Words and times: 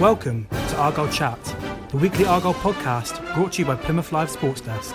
Welcome 0.00 0.46
to 0.50 0.76
Argyle 0.76 1.08
Chat, 1.08 1.42
the 1.88 1.96
weekly 1.96 2.26
Argyle 2.26 2.52
podcast 2.52 3.34
brought 3.34 3.52
to 3.52 3.62
you 3.62 3.64
by 3.66 3.76
Plymouth 3.76 4.12
Live 4.12 4.28
Sports 4.28 4.60
Desk. 4.60 4.94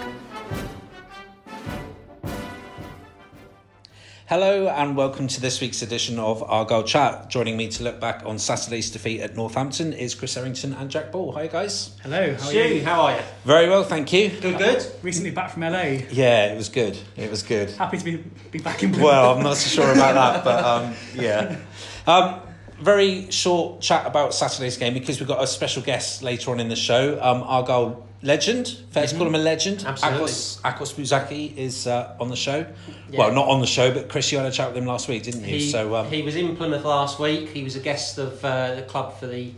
Hello 4.28 4.67
and 4.67 4.96
welcome 4.96 5.28
to 5.28 5.42
this 5.42 5.60
week's 5.60 5.81
edition 5.81 6.19
of 6.19 6.44
Argyle 6.44 6.83
Chat. 6.83 7.31
Joining 7.31 7.58
me 7.58 7.67
to 7.69 7.83
look 7.83 7.99
back 7.99 8.22
on 8.28 8.37
Saturday's 8.37 8.92
defeat 8.92 9.22
at 9.22 9.35
Northampton 9.35 9.92
is 9.92 10.13
Chris 10.13 10.37
Errington 10.37 10.74
and 10.74 10.92
Jack 10.92 11.12
Ball. 11.12 11.31
Hi 11.31 11.47
guys. 11.47 11.97
Hello, 12.04 12.36
how 12.36 12.47
are 12.47 12.49
Stu, 12.52 12.60
you? 12.60 12.86
how 12.86 13.02
are 13.02 13.15
you? 13.15 13.24
Very 13.44 13.70
well, 13.70 13.83
thank 13.83 14.13
you. 14.13 14.29
Good, 14.29 14.60
good. 14.60 14.86
Recently 15.02 15.31
back 15.31 15.49
from 15.49 15.63
LA. 15.63 16.04
Yeah, 16.12 16.54
it 16.54 16.55
was 16.58 16.70
good. 16.70 16.95
It 17.18 17.31
was 17.31 17.41
good. 17.41 17.72
Happy 17.72 17.98
to 17.98 18.05
be, 18.05 18.23
be 18.52 18.59
back 18.59 18.84
in 18.84 18.91
Plymouth. 18.91 19.05
Well, 19.08 19.36
I'm 19.36 19.44
not 19.44 19.58
so 19.58 19.81
sure 19.81 19.91
about 19.91 20.13
that, 20.13 20.44
but 20.44 20.63
um, 20.63 20.94
yeah. 21.16 21.58
Um, 22.08 22.41
very 22.82 23.30
short 23.32 23.82
chat 23.82 24.05
about 24.05 24.34
Saturday's 24.34 24.77
game 24.77 24.94
because 24.94 25.20
we've 25.20 25.27
got 25.27 25.44
a 25.44 25.48
special 25.48 25.81
guest 25.81 26.23
later 26.23 26.52
on 26.52 26.59
in 26.59 26.70
the 26.70 26.76
show. 26.76 27.20
Um, 27.22 27.44
Argyle 27.44 28.08
legend, 28.23 28.67
fair 28.91 29.08
to 29.08 29.16
call 29.17 29.27
him 29.27 29.35
a 29.35 29.39
legend. 29.39 29.84
Absolutely. 29.85 30.22
Akos, 30.22 30.62
Akos 30.62 30.94
Buzsaky 30.94 31.55
is 31.58 31.88
uh, 31.88 32.16
on 32.20 32.30
the 32.30 32.36
show. 32.36 32.66
Yeah. 33.09 33.20
Well, 33.20 33.34
not 33.34 33.48
on 33.48 33.62
the 33.62 33.67
show, 33.67 33.94
but 33.94 34.09
Chris, 34.09 34.31
you 34.31 34.38
had 34.38 34.48
a 34.48 34.52
chat 34.52 34.70
with 34.70 34.77
him 34.77 34.86
last 34.86 35.08
week, 35.08 35.23
didn't 35.23 35.41
you? 35.41 35.58
He, 35.58 35.72
so 35.72 35.95
um, 35.95 36.08
he 36.08 36.22
was 36.22 36.36
in 36.36 36.55
Plymouth 36.55 36.86
last 36.86 37.20
week. 37.20 37.49
He 37.49 37.63
was 37.63 37.75
a 37.75 37.80
guest 37.80 38.17
of 38.17 38.44
uh, 38.45 38.75
the 38.75 38.84
club 38.84 39.20
for 39.20 39.27
the 39.27 39.52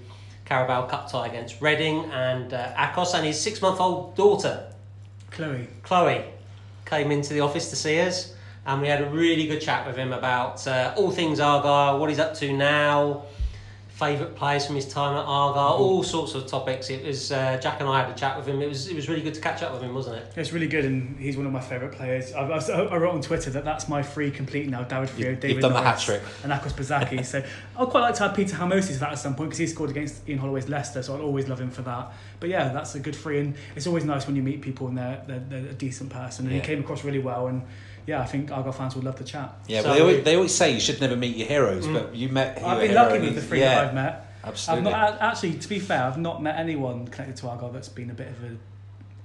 Carabao 0.45 0.87
Cup 0.87 1.11
tie 1.11 1.27
against 1.27 1.61
Reading, 1.61 2.05
and 2.11 2.53
uh, 2.53 2.73
Akos 2.73 3.13
and 3.13 3.25
his 3.25 3.39
six-month-old 3.39 4.15
daughter 4.15 4.71
Kloe. 5.31 5.65
Kloe 5.83 6.23
came 6.85 7.11
into 7.11 7.33
the 7.33 7.39
office 7.39 7.69
to 7.69 7.75
see 7.75 7.99
us, 7.99 8.32
and 8.65 8.81
we 8.81 8.87
had 8.87 9.01
a 9.01 9.09
really 9.09 9.47
good 9.47 9.61
chat 9.61 9.85
with 9.85 9.95
him 9.97 10.13
about 10.13 10.65
uh, 10.67 10.93
all 10.97 11.11
things 11.11 11.39
Argyle, 11.39 11.99
what 11.99 12.09
he's 12.09 12.19
up 12.19 12.33
to 12.35 12.53
now, 12.55 13.23
favourite 13.89 14.35
players 14.35 14.65
from 14.65 14.75
his 14.75 14.87
time 14.87 15.15
at 15.15 15.23
Argyle, 15.23 15.73
all 15.77 16.01
sorts 16.03 16.33
of 16.33 16.47
topics. 16.47 16.89
It 16.89 17.05
was 17.05 17.31
uh, 17.31 17.57
Jack 17.61 17.79
and 17.79 17.87
I 17.87 18.01
had 18.01 18.09
a 18.09 18.15
chat 18.17 18.35
with 18.35 18.47
him. 18.47 18.61
It 18.61 18.67
was 18.67 18.87
it 18.87 18.95
was 18.95 19.07
really 19.07 19.21
good 19.21 19.35
to 19.35 19.41
catch 19.41 19.61
up 19.61 19.71
with 19.71 19.81
him, 19.83 19.93
wasn't 19.93 20.15
it? 20.17 20.33
It's 20.35 20.51
really 20.51 20.67
good, 20.67 20.83
and 20.85 21.17
he's 21.19 21.37
one 21.37 21.45
of 21.45 21.51
my 21.51 21.61
favourite 21.61 21.93
players. 21.93 22.33
I, 22.33 22.41
I, 22.47 22.57
I 22.85 22.97
wrote 22.97 23.13
on 23.13 23.21
Twitter 23.21 23.49
that 23.51 23.63
that's 23.65 23.87
my 23.87 24.01
free 24.01 24.31
complete 24.31 24.67
now. 24.67 24.83
David 24.83 25.09
Friio, 25.09 25.19
You've- 25.29 25.41
David 25.41 25.61
done 25.61 25.73
the 25.73 25.81
hat-trick. 25.81 26.21
and 26.43 26.51
Akos 26.51 26.71
Buzsaky. 26.73 27.23
so 27.33 27.39
I'd 27.77 27.87
quite 27.89 28.01
like 28.01 28.15
to 28.15 28.23
have 28.27 28.35
Peter 28.35 28.55
Hamosis 28.55 28.93
for 28.93 28.99
that 28.99 29.11
at 29.11 29.19
some 29.19 29.35
point 29.35 29.49
because 29.49 29.59
he 29.59 29.67
scored 29.67 29.89
against 29.91 30.27
Ian 30.27 30.39
Holloway's 30.39 30.69
Leicester, 30.69 31.03
so 31.03 31.13
I'd 31.15 31.21
always 31.21 31.47
love 31.47 31.59
him 31.61 31.69
for 31.69 31.83
that. 31.83 32.13
But 32.39 32.49
yeah, 32.49 32.69
that's 32.73 32.95
a 32.95 32.99
good 32.99 33.15
free, 33.15 33.39
and 33.39 33.55
it's 33.75 33.87
always 33.87 34.05
nice 34.05 34.25
when 34.25 34.35
you 34.35 34.41
meet 34.41 34.61
people 34.61 34.87
and 34.87 34.97
they're, 34.97 35.21
they're, 35.27 35.39
they're 35.49 35.69
a 35.69 35.73
decent 35.73 36.09
person. 36.09 36.45
And 36.45 36.55
Yeah. 36.55 36.61
he 36.61 36.65
came 36.67 36.79
across 36.79 37.03
really 37.03 37.19
well, 37.19 37.47
and 37.47 37.61
yeah, 38.05 38.21
I 38.21 38.25
think 38.25 38.51
Argyle 38.51 38.71
fans 38.71 38.95
would 38.95 39.03
love 39.03 39.15
to 39.17 39.23
chat. 39.23 39.53
Yeah, 39.67 39.81
So 39.81 39.87
well, 39.87 39.95
they, 39.95 40.01
always, 40.01 40.23
they 40.23 40.35
always 40.35 40.53
say 40.55 40.73
you 40.73 40.79
should 40.79 40.99
never 41.01 41.15
meet 41.15 41.35
your 41.37 41.47
heroes, 41.47 41.85
Mm. 41.87 41.93
but 41.93 42.15
you 42.15 42.29
met. 42.29 42.61
I've 42.63 42.79
been 42.81 42.89
hero 42.91 43.03
lucky 43.03 43.19
with 43.19 43.35
the 43.35 43.41
three 43.41 43.59
yeah, 43.61 43.75
that 43.75 43.87
I've 43.87 43.93
met. 43.93 44.25
Absolutely. 44.43 44.91
I've 44.91 45.11
not 45.13 45.21
actually, 45.21 45.53
to 45.53 45.69
be 45.69 45.79
fair, 45.79 46.03
I've 46.03 46.17
not 46.17 46.43
met 46.43 46.57
anyone 46.59 47.07
connected 47.07 47.37
to 47.37 47.47
Argyle 47.49 47.69
that's 47.71 47.89
been 47.89 48.09
a 48.09 48.13
bit 48.13 48.27
of 48.27 48.43
a 48.43 48.57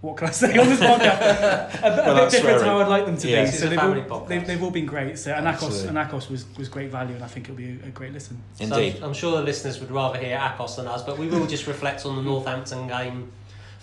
what 0.01 0.17
can 0.17 0.29
I 0.29 0.31
say 0.31 0.57
on 0.57 0.69
this 0.69 0.79
podcast? 0.79 1.75
a, 1.79 1.81
bit- 1.81 1.83
a 1.83 2.03
Well, 2.15 2.15
bit 2.25 2.31
different 2.31 2.61
to 2.61 2.65
how 2.67 2.79
I'd 2.79 2.87
like 2.87 3.05
them 3.07 3.17
to 3.17 3.29
Yeah. 3.29 3.41
be. 3.45 3.51
This 3.51 3.59
So 3.59 3.69
they've 3.69 3.77
family 3.81 4.05
all, 4.09 4.21
they've, 4.27 4.47
they've 4.47 4.63
all 4.63 4.71
been 4.71 4.87
great. 4.87 5.19
So 5.19 5.33
and 5.33 5.45
Akos, 5.45 5.53
Absolutely. 5.65 5.89
and 5.89 5.99
Akos 5.99 6.31
was, 6.31 6.45
was 6.57 6.69
great 6.69 6.93
value, 6.93 7.17
and 7.17 7.25
I 7.25 7.27
think 7.27 7.47
it'll 7.47 7.57
be 7.57 7.81
a, 7.83 7.87
a 7.89 7.91
great 7.91 8.13
listen. 8.13 8.41
So 8.55 8.63
Indeed. 8.65 8.99
I'm, 8.99 9.07
I'm 9.07 9.13
sure 9.13 9.33
the 9.37 9.43
listeners 9.43 9.81
would 9.81 9.91
rather 9.91 10.17
hear 10.19 10.39
Akos 10.39 10.77
than 10.77 10.87
us, 10.87 11.03
but 11.03 11.19
we 11.19 11.27
will 11.27 11.49
just 11.49 11.67
reflect 11.67 12.07
on 12.07 12.15
the 12.15 12.23
Northampton 12.23 12.87
game 12.87 13.33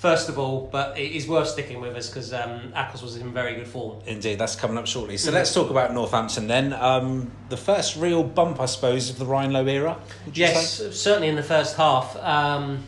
first 0.06 0.30
of 0.30 0.38
all. 0.38 0.70
But 0.72 1.00
it 1.00 1.14
is 1.14 1.28
worth 1.28 1.48
sticking 1.48 1.81
with 1.81 1.95
us 1.95 2.08
because 2.09 2.31
um, 2.31 2.72
Akos 2.75 3.02
was 3.02 3.16
in 3.16 3.34
very 3.34 3.56
good 3.56 3.67
form. 3.67 4.02
Indeed, 4.06 4.38
that's 4.38 4.56
coming 4.56 4.78
up 4.78 4.86
shortly. 4.86 5.17
So 5.17 5.31
let's 5.31 5.52
talk 5.52 5.72
about 5.72 5.94
Northampton 5.94 6.45
then. 6.45 6.73
Um, 6.73 7.31
the 7.50 7.58
first 7.58 7.95
real 7.95 8.23
bump, 8.23 8.59
I 8.59 8.67
suppose, 8.67 9.09
of 9.09 9.17
the 9.17 9.26
Ryan 9.26 9.53
Lowe 9.53 9.66
era. 9.66 9.98
Yes, 10.31 10.73
say? 10.73 10.92
certainly 10.92 11.28
in 11.28 11.36
the 11.36 11.50
first 11.56 11.76
half. 11.76 12.16
Um, 12.17 12.83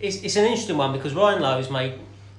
it's, 0.00 0.16
it's 0.16 0.34
an 0.34 0.46
interesting 0.46 0.76
one 0.76 0.92
because 0.92 1.14
Ryan 1.14 1.42
Lowe 1.42 1.58
has 1.58 1.70
made 1.70 1.94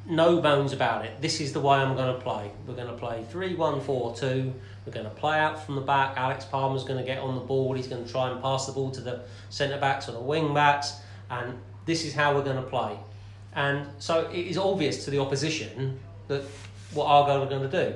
no 0.05 0.41
bones 0.41 0.73
about 0.73 1.05
it. 1.05 1.21
This 1.21 1.39
is 1.39 1.53
the 1.53 1.61
way 1.61 1.77
I'm 1.77 1.95
going 1.95 2.13
to 2.13 2.19
play. 2.19 2.51
We're 2.67 2.75
going 2.75 2.87
to 2.87 2.97
play 2.97 3.23
3 3.29 3.55
1 3.55 3.81
4 3.81 4.15
2. 4.17 4.53
We're 4.85 4.91
going 4.91 5.05
to 5.05 5.11
play 5.11 5.39
out 5.39 5.65
from 5.65 5.75
the 5.75 5.81
back. 5.81 6.17
Alex 6.17 6.43
Palmer's 6.43 6.83
going 6.83 6.99
to 6.99 7.05
get 7.05 7.19
on 7.19 7.35
the 7.35 7.41
ball. 7.41 7.73
He's 7.73 7.87
going 7.87 8.03
to 8.03 8.11
try 8.11 8.29
and 8.29 8.41
pass 8.41 8.65
the 8.65 8.73
ball 8.73 8.91
to 8.91 9.01
the 9.01 9.21
centre 9.49 9.79
backs 9.79 10.09
or 10.09 10.11
the 10.11 10.19
wing 10.19 10.53
backs. 10.53 10.99
And 11.29 11.59
this 11.85 12.03
is 12.03 12.13
how 12.13 12.35
we're 12.35 12.43
going 12.43 12.61
to 12.61 12.69
play. 12.69 12.97
And 13.55 13.87
so 13.99 14.27
it 14.27 14.47
is 14.47 14.57
obvious 14.57 15.05
to 15.05 15.11
the 15.11 15.19
opposition 15.19 15.99
that 16.27 16.43
what 16.93 17.05
Argyle 17.05 17.43
are 17.43 17.49
going 17.49 17.69
to 17.69 17.85
do. 17.85 17.95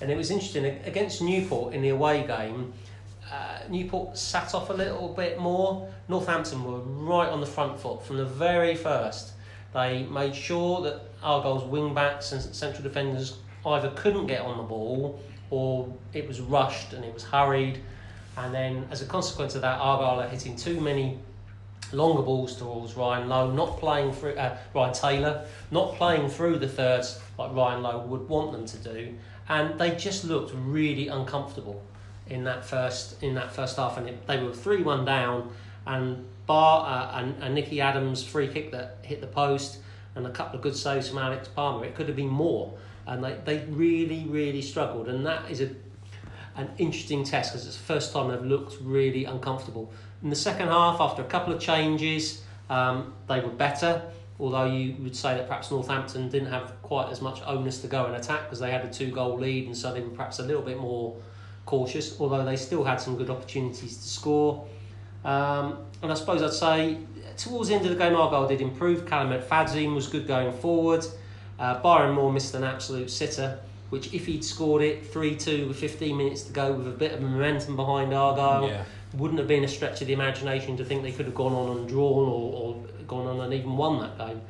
And 0.00 0.10
it 0.10 0.16
was 0.16 0.30
interesting 0.30 0.64
against 0.84 1.22
Newport 1.22 1.74
in 1.74 1.82
the 1.82 1.88
away 1.88 2.26
game. 2.26 2.72
Uh, 3.30 3.58
Newport 3.68 4.16
sat 4.16 4.54
off 4.54 4.70
a 4.70 4.72
little 4.72 5.08
bit 5.08 5.38
more. 5.38 5.88
Northampton 6.08 6.64
were 6.64 6.78
right 6.78 7.28
on 7.28 7.40
the 7.40 7.46
front 7.46 7.78
foot 7.80 8.04
from 8.04 8.16
the 8.16 8.24
very 8.24 8.74
first. 8.74 9.32
They 9.74 10.04
made 10.04 10.34
sure 10.34 10.82
that 10.82 11.02
Argyle's 11.22 11.64
wing 11.64 11.94
backs 11.94 12.32
and 12.32 12.42
central 12.54 12.82
defenders 12.82 13.38
either 13.66 13.90
couldn't 13.96 14.26
get 14.26 14.40
on 14.40 14.56
the 14.56 14.62
ball 14.62 15.20
or 15.50 15.92
it 16.12 16.26
was 16.26 16.40
rushed 16.40 16.92
and 16.92 17.04
it 17.04 17.12
was 17.12 17.24
hurried. 17.24 17.80
And 18.36 18.54
then, 18.54 18.86
as 18.90 19.02
a 19.02 19.06
consequence 19.06 19.54
of 19.56 19.62
that, 19.62 19.78
Argyle 19.78 20.20
are 20.20 20.28
hitting 20.28 20.54
too 20.56 20.80
many 20.80 21.18
longer 21.92 22.22
balls 22.22 22.56
towards 22.56 22.94
Ryan 22.94 23.28
Lowe, 23.28 23.50
not 23.50 23.78
playing 23.78 24.12
through 24.12 24.34
uh, 24.34 24.56
Ryan 24.74 24.94
Taylor, 24.94 25.46
not 25.70 25.94
playing 25.94 26.28
through 26.28 26.58
the 26.58 26.68
thirds 26.68 27.18
like 27.38 27.54
Ryan 27.54 27.82
Lowe 27.82 27.98
would 28.06 28.28
want 28.28 28.52
them 28.52 28.66
to 28.66 28.76
do, 28.78 29.14
and 29.48 29.78
they 29.78 29.94
just 29.96 30.24
looked 30.24 30.52
really 30.54 31.08
uncomfortable 31.08 31.82
in 32.26 32.44
that 32.44 32.64
first 32.64 33.22
in 33.22 33.34
that 33.34 33.52
first 33.52 33.76
half, 33.76 33.96
and 33.96 34.08
it, 34.08 34.26
they 34.26 34.42
were 34.42 34.52
three 34.52 34.82
one 34.82 35.04
down, 35.04 35.50
and 35.86 36.24
Bar 36.46 36.86
uh, 36.86 37.20
and, 37.20 37.42
and 37.42 37.54
Nicky 37.54 37.80
Adams 37.80 38.24
free 38.24 38.48
kick 38.48 38.72
that 38.72 38.98
hit 39.02 39.20
the 39.20 39.26
post, 39.26 39.78
and 40.14 40.26
a 40.26 40.30
couple 40.30 40.56
of 40.56 40.62
good 40.62 40.76
saves 40.76 41.08
from 41.08 41.18
Alex 41.18 41.48
Palmer. 41.48 41.84
It 41.84 41.94
could 41.94 42.06
have 42.06 42.16
been 42.16 42.28
more, 42.28 42.72
and 43.06 43.22
they, 43.22 43.36
they 43.44 43.64
really 43.68 44.24
really 44.28 44.62
struggled, 44.62 45.08
and 45.08 45.26
that 45.26 45.50
is 45.50 45.60
a 45.60 45.70
an 46.56 46.68
interesting 46.78 47.22
test 47.22 47.52
because 47.52 47.66
it's 47.66 47.76
the 47.76 47.82
first 47.84 48.12
time 48.12 48.28
they've 48.28 48.44
looked 48.44 48.76
really 48.82 49.24
uncomfortable. 49.24 49.92
In 50.22 50.30
the 50.30 50.36
second 50.36 50.68
half, 50.68 51.00
after 51.00 51.22
a 51.22 51.26
couple 51.26 51.52
of 51.52 51.60
changes, 51.60 52.42
um, 52.70 53.14
they 53.28 53.40
were 53.40 53.50
better. 53.50 54.02
Although 54.40 54.66
you 54.66 54.94
would 55.02 55.16
say 55.16 55.34
that 55.34 55.48
perhaps 55.48 55.70
Northampton 55.70 56.28
didn't 56.28 56.50
have 56.50 56.80
quite 56.82 57.10
as 57.10 57.20
much 57.20 57.40
onus 57.44 57.80
to 57.82 57.88
go 57.88 58.06
and 58.06 58.14
attack 58.14 58.44
because 58.44 58.60
they 58.60 58.70
had 58.70 58.84
a 58.84 58.92
two 58.92 59.10
goal 59.10 59.36
lead 59.38 59.66
and 59.66 59.76
so 59.76 59.92
they 59.92 60.00
were 60.00 60.10
perhaps 60.10 60.38
a 60.38 60.44
little 60.44 60.62
bit 60.62 60.78
more 60.78 61.16
cautious, 61.66 62.20
although 62.20 62.44
they 62.44 62.56
still 62.56 62.84
had 62.84 63.00
some 63.00 63.16
good 63.16 63.30
opportunities 63.30 63.96
to 63.96 64.08
score. 64.08 64.64
Um, 65.24 65.78
and 66.02 66.12
I 66.12 66.14
suppose 66.14 66.42
I'd 66.42 66.52
say 66.52 66.98
towards 67.36 67.68
the 67.68 67.74
end 67.74 67.84
of 67.84 67.90
the 67.90 67.96
game, 67.96 68.14
Argyle 68.14 68.46
did 68.46 68.60
improve. 68.60 69.06
Callum 69.06 69.32
Fadzim 69.42 69.94
was 69.94 70.06
good 70.06 70.26
going 70.28 70.52
forward. 70.52 71.04
Uh, 71.58 71.80
Byron 71.80 72.14
Moore 72.14 72.32
missed 72.32 72.54
an 72.54 72.62
absolute 72.62 73.10
sitter, 73.10 73.58
which 73.90 74.14
if 74.14 74.26
he'd 74.26 74.44
scored 74.44 74.82
it 74.82 75.04
3 75.04 75.34
2 75.34 75.66
with 75.68 75.78
15 75.78 76.16
minutes 76.16 76.42
to 76.42 76.52
go 76.52 76.72
with 76.72 76.86
a 76.86 76.92
bit 76.92 77.12
of 77.12 77.20
momentum 77.20 77.74
behind 77.74 78.14
Argyle, 78.14 78.68
Yeah. 78.68 78.84
Wouldn't 79.14 79.38
have 79.38 79.48
been 79.48 79.64
a 79.64 79.68
stretch 79.68 80.00
of 80.00 80.06
the 80.06 80.12
imagination 80.12 80.76
to 80.76 80.84
think 80.84 81.02
they 81.02 81.12
could 81.12 81.26
have 81.26 81.34
gone 81.34 81.52
on 81.52 81.78
and 81.78 81.88
drawn 81.88 82.28
or, 82.28 82.52
or 82.52 82.74
gone 83.06 83.26
on 83.26 83.40
and 83.40 83.54
even 83.54 83.76
won 83.76 84.00
that 84.00 84.18
game. 84.18 84.40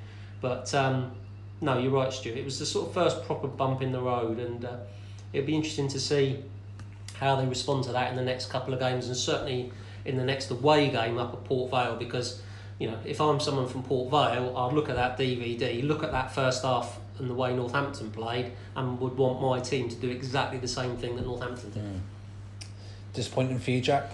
But 0.41 0.73
um, 0.75 1.13
no, 1.61 1.79
you're 1.79 1.91
right, 1.91 2.13
Stuart. 2.13 2.37
It 2.37 2.45
was 2.45 2.59
the 2.59 2.67
sort 2.67 2.89
of 2.89 2.95
first 2.95 3.25
proper 3.25 3.49
bump 3.49 3.83
in 3.83 3.93
the 3.93 4.01
road, 4.01 4.39
and 4.39 4.65
uh, 4.65 4.77
it'll 5.33 5.47
be 5.47 5.55
interesting 5.55 5.89
to 5.89 6.01
see 6.01 6.43
how 7.15 7.37
they 7.37 7.47
respond 7.47 7.85
to 7.85 7.93
that 7.93 8.11
in 8.11 8.17
the 8.17 8.25
next 8.25 8.47
couple 8.47 8.73
of 8.75 8.81
games, 8.81 9.07
and 9.07 9.17
certainly 9.17 9.73
in 10.05 10.17
the 10.17 10.25
next 10.25 10.51
away 10.51 10.89
game 10.89 11.19
up 11.19 11.33
at 11.33 11.45
Port 11.45 11.71
Vale. 11.71 11.97
Because 11.97 12.43
you 12.79 12.89
know, 12.89 12.99
if 13.05 13.21
I'm 13.21 13.41
someone 13.41 13.67
from 13.67 13.83
Port 13.83 14.11
Vale, 14.11 14.57
I'd 14.57 14.73
look 14.73 14.89
at 14.89 14.97
that 14.97 15.19
DVD, 15.19 15.83
look 15.83 16.03
at 16.03 16.13
that 16.13 16.33
first 16.33 16.63
half 16.63 16.99
and 17.19 17.29
the 17.29 17.35
way 17.35 17.55
Northampton 17.55 18.13
played, 18.13 18.53
and 18.77 19.01
would 19.01 19.17
want 19.17 19.43
my 19.43 19.59
team 19.59 19.89
to 19.89 19.97
do 19.97 20.09
exactly 20.09 20.59
the 20.59 20.69
same 20.69 20.97
thing 20.97 21.17
that 21.17 21.27
Northampton 21.27 21.71
did. 21.71 21.83
Disappointing 23.13 23.59
for 23.59 23.73
you, 23.73 23.81
Jack? 23.81 24.13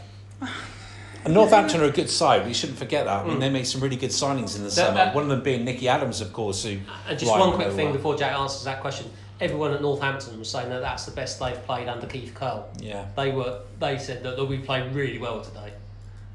And 1.25 1.33
Northampton 1.33 1.81
are 1.81 1.85
a 1.85 1.91
good 1.91 2.11
side. 2.11 2.47
We 2.47 2.53
shouldn't 2.53 2.79
forget 2.79 3.07
that. 3.07 3.25
I 3.25 3.27
mean, 3.27 3.39
they 3.39 3.49
made 3.49 3.67
some 3.67 3.81
really 3.81 3.97
good 3.97 4.11
signings 4.11 4.57
in 4.57 4.63
the 4.63 4.71
summer. 4.71 4.95
that- 4.95 5.15
One 5.15 5.25
of 5.25 5.31
them 5.31 5.43
being 5.43 5.65
Nicky 5.65 5.89
Adams, 5.89 6.21
of 6.21 6.33
course. 6.35 6.63
Who 6.65 6.79
And 7.09 7.19
just 7.19 7.31
one 7.31 7.53
quick 7.55 7.73
thing 7.73 7.89
uh, 7.89 7.93
before 7.93 8.15
Jack 8.17 8.37
answers 8.39 8.65
that 8.65 8.81
question. 8.83 9.07
Everyone 9.41 9.73
at 9.73 9.81
Northampton 9.81 10.39
was 10.39 10.51
saying 10.51 10.69
that 10.69 10.81
that's 10.81 11.07
the 11.07 11.13
best 11.13 11.41
they've 11.41 11.61
played 11.65 11.89
under 11.89 12.07
Keith 12.07 12.35
Curle. 12.35 12.69
Yeah. 12.79 13.07
They 13.17 13.33
were. 13.33 13.61
They 13.81 13.99
said 13.99 14.23
that, 14.23 14.37
that 14.37 14.45
we 14.45 14.59
played 14.59 14.95
really 14.95 15.19
well 15.19 15.41
today, 15.41 15.73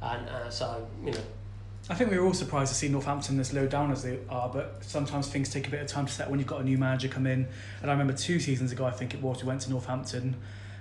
and 0.01 0.28
uh, 0.28 0.50
so 0.50 0.86
you 1.06 1.12
know. 1.12 1.19
I 1.92 1.95
think 1.95 2.12
we 2.12 2.19
were 2.19 2.25
all 2.25 2.33
surprised 2.33 2.72
to 2.72 2.78
see 2.78 2.88
Northampton 2.89 3.39
as 3.39 3.51
low 3.54 3.66
down 3.68 3.92
as 3.92 4.04
they 4.04 4.19
are, 4.30 4.50
but 4.50 4.78
sometimes 4.81 5.28
things 5.28 5.50
take 5.50 5.68
a 5.68 5.72
bit 5.72 5.81
of 5.81 5.88
time 5.88 6.06
to 6.07 6.12
set 6.12 6.30
when 6.30 6.38
you've 6.39 6.48
got 6.48 6.62
a 6.62 6.63
new 6.63 6.78
manager 6.78 7.07
come 7.07 7.25
in. 7.25 7.48
And 7.81 7.89
I 7.89 7.94
remember 7.94 8.13
two 8.13 8.39
seasons 8.39 8.72
ago, 8.72 8.86
I 8.86 8.92
think 8.92 9.13
it 9.16 9.22
was, 9.24 9.42
we 9.44 9.48
went 9.48 9.62
to 9.62 9.72
Northampton, 9.72 10.36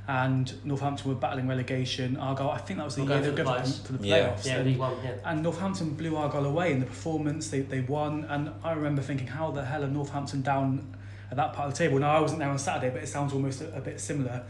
and 0.09 0.55
Northampton 0.65 1.07
were 1.11 1.15
battling 1.15 1.47
relegation. 1.47 2.17
Argyle, 2.17 2.51
I 2.51 2.59
think 2.59 2.79
that 2.79 2.85
was 2.87 2.97
the 2.97 3.05
We're 3.05 3.11
year 3.11 3.21
they 3.21 3.31
were 3.31 3.37
for 3.37 3.43
the 3.43 3.45
going 3.45 3.63
playoffs. 3.63 3.87
for 3.87 3.93
the 3.93 4.07
Yeah. 4.09 4.17
playoffs. 4.29 4.47
Yeah, 4.47 4.57
and, 4.57 4.67
League 4.67 4.79
One. 4.79 4.95
Yeah. 5.05 5.11
and 5.27 5.43
Northampton 5.43 5.91
blew 5.91 6.17
Argyle 6.17 6.47
away 6.47 6.73
in 6.73 6.81
the 6.81 6.87
performance. 6.87 7.49
They, 7.51 7.61
they 7.61 7.81
won, 7.83 8.25
and 8.25 8.51
I 8.65 8.73
remember 8.73 9.03
thinking, 9.03 9.27
how 9.27 9.51
the 9.51 9.65
hell 9.65 9.85
are 9.85 9.89
Northampton 9.89 10.41
down 10.41 10.97
at 11.31 11.37
that 11.37 11.53
part 11.53 11.69
of 11.69 11.75
the 11.75 11.79
table? 11.79 11.99
Now 11.99 12.17
I 12.17 12.21
wasn't 12.21 12.41
there 12.41 12.49
on 12.49 12.59
Saturday, 12.59 12.89
but 12.91 13.03
it 13.03 13.07
sounds 13.09 13.35
almost 13.35 13.61
a, 13.61 13.77
a 13.77 13.81
bit 13.83 14.01
similar, 14.01 14.45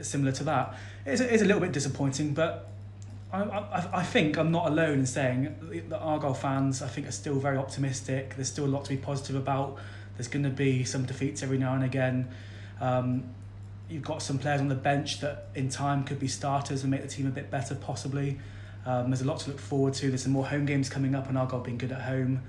similar 0.00 0.32
to 0.32 0.44
that. 0.44 0.74
It's 1.06 1.20
a, 1.20 1.32
it's 1.32 1.42
a 1.44 1.46
little 1.46 1.60
bit 1.62 1.70
disappointing, 1.70 2.34
but 2.34 2.68
I, 3.32 3.42
I, 3.42 3.88
I 3.98 4.02
think 4.02 4.36
I'm 4.36 4.50
not 4.50 4.66
alone 4.66 4.98
in 5.00 5.06
saying 5.06 5.84
that 5.90 5.98
Argyle 6.00 6.34
fans, 6.34 6.82
I 6.82 6.88
think, 6.88 7.06
are 7.06 7.12
still 7.12 7.38
very 7.38 7.56
optimistic. 7.56 8.34
There's 8.34 8.48
still 8.48 8.64
a 8.64 8.66
lot 8.66 8.84
to 8.86 8.90
be 8.90 8.96
positive 8.96 9.36
about. 9.36 9.76
There's 10.16 10.28
going 10.28 10.42
to 10.42 10.50
be 10.50 10.82
some 10.82 11.04
defeats 11.04 11.44
every 11.44 11.58
now 11.58 11.74
and 11.74 11.84
again. 11.84 12.28
Um, 12.80 13.24
you've 13.88 14.02
got 14.02 14.22
some 14.22 14.38
players 14.38 14.60
on 14.60 14.68
the 14.68 14.74
bench 14.74 15.20
that, 15.20 15.48
in 15.54 15.68
time, 15.68 16.04
could 16.04 16.18
be 16.18 16.28
starters 16.28 16.82
and 16.82 16.90
make 16.90 17.02
the 17.02 17.08
team 17.08 17.26
a 17.26 17.30
bit 17.30 17.50
better, 17.50 17.74
possibly. 17.74 18.38
Um, 18.86 19.10
there's 19.10 19.22
a 19.22 19.26
lot 19.26 19.40
to 19.40 19.50
look 19.50 19.58
forward 19.58 19.94
to. 19.94 20.08
There's 20.08 20.22
some 20.22 20.32
more 20.32 20.46
home 20.46 20.66
games 20.66 20.88
coming 20.88 21.14
up, 21.14 21.28
and 21.28 21.36
Argyle 21.36 21.60
being 21.60 21.78
good 21.78 21.92
at 21.92 22.02
home. 22.02 22.42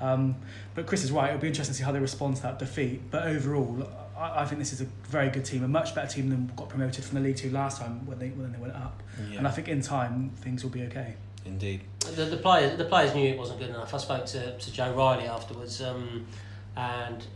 Um, 0.00 0.36
but 0.74 0.86
Chris 0.86 1.04
is 1.04 1.12
right. 1.12 1.28
It'll 1.28 1.40
be 1.40 1.48
interesting 1.48 1.72
to 1.72 1.78
see 1.78 1.84
how 1.84 1.92
they 1.92 2.00
respond 2.00 2.36
to 2.36 2.42
that 2.42 2.58
defeat. 2.58 3.10
But 3.10 3.24
overall, 3.24 3.88
I, 4.16 4.42
I 4.42 4.44
think 4.44 4.58
this 4.58 4.72
is 4.72 4.80
a 4.82 4.86
very 5.08 5.30
good 5.30 5.44
team, 5.44 5.64
a 5.64 5.68
much 5.68 5.94
better 5.94 6.08
team 6.08 6.28
than 6.28 6.50
got 6.56 6.68
promoted 6.68 7.04
from 7.04 7.22
the 7.22 7.24
League 7.26 7.36
Two 7.36 7.50
last 7.50 7.80
time 7.80 8.04
when 8.06 8.18
they 8.18 8.28
when 8.28 8.52
they 8.52 8.58
went 8.58 8.74
up. 8.74 9.02
Yeah. 9.30 9.38
And 9.38 9.48
I 9.48 9.50
think 9.50 9.68
in 9.68 9.80
time 9.80 10.30
things 10.36 10.62
will 10.62 10.70
be 10.70 10.82
okay. 10.82 11.14
Indeed. 11.46 11.82
The, 12.00 12.24
the 12.24 12.36
players 12.36 12.76
the 12.76 12.84
players 12.84 13.14
knew 13.14 13.28
it 13.28 13.38
wasn't 13.38 13.60
good 13.60 13.70
enough. 13.70 13.94
I 13.94 13.98
spoke 13.98 14.26
to, 14.26 14.58
to 14.58 14.72
Joe 14.72 14.92
Riley 14.92 15.28
afterwards, 15.28 15.80
um, 15.80 16.26
and 16.76 17.26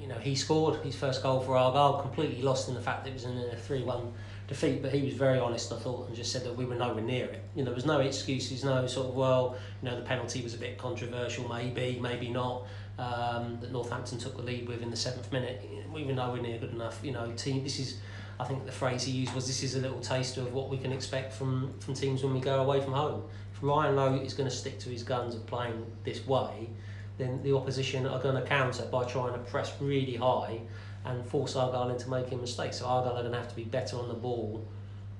you 0.00 0.06
know 0.06 0.18
he 0.18 0.34
scored 0.34 0.76
his 0.84 0.96
first 0.96 1.22
goal 1.22 1.40
for 1.40 1.56
Argyle, 1.56 2.00
completely 2.00 2.42
lost 2.42 2.68
in 2.68 2.74
the 2.74 2.80
fact 2.80 3.04
that 3.04 3.10
it 3.10 3.14
was 3.14 3.24
in 3.24 3.36
a 3.36 3.56
three 3.56 3.82
one 3.82 4.12
defeat. 4.46 4.82
But 4.82 4.92
he 4.92 5.02
was 5.02 5.14
very 5.14 5.38
honest, 5.38 5.72
I 5.72 5.78
thought, 5.78 6.08
and 6.08 6.16
just 6.16 6.32
said 6.32 6.44
that 6.44 6.56
we 6.56 6.64
were 6.64 6.74
nowhere 6.74 7.02
near 7.02 7.26
it. 7.26 7.42
You 7.54 7.62
know, 7.62 7.66
there 7.66 7.74
was 7.74 7.86
no 7.86 8.00
excuses, 8.00 8.64
no 8.64 8.86
sort 8.86 9.08
of 9.08 9.14
well, 9.14 9.56
you 9.82 9.88
know, 9.88 9.96
the 9.96 10.04
penalty 10.04 10.42
was 10.42 10.54
a 10.54 10.58
bit 10.58 10.78
controversial, 10.78 11.48
maybe, 11.48 11.98
maybe 12.00 12.28
not. 12.28 12.66
Um, 12.98 13.58
that 13.60 13.70
Northampton 13.70 14.18
took 14.18 14.36
the 14.36 14.42
lead 14.42 14.66
with 14.66 14.82
in 14.82 14.90
the 14.90 14.96
seventh 14.96 15.30
minute. 15.30 15.64
We 15.92 16.02
were 16.02 16.12
nowhere 16.12 16.42
near 16.42 16.58
good 16.58 16.72
enough. 16.72 16.98
You 17.02 17.12
know, 17.12 17.30
team. 17.32 17.62
This 17.62 17.78
is 17.78 17.98
I 18.40 18.44
think 18.44 18.66
the 18.66 18.72
phrase 18.72 19.02
he 19.02 19.12
used 19.12 19.34
was 19.34 19.46
this 19.46 19.62
is 19.62 19.74
a 19.74 19.80
little 19.80 20.00
taster 20.00 20.40
of 20.42 20.52
what 20.52 20.68
we 20.68 20.78
can 20.78 20.92
expect 20.92 21.32
from, 21.32 21.72
from 21.80 21.94
teams 21.94 22.22
when 22.22 22.34
we 22.34 22.40
go 22.40 22.62
away 22.62 22.80
from 22.80 22.92
home. 22.92 23.24
If 23.52 23.62
Ryan 23.62 23.96
Lowe 23.96 24.14
is 24.14 24.32
going 24.32 24.48
to 24.48 24.54
stick 24.54 24.78
to 24.80 24.90
his 24.90 25.02
guns 25.02 25.34
of 25.34 25.44
playing 25.46 25.84
this 26.04 26.24
way, 26.26 26.70
then 27.18 27.42
the 27.42 27.54
opposition 27.54 28.06
are 28.06 28.20
going 28.20 28.36
to 28.36 28.42
counter 28.48 28.84
by 28.86 29.04
trying 29.04 29.32
to 29.32 29.38
press 29.40 29.72
really 29.80 30.16
high 30.16 30.60
and 31.04 31.24
force 31.26 31.56
Argyle 31.56 31.90
into 31.90 32.08
making 32.08 32.40
mistakes. 32.40 32.78
So 32.78 32.86
Argyle 32.86 33.16
are 33.16 33.20
going 33.22 33.32
to 33.32 33.38
have 33.38 33.48
to 33.48 33.56
be 33.56 33.64
better 33.64 33.96
on 33.98 34.08
the 34.08 34.14
ball 34.14 34.64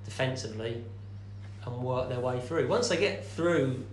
defensively 0.05 0.85
and 1.65 1.83
work 1.83 2.09
their 2.09 2.21
way 2.21 2.41
through. 2.41 2.69
Once 2.69 2.89
they 2.89 2.97
get 2.97 3.27
through 3.27 3.85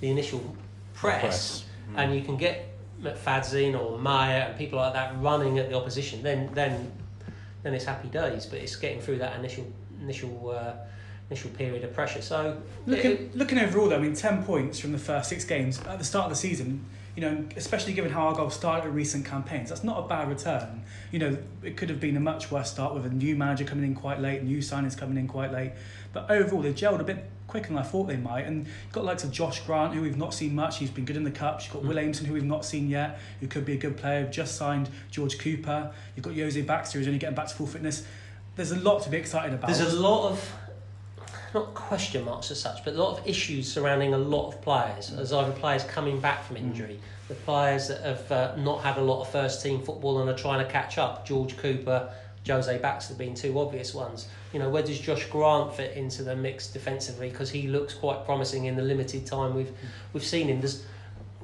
the 0.00 0.10
initial 0.10 0.56
press, 0.94 1.20
Press. 1.20 1.64
and 1.96 2.14
you 2.14 2.22
can 2.22 2.36
get 2.36 2.68
McFadzean 3.02 3.78
or 3.78 3.98
Mayor 3.98 4.44
and 4.48 4.56
people 4.58 4.78
like 4.78 4.92
that 4.94 5.18
running 5.20 5.58
at 5.58 5.68
the 5.68 5.76
opposition, 5.76 6.22
then 6.22 6.50
then 6.54 6.92
then 7.62 7.74
it's 7.74 7.84
happy 7.84 8.08
days. 8.08 8.46
But 8.46 8.60
it's 8.60 8.76
getting 8.76 9.00
through 9.00 9.18
that 9.18 9.38
initial 9.38 9.66
initial 10.00 10.50
uh, 10.50 10.72
initial 11.30 11.50
period 11.50 11.84
of 11.84 11.92
pressure. 11.94 12.22
So 12.22 12.60
Looking, 12.86 13.10
it- 13.12 13.36
looking 13.36 13.58
overall, 13.58 13.88
though, 13.88 13.96
I 13.96 14.00
mean, 14.00 14.14
10 14.14 14.44
points 14.44 14.78
from 14.78 14.92
the 14.92 14.98
first 14.98 15.28
six 15.28 15.44
games 15.44 15.80
at 15.86 15.98
the 15.98 16.04
start 16.04 16.24
of 16.26 16.30
the 16.30 16.36
season, 16.36 16.84
you 17.16 17.22
know, 17.22 17.44
especially 17.56 17.94
given 17.94 18.12
how 18.12 18.28
Argyle 18.28 18.50
started 18.50 18.86
a 18.86 18.90
recent 18.90 19.24
campaigns, 19.24 19.70
that's 19.70 19.82
not 19.82 20.04
a 20.04 20.06
bad 20.06 20.28
return. 20.28 20.82
You 21.10 21.18
know, 21.18 21.38
it 21.62 21.76
could 21.76 21.88
have 21.88 21.98
been 21.98 22.16
a 22.16 22.20
much 22.20 22.50
worse 22.50 22.70
start 22.70 22.94
with 22.94 23.06
a 23.06 23.10
new 23.10 23.34
manager 23.34 23.64
coming 23.64 23.84
in 23.84 23.94
quite 23.94 24.20
late, 24.20 24.42
new 24.42 24.58
signings 24.58 24.96
coming 24.96 25.16
in 25.16 25.26
quite 25.26 25.50
late. 25.50 25.72
But 26.12 26.30
overall, 26.30 26.60
they 26.60 26.74
gelled 26.74 27.00
a 27.00 27.04
bit 27.04 27.30
quicker 27.46 27.68
than 27.68 27.78
I 27.78 27.82
thought 27.82 28.06
they 28.06 28.16
might. 28.18 28.44
And 28.46 28.66
you've 28.66 28.92
got 28.92 29.04
likes 29.04 29.24
of 29.24 29.30
Josh 29.30 29.60
Grant, 29.60 29.94
who 29.94 30.02
we've 30.02 30.16
not 30.18 30.34
seen 30.34 30.54
much. 30.54 30.78
He's 30.78 30.90
been 30.90 31.06
good 31.06 31.16
in 31.16 31.24
the 31.24 31.30
Cups. 31.30 31.64
You've 31.64 31.74
got 31.74 31.82
Mm. 31.84 31.88
Will 31.88 31.96
Aimson, 31.96 32.26
who 32.26 32.34
we've 32.34 32.44
not 32.44 32.66
seen 32.66 32.90
yet, 32.90 33.18
who 33.40 33.46
could 33.46 33.64
be 33.64 33.72
a 33.72 33.78
good 33.78 33.96
player. 33.96 34.22
We've 34.22 34.30
just 34.30 34.56
signed 34.56 34.90
George 35.10 35.38
Cooper. 35.38 35.92
You've 36.16 36.24
got 36.24 36.34
Jose 36.34 36.60
Baxter, 36.62 36.98
who's 36.98 37.06
only 37.06 37.18
getting 37.18 37.34
back 37.36 37.46
to 37.46 37.54
full 37.54 37.66
fitness. 37.66 38.04
There's 38.56 38.72
a 38.72 38.78
lot 38.78 39.02
to 39.04 39.10
be 39.10 39.16
excited 39.16 39.54
about. 39.54 39.68
there's 39.68 39.80
a 39.80 40.00
lot 40.00 40.30
of 40.30 40.52
not 41.56 41.74
question 41.74 42.24
marks 42.24 42.50
as 42.50 42.60
such, 42.60 42.84
but 42.84 42.94
a 42.94 43.02
lot 43.02 43.18
of 43.18 43.26
issues 43.26 43.70
surrounding 43.70 44.14
a 44.14 44.18
lot 44.18 44.48
of 44.48 44.62
players. 44.62 45.12
As 45.12 45.32
either 45.32 45.52
players 45.52 45.82
coming 45.84 46.20
back 46.20 46.44
from 46.44 46.56
injury, 46.56 47.00
the 47.28 47.34
players 47.34 47.88
that 47.88 48.02
have 48.02 48.30
uh, 48.30 48.56
not 48.56 48.82
had 48.82 48.98
a 48.98 49.00
lot 49.00 49.22
of 49.22 49.30
first 49.30 49.62
team 49.62 49.82
football 49.82 50.20
and 50.20 50.30
are 50.30 50.36
trying 50.36 50.64
to 50.64 50.70
catch 50.70 50.98
up. 50.98 51.26
George 51.26 51.56
Cooper, 51.56 52.12
Jose 52.46 52.78
Baxter 52.78 53.14
being 53.14 53.34
two 53.34 53.58
obvious 53.58 53.94
ones. 53.94 54.28
You 54.52 54.60
know, 54.60 54.68
where 54.68 54.82
does 54.82 55.00
Josh 55.00 55.26
Grant 55.26 55.74
fit 55.74 55.96
into 55.96 56.22
the 56.22 56.36
mix 56.36 56.68
defensively? 56.68 57.30
Because 57.30 57.50
he 57.50 57.66
looks 57.66 57.94
quite 57.94 58.24
promising 58.24 58.66
in 58.66 58.76
the 58.76 58.82
limited 58.82 59.26
time 59.26 59.54
we've 59.54 59.72
we've 60.12 60.24
seen 60.24 60.48
him. 60.48 60.60
There's 60.60 60.84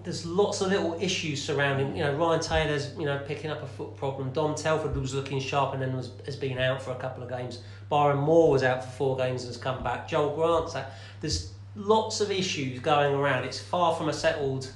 there's 0.04 0.26
lots 0.26 0.60
of 0.60 0.68
little 0.68 0.96
issues 1.00 1.42
surrounding. 1.42 1.96
You 1.96 2.04
know, 2.04 2.14
Ryan 2.14 2.40
Taylor's 2.40 2.94
you 2.98 3.04
know 3.04 3.20
picking 3.26 3.50
up 3.50 3.62
a 3.62 3.66
foot 3.66 3.96
problem. 3.96 4.32
Dom 4.32 4.54
Telford 4.54 4.96
was 4.96 5.14
looking 5.14 5.40
sharp 5.40 5.74
and 5.74 5.82
then 5.82 5.96
was 5.96 6.10
has 6.26 6.36
been 6.36 6.58
out 6.58 6.82
for 6.82 6.90
a 6.92 6.96
couple 6.96 7.22
of 7.22 7.28
games. 7.28 7.62
Byron 7.88 8.18
Moore 8.18 8.50
was 8.50 8.62
out 8.62 8.84
for 8.84 8.90
four 8.90 9.16
games 9.16 9.42
and 9.42 9.48
has 9.48 9.56
come 9.56 9.82
back. 9.82 10.08
Joel 10.08 10.34
Grant's 10.34 10.74
out. 10.74 10.86
There's 11.20 11.52
lots 11.76 12.20
of 12.20 12.30
issues 12.30 12.80
going 12.80 13.14
around. 13.14 13.44
It's 13.44 13.60
far 13.60 13.94
from 13.94 14.08
a 14.08 14.12
settled 14.12 14.72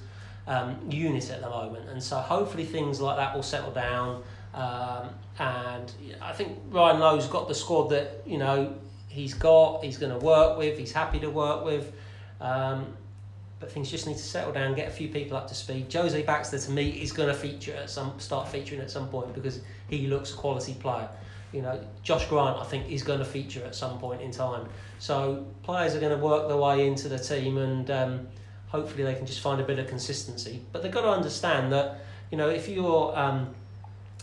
um, 0.47 0.79
unit 0.91 1.31
at 1.31 1.41
the 1.41 1.49
moment, 1.49 1.89
and 1.89 2.03
so 2.03 2.19
hopefully 2.19 2.65
things 2.65 3.01
like 3.01 3.17
that 3.17 3.35
will 3.35 3.43
settle 3.43 3.73
down. 3.73 4.23
Um, 4.55 5.11
and 5.39 5.93
I 6.23 6.33
think 6.33 6.59
Ryan 6.71 7.01
Lowe's 7.01 7.27
got 7.27 7.49
the 7.49 7.55
squad 7.55 7.89
that 7.89 8.23
you 8.27 8.39
know 8.39 8.75
he's 9.09 9.35
got. 9.35 9.85
He's 9.85 9.99
going 9.99 10.19
to 10.19 10.25
work 10.25 10.59
with. 10.59 10.79
He's 10.79 10.93
happy 10.93 11.19
to 11.21 11.31
work 11.31 11.65
with. 11.65 11.93
Um, 12.41 12.97
but 13.59 13.73
things 13.73 13.91
just 13.91 14.07
need 14.07 14.17
to 14.17 14.23
settle 14.23 14.53
down, 14.53 14.75
get 14.75 14.89
a 14.89 14.91
few 14.91 15.09
people 15.09 15.37
up 15.37 15.49
to 15.49 15.55
speed. 15.55 15.93
Jose 15.93 16.21
Baxter 16.23 16.59
to 16.59 16.71
me 16.71 16.91
is 16.91 17.13
going 17.13 17.29
to 17.29 17.35
feature 17.35 17.75
at 17.75 17.89
some 17.89 18.19
start 18.19 18.49
featuring 18.49 18.81
at 18.81 18.91
some 18.91 19.09
point 19.09 19.33
because 19.35 19.61
he 19.89 20.07
looks 20.07 20.33
a 20.33 20.37
quality 20.37 20.75
player. 20.75 21.09
You 21.53 21.63
know, 21.63 21.81
Josh 22.03 22.27
Grant 22.27 22.59
I 22.59 22.65
think 22.65 22.91
is 22.91 23.03
going 23.03 23.21
to 23.21 23.25
feature 23.25 23.65
at 23.65 23.75
some 23.75 23.99
point 23.99 24.21
in 24.21 24.31
time. 24.31 24.69
So 24.99 25.47
players 25.63 25.95
are 25.95 26.01
going 26.01 26.17
to 26.17 26.23
work 26.23 26.49
their 26.49 26.57
way 26.57 26.87
into 26.87 27.09
the 27.09 27.19
team 27.19 27.57
and 27.57 27.91
um, 27.91 28.27
hopefully 28.69 29.05
they 29.05 29.15
can 29.15 29.25
just 29.25 29.41
find 29.41 29.61
a 29.61 29.65
bit 29.65 29.79
of 29.79 29.87
consistency. 29.87 30.61
But 30.73 30.83
they've 30.83 30.93
got 30.93 31.03
to 31.03 31.11
understand 31.11 31.73
that 31.73 32.01
you 32.31 32.37
know 32.37 32.51
if 32.51 32.69
you're 32.69 33.19
um, 33.19 33.55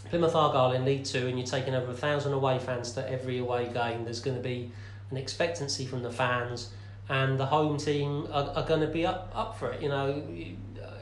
Plymouth 0.10 0.36
Argyle 0.36 0.74
in 0.74 0.86
League 0.86 1.06
Two 1.06 1.28
and 1.28 1.40
you're 1.40 1.48
taking 1.48 1.74
over 1.74 1.92
a 1.92 1.96
thousand 1.96 2.34
away 2.34 2.60
fans 2.60 2.92
to 2.92 3.10
every 3.10 3.40
away 3.40 3.72
game, 3.74 4.04
there's 4.04 4.20
going 4.20 4.38
to 4.38 4.44
be 4.44 4.72
an 5.10 5.18
expectancy 5.18 5.88
from 5.88 6.04
the 6.04 6.12
fans 6.12 6.70
and 7.10 7.40
the 7.40 7.46
home 7.46 7.78
team 7.78 8.28
are, 8.32 8.50
are 8.56 8.66
going 8.66 8.82
to 8.82 8.88
be 8.88 9.06
up, 9.06 9.32
up 9.36 9.58
for 9.60 9.72
it. 9.72 9.82
You 9.82 9.90
know, 9.90 10.24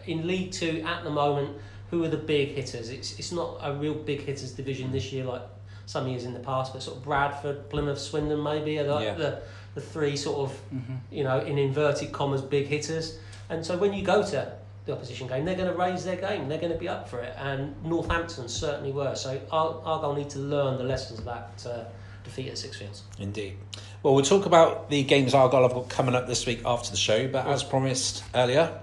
in 0.05 0.27
League 0.27 0.51
Two 0.51 0.83
at 0.85 1.03
the 1.03 1.09
moment, 1.09 1.57
who 1.89 2.03
are 2.03 2.07
the 2.09 2.17
big 2.17 2.49
hitters? 2.49 2.89
It's 2.89 3.17
it's 3.19 3.31
not 3.31 3.57
a 3.61 3.73
real 3.73 3.93
big 3.93 4.21
hitters 4.21 4.51
division 4.53 4.91
this 4.91 5.11
year 5.11 5.25
like 5.25 5.41
some 5.85 6.07
years 6.07 6.23
in 6.25 6.33
the 6.33 6.39
past, 6.39 6.73
but 6.73 6.81
sort 6.81 6.97
of 6.97 7.03
Bradford, 7.03 7.69
Plymouth, 7.69 7.99
Swindon 7.99 8.41
maybe 8.41 8.79
are 8.79 8.83
like 8.87 9.05
Yeah. 9.05 9.15
the 9.15 9.41
the 9.75 9.81
three 9.81 10.17
sort 10.17 10.49
of 10.49 10.57
Mhm. 10.73 10.99
you 11.11 11.23
know 11.23 11.39
in 11.39 11.57
inverted 11.57 12.11
commas 12.11 12.41
big 12.41 12.67
hitters. 12.67 13.17
And 13.49 13.65
so 13.65 13.77
when 13.77 13.93
you 13.93 14.03
go 14.03 14.23
to 14.23 14.53
the 14.85 14.93
opposition 14.93 15.27
game, 15.27 15.45
they're 15.45 15.55
going 15.55 15.67
to 15.71 15.75
raise 15.77 16.03
their 16.05 16.15
game. 16.15 16.47
They're 16.49 16.57
going 16.57 16.71
to 16.73 16.77
be 16.79 16.87
up 16.89 17.07
for 17.07 17.19
it, 17.19 17.33
and 17.37 17.75
Northampton 17.83 18.47
certainly 18.47 18.91
were. 18.91 19.13
So 19.15 19.39
Ar- 19.51 19.79
Argyle 19.83 20.15
need 20.15 20.29
to 20.31 20.39
learn 20.39 20.77
the 20.77 20.83
lessons 20.85 21.19
of 21.19 21.25
that 21.25 21.63
uh, 21.69 21.83
defeat 22.23 22.47
at 22.47 22.55
Sixfields. 22.55 23.01
Indeed. 23.19 23.57
Well, 24.03 24.15
we'll 24.15 24.25
talk 24.25 24.47
about 24.47 24.89
the 24.89 25.03
games 25.03 25.35
Argyle 25.35 25.61
have 25.61 25.73
got 25.73 25.87
coming 25.87 26.15
up 26.15 26.25
this 26.25 26.47
week 26.47 26.63
after 26.65 26.89
the 26.89 26.97
show, 26.97 27.27
but 27.27 27.45
as 27.45 27.63
promised 27.63 28.23
earlier, 28.33 28.79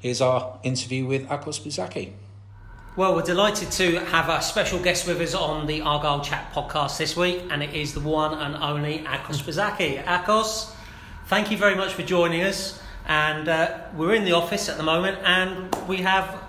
here's 0.00 0.22
our 0.22 0.58
interview 0.62 1.04
with 1.04 1.28
Akos 1.28 1.60
Buzsaky. 1.60 2.12
Well, 2.96 3.14
we're 3.14 3.20
delighted 3.20 3.70
to 3.72 4.00
have 4.06 4.30
a 4.30 4.40
special 4.40 4.78
guest 4.78 5.06
with 5.06 5.20
us 5.20 5.34
on 5.34 5.66
the 5.66 5.82
Argyle 5.82 6.22
Chat 6.22 6.54
podcast 6.54 6.96
this 6.96 7.14
week, 7.14 7.42
and 7.50 7.62
it 7.62 7.74
is 7.74 7.92
the 7.92 8.00
one 8.00 8.32
and 8.32 8.56
only 8.56 9.00
Akos 9.00 9.42
Buzsaky. 9.42 10.02
Akos, 10.04 10.72
thank 11.26 11.50
you 11.50 11.58
very 11.58 11.74
much 11.74 11.92
for 11.92 12.02
joining 12.02 12.40
us. 12.40 12.80
And 13.04 13.50
uh, 13.50 13.78
we're 13.94 14.14
in 14.14 14.24
the 14.24 14.32
office 14.32 14.70
at 14.70 14.78
the 14.78 14.84
moment, 14.84 15.18
and 15.22 15.74
we 15.86 15.98
have 15.98 16.42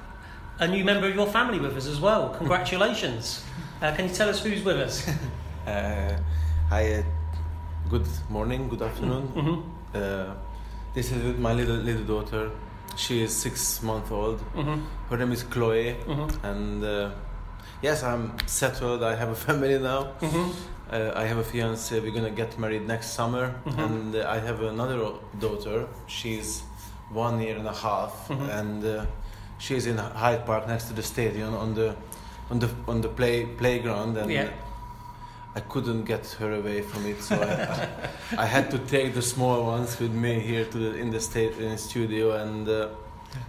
a 0.60 0.68
new 0.70 0.86
member 0.86 1.10
of 1.10 1.16
your 1.16 1.28
family 1.28 1.60
with 1.60 1.76
us 1.76 1.88
as 1.88 2.00
well. 2.00 2.30
Congratulations. 2.38 3.44
Uh, 3.82 3.94
can 3.94 4.08
you 4.08 4.16
tell 4.16 4.30
us 4.30 4.42
who's 4.42 4.64
with 4.64 4.78
us? 4.78 5.10
Uh, 5.66 6.20
hi, 6.68 6.96
uh, 6.96 7.04
good 7.94 8.08
morning, 8.36 8.62
good 8.74 8.82
afternoon. 8.82 9.26
Mhm. 9.36 9.58
Uh, 9.94 10.34
this 10.96 11.12
is 11.12 11.38
my 11.48 11.54
little 11.60 11.80
little 11.90 12.06
daughter. 12.14 12.44
She 12.96 13.16
is 13.26 13.32
six 13.46 13.82
months 13.90 14.12
old. 14.12 14.40
Mhm. 14.56 14.80
Her 15.10 15.18
name 15.22 15.32
is 15.38 15.44
Kloe, 15.44 15.94
Mhm. 16.08 16.28
and 16.52 16.84
uh, 16.84 17.10
yes, 17.88 18.04
I'm 18.04 18.24
settled. 18.46 19.04
I 19.12 19.14
have 19.22 19.30
a 19.38 19.40
family 19.48 19.78
now. 19.80 20.02
Mhm. 20.22 20.46
Uh, 20.92 21.22
I 21.22 21.24
have 21.30 21.40
a 21.46 21.48
fiance. 21.52 22.00
We're 22.04 22.16
gonna 22.20 22.36
get 22.42 22.58
married 22.64 22.88
next 22.94 23.08
summer, 23.20 23.46
Mhm. 23.66 23.80
and 23.86 24.16
uh, 24.16 24.36
I 24.36 24.40
have 24.48 24.60
another 24.74 24.98
daughter. 25.46 25.78
She's 26.08 26.50
one 27.26 27.36
year 27.46 27.58
and 27.62 27.68
a 27.68 27.78
half, 27.86 28.14
and 28.60 28.84
uh, 28.84 29.06
she's 29.60 29.86
in 29.86 29.98
Hyde 29.98 30.44
Park 30.46 30.68
next 30.68 30.86
to 30.90 30.94
the 31.00 31.04
stadium 31.14 31.54
on 31.56 31.70
the 31.80 31.88
on 32.52 32.60
the 32.60 32.70
on 32.88 33.02
the 33.02 33.10
play 33.20 33.46
playground, 33.62 34.18
and 34.18 34.32
Yeah. 34.32 34.50
I 35.56 35.60
couldn't 35.60 36.06
get 36.06 36.26
her 36.40 36.52
away 36.54 36.82
from 36.82 37.06
it, 37.06 37.22
so 37.22 37.36
I, 37.40 38.42
I 38.42 38.46
had 38.46 38.72
to 38.72 38.80
take 38.80 39.14
the 39.14 39.22
small 39.22 39.64
ones 39.66 40.00
with 40.00 40.12
me 40.12 40.40
here 40.40 40.66
to 40.66 40.78
the, 40.78 40.96
in 40.96 41.12
the 41.12 41.20
state 41.20 41.58
in 41.58 41.70
the 41.70 41.78
studio, 41.78 42.36
and 42.38 42.68
uh, 42.68 42.90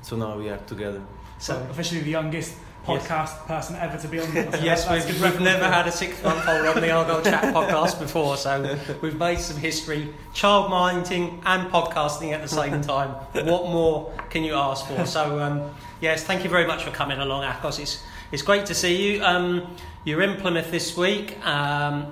so 0.03 0.17
now 0.17 0.37
we 0.37 0.51
are 0.51 0.59
together. 0.59 1.01
So 1.39 1.57
officially 1.71 2.03
the 2.03 2.11
youngest 2.11 2.57
podcast 2.85 3.47
person 3.47 3.77
ever 3.77 3.97
to 3.97 4.09
be 4.09 4.21
on. 4.21 4.31
That's- 4.35 4.63
Yes, 4.71 4.85
that's 4.85 5.07
we've, 5.07 5.19
good 5.19 5.33
we've 5.33 5.41
never 5.41 5.65
had 5.67 5.87
a 5.87 5.93
six 5.93 6.23
month 6.23 6.47
old 6.47 6.67
on 6.67 6.81
the 6.83 6.91
Argyle 6.91 7.23
Chat 7.23 7.55
podcast 7.55 7.99
before, 7.99 8.37
so 8.37 8.79
we've 9.01 9.19
made 9.19 9.39
some 9.39 9.57
history. 9.57 10.13
Child 10.35 10.69
minding 10.69 11.41
and 11.47 11.71
podcasting 11.71 12.33
at 12.33 12.43
the 12.43 12.49
same 12.49 12.83
time. 12.93 13.11
What 13.47 13.65
more 13.71 14.13
can 14.29 14.45
you 14.45 14.55
ask 14.55 14.87
for? 14.87 15.07
So, 15.07 15.41
um, 15.41 15.71
yes, 16.03 16.23
thank 16.25 16.45
you 16.45 16.51
very 16.51 16.67
much 16.67 16.85
for 16.85 16.91
coming 16.91 17.19
along, 17.19 17.45
Akos. 17.51 17.79
It's, 17.79 18.03
it's 18.31 18.43
great 18.43 18.67
to 18.67 18.75
see 18.75 19.15
you. 19.15 19.25
Um, 19.25 19.75
you're 20.05 20.23
in 20.23 20.37
Plymouth 20.37 20.71
this 20.71 20.97
week. 20.97 21.37
Um, 21.47 22.07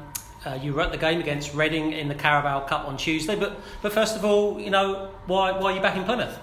uh, 0.44 0.58
you 0.60 0.74
were 0.74 0.80
at 0.82 0.90
the 0.90 0.98
game 0.98 1.20
against 1.20 1.54
Reading 1.54 1.92
in 1.92 2.08
the 2.08 2.14
Carabao 2.14 2.66
Cup 2.66 2.88
on 2.88 2.96
Tuesday, 2.96 3.36
but 3.36 3.60
but 3.82 3.92
first 3.92 4.16
of 4.16 4.24
all, 4.24 4.60
you 4.60 4.70
know 4.70 5.08
why 5.26 5.52
why 5.52 5.72
are 5.72 5.76
you 5.76 5.82
back 5.82 5.96
in 5.96 6.04
Plymouth? 6.04 6.36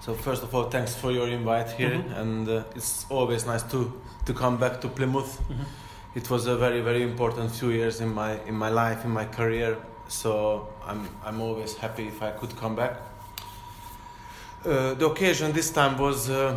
So 0.00 0.14
first 0.14 0.42
of 0.42 0.54
all, 0.54 0.64
thanks 0.70 0.94
for 0.96 1.12
your 1.12 1.28
invite 1.28 1.70
here, 1.72 1.90
Mhm. 1.98 2.16
and 2.20 2.48
uh, 2.48 2.62
it's 2.74 3.06
always 3.10 3.46
nice 3.46 3.62
to 3.70 3.92
to 4.26 4.32
come 4.32 4.56
back 4.56 4.80
to 4.80 4.88
Plymouth. 4.88 5.38
Mhm. 5.48 5.64
It 6.14 6.28
was 6.30 6.46
a 6.46 6.56
very 6.56 6.80
very 6.80 7.02
important 7.02 7.50
few 7.52 7.70
years 7.70 8.00
in 8.00 8.14
my 8.14 8.38
in 8.48 8.54
my 8.54 8.70
life 8.70 9.04
in 9.04 9.10
my 9.12 9.26
career. 9.26 9.76
So 10.08 10.66
I'm 10.88 11.08
I'm 11.26 11.40
always 11.40 11.76
happy 11.76 12.06
if 12.08 12.22
I 12.22 12.30
could 12.40 12.56
come 12.60 12.74
back. 12.74 12.92
Uh, 14.66 14.94
the 14.94 15.06
occasion 15.06 15.52
this 15.52 15.70
time 15.70 15.96
was 15.98 16.28
uh, 16.28 16.56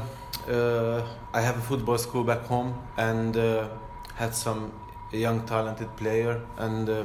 uh, 0.49 1.01
I 1.33 1.41
have 1.41 1.57
a 1.57 1.61
football 1.61 1.97
school 1.97 2.23
back 2.23 2.41
home 2.47 2.73
and 2.97 3.37
uh, 3.37 3.67
had 4.15 4.33
some 4.35 4.71
young 5.11 5.45
talented 5.45 5.95
player 5.95 6.41
and. 6.57 6.89
Uh, 6.89 7.03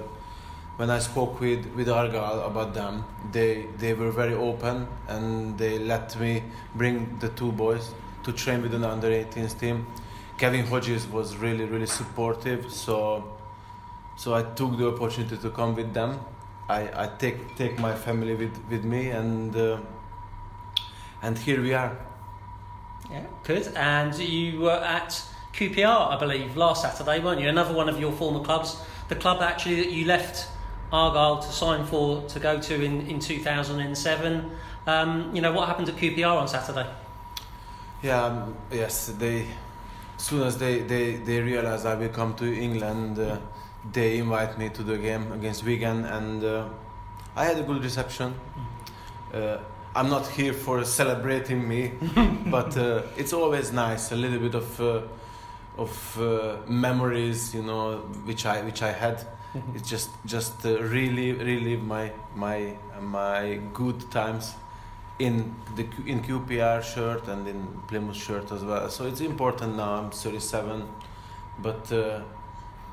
when 0.79 0.91
I 0.91 1.00
spoke 1.00 1.41
with, 1.41 1.67
with 1.75 1.88
Argyle 1.88 2.41
about 2.47 2.73
them, 2.73 3.05
they 3.33 3.67
they 3.79 3.95
were 3.95 4.12
very 4.12 4.35
open 4.35 4.87
and 5.09 5.59
they 5.59 5.77
let 5.77 6.17
me 6.21 6.45
bring 6.77 7.19
the 7.19 7.31
two 7.31 7.50
boys 7.50 7.91
to 8.23 8.33
train 8.33 8.62
with 8.62 8.73
an 8.75 8.85
under 8.85 9.09
18s 9.09 9.59
team. 9.59 9.87
Kevin 10.38 10.65
Hodges 10.65 11.09
was 11.09 11.37
really 11.37 11.65
really 11.65 11.87
supportive, 11.87 12.71
so 12.71 13.25
so 14.17 14.35
I 14.35 14.43
took 14.43 14.79
the 14.79 14.87
opportunity 14.87 15.37
to 15.37 15.50
come 15.50 15.75
with 15.75 15.93
them. 15.93 16.21
I, 16.69 16.83
I 17.05 17.11
take 17.19 17.57
take 17.57 17.77
my 17.81 17.95
family 17.95 18.37
with, 18.37 18.57
with 18.71 18.85
me 18.85 19.11
and 19.11 19.57
uh, 19.57 19.79
and 21.23 21.37
here 21.37 21.61
we 21.61 21.75
are. 21.75 21.99
Yeah, 23.11 23.27
good. 23.43 23.67
And 23.75 24.15
you 24.17 24.61
were 24.61 24.81
at 24.99 25.21
QPR, 25.59 26.15
I 26.15 26.17
believe, 26.21 26.57
last 26.57 26.83
Saturday, 26.83 27.19
weren't 27.19 27.41
you? 27.41 27.49
Another 27.49 27.75
one 27.75 27.88
of 27.88 27.99
your 27.99 28.12
former 28.12 28.45
clubs. 28.45 28.81
The 29.09 29.17
club 29.17 29.43
actually 29.43 29.83
that 29.83 29.91
you 29.91 30.05
left 30.05 30.47
Argyle 30.93 31.41
to 31.41 31.49
sign 31.49 31.85
for 31.85 32.23
to 32.29 32.38
go 32.38 32.61
to 32.61 32.81
in, 32.81 33.09
in 33.09 33.19
2007. 33.19 34.50
Um, 34.87 35.35
you 35.35 35.43
know, 35.43 35.53
what 35.53 35.67
happened 35.67 35.88
at 35.88 35.97
QPR 35.97 36.33
on 36.33 36.47
Saturday? 36.47 36.88
Yeah, 38.05 38.25
um, 38.25 38.57
yes. 38.71 39.09
They, 39.19 39.47
as 40.17 40.23
soon 40.23 40.43
as 40.45 40.59
they, 40.59 40.79
they, 40.83 41.17
they 41.17 41.41
realize 41.41 41.85
I 41.85 41.97
will 41.97 42.11
come 42.11 42.35
to 42.35 42.47
England, 42.47 43.19
uh, 43.19 43.38
they 43.93 44.19
invite 44.19 44.59
me 44.59 44.69
to 44.69 44.85
the 44.85 44.97
game 44.97 45.33
against 45.33 45.65
Wigan, 45.65 46.05
and 46.05 46.45
uh, 46.45 46.69
I 47.35 47.47
had 47.47 47.59
a 47.59 47.65
good 47.65 47.83
reception. 47.83 48.33
Uh, 49.35 49.57
I'm 49.97 50.09
not 50.09 50.29
here 50.29 50.53
for 50.53 50.85
celebrating 50.85 51.67
me, 51.67 51.95
but 52.47 52.77
uh, 52.77 53.03
it's 53.17 53.33
always 53.33 53.73
nice 53.73 54.12
a 54.12 54.17
little 54.17 54.38
bit 54.38 54.55
of 54.55 54.81
uh, 54.81 55.00
of 55.78 56.20
uh, 56.20 56.56
memories, 56.66 57.54
you 57.54 57.62
know, 57.62 57.99
which 58.25 58.44
I 58.47 58.62
which 58.62 58.82
I 58.82 58.92
had. 58.92 59.25
It's 59.75 59.88
just 59.88 60.11
just 60.26 60.66
uh, 60.66 60.82
really 60.82 61.32
relive 61.32 61.82
my 61.82 62.12
my 62.35 62.76
my 63.00 63.61
good 63.73 64.11
times 64.11 64.54
in 65.18 65.54
the 65.76 65.87
in 66.06 66.20
QPR 66.23 66.82
shirt 66.82 67.28
and 67.28 67.47
in 67.49 67.66
Plymouth 67.88 68.16
shirt 68.16 68.52
as 68.52 68.62
well. 68.64 68.88
So 68.90 69.06
it's 69.06 69.20
important 69.20 69.76
now. 69.76 69.94
I'm 69.94 70.11
37, 70.11 70.87
but 71.61 71.90
uh, 71.92 72.20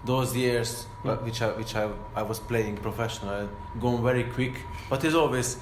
those 0.05 0.35
years 0.35 0.87
uh, 1.03 1.15
which 1.17 1.41
I 1.41 1.49
which 1.51 1.75
I, 1.75 1.89
I 2.15 2.21
was 2.23 2.39
playing 2.39 2.77
professional 2.77 3.49
gone 3.79 4.03
very 4.03 4.23
quick. 4.23 4.61
But 4.89 5.03
it's 5.03 5.15
always 5.15 5.57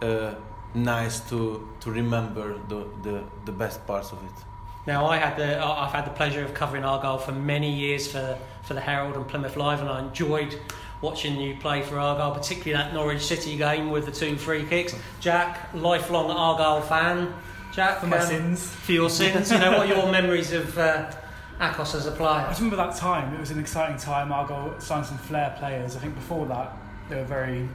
uh, 0.00 0.34
nice 0.74 1.20
to 1.30 1.68
to 1.80 1.90
remember 1.90 2.58
the, 2.68 2.86
the 3.02 3.24
the 3.44 3.52
best 3.52 3.86
parts 3.86 4.12
of 4.12 4.18
it. 4.24 4.51
Now, 4.86 5.06
I 5.06 5.16
had 5.16 5.36
the 5.36 5.62
I've 5.64 5.92
had 5.92 6.06
the 6.06 6.10
pleasure 6.10 6.44
of 6.44 6.54
covering 6.54 6.84
Argyle 6.84 7.18
for 7.18 7.32
many 7.32 7.72
years 7.72 8.10
for 8.10 8.38
for 8.64 8.74
the 8.74 8.80
Herald 8.80 9.16
and 9.16 9.26
Plymouth 9.26 9.56
Live, 9.56 9.80
and 9.80 9.88
I 9.88 10.00
enjoyed 10.00 10.58
watching 11.00 11.40
you 11.40 11.56
play 11.56 11.82
for 11.82 11.98
Argyle, 11.98 12.32
particularly 12.32 12.72
that 12.72 12.94
Norwich 12.94 13.22
City 13.22 13.56
game 13.56 13.90
with 13.90 14.06
the 14.06 14.12
two 14.12 14.36
free 14.36 14.64
kicks. 14.64 14.94
Jack, 15.20 15.68
lifelong 15.74 16.30
Argyle 16.30 16.80
fan. 16.80 17.34
Jack, 17.72 18.00
for 18.00 18.06
my 18.06 18.18
um, 18.18 18.26
sins. 18.26 18.68
for 18.68 18.92
your 18.92 19.10
sins. 19.10 19.50
You 19.50 19.58
know 19.58 19.72
what 19.72 19.90
are 19.90 19.94
your 19.94 20.12
memories 20.12 20.52
of 20.52 20.76
uh, 20.78 21.10
Akos 21.58 21.94
as 21.94 22.06
a 22.06 22.12
I 22.12 22.16
player? 22.16 22.28
I 22.28 22.48
just 22.48 22.60
remember 22.60 22.76
that 22.76 22.96
time. 22.96 23.34
It 23.34 23.40
was 23.40 23.50
an 23.50 23.58
exciting 23.58 23.96
time. 23.96 24.32
Argyle 24.32 24.78
signed 24.80 25.06
some 25.06 25.18
flair 25.18 25.54
players. 25.58 25.96
I 25.96 26.00
think 26.00 26.14
before 26.14 26.46
that 26.46 26.76
they 27.08 27.16
were 27.16 27.24
very 27.24 27.68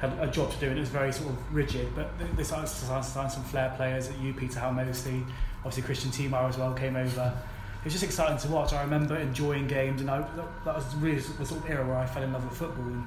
had 0.00 0.12
a 0.20 0.26
job 0.26 0.50
to 0.52 0.58
do 0.58 0.68
and 0.68 0.76
it 0.76 0.80
was 0.80 0.90
very 0.90 1.12
sort 1.12 1.30
of 1.30 1.54
rigid. 1.54 1.94
But 1.94 2.10
they- 2.36 2.44
started 2.44 2.66
to 2.66 3.02
sign, 3.02 3.30
some 3.30 3.44
flair 3.44 3.72
players 3.76 4.08
at 4.08 4.18
you, 4.20 4.34
Peter 4.34 4.60
Halmosi. 4.60 5.24
Obviously 5.66 5.82
Christian 5.82 6.12
Timar 6.12 6.48
as 6.48 6.56
well 6.56 6.72
came 6.74 6.94
over. 6.94 7.34
It 7.80 7.84
was 7.84 7.92
just 7.92 8.04
exciting 8.04 8.38
to 8.38 8.48
watch. 8.48 8.72
I 8.72 8.82
remember 8.82 9.16
enjoying 9.16 9.66
games 9.66 10.00
and 10.00 10.08
I, 10.08 10.24
that, 10.64 10.76
was 10.76 10.94
really 10.94 11.18
the 11.18 11.44
sort 11.44 11.64
of 11.64 11.68
era 11.68 11.84
where 11.84 11.96
I 11.96 12.06
fell 12.06 12.22
in 12.22 12.32
love 12.32 12.44
with 12.44 12.56
football. 12.56 12.84
And 12.84 13.04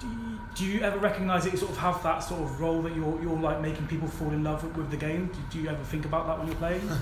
do 0.00 0.08
you, 0.08 0.38
do 0.56 0.64
you 0.64 0.80
ever 0.80 0.98
recognise 0.98 1.44
that 1.44 1.52
you 1.52 1.58
sort 1.58 1.70
of 1.70 1.78
have 1.78 2.02
that 2.02 2.18
sort 2.18 2.42
of 2.42 2.60
role 2.60 2.82
that 2.82 2.96
you're, 2.96 3.22
you're 3.22 3.38
like 3.38 3.60
making 3.60 3.86
people 3.86 4.08
fall 4.08 4.32
in 4.32 4.42
love 4.42 4.64
with, 4.64 4.76
with 4.76 4.90
the 4.90 4.96
game? 4.96 5.26
Do, 5.26 5.38
do 5.50 5.58
you 5.60 5.68
ever 5.68 5.84
think 5.84 6.04
about 6.06 6.26
that 6.26 6.38
when 6.38 6.48
you're 6.48 6.56
playing? 6.56 6.90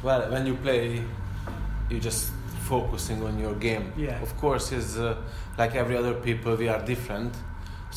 Well, 0.00 0.30
when 0.30 0.46
you 0.46 0.54
play, 0.54 1.02
you're 1.90 1.98
just 1.98 2.30
focusing 2.68 3.20
on 3.24 3.36
your 3.36 3.54
game. 3.56 3.92
Yeah. 3.96 4.22
Of 4.22 4.36
course, 4.36 4.70
is 4.70 4.96
uh, 4.96 5.16
like 5.56 5.74
every 5.74 5.96
other 5.96 6.14
people, 6.14 6.54
we 6.54 6.68
are 6.68 6.80
different. 6.84 7.34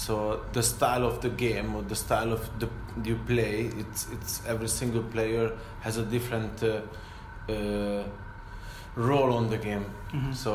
So 0.06 0.42
the 0.54 0.64
style 0.64 1.04
of 1.06 1.22
the 1.22 1.30
game 1.30 1.76
or 1.76 1.84
the 1.84 1.96
style 1.96 2.32
of 2.34 2.42
the 2.60 2.68
you 3.10 3.18
play, 3.28 3.70
it's 3.82 4.08
it's 4.16 4.42
every 4.48 4.68
single 4.68 5.04
player 5.04 5.52
has 5.82 5.98
a 5.98 6.06
different 6.16 6.64
uh, 6.64 6.82
uh, 7.52 8.04
role 8.96 9.34
on 9.40 9.50
the 9.50 9.58
game. 9.58 9.86
Mhm. 10.14 10.34
So 10.34 10.54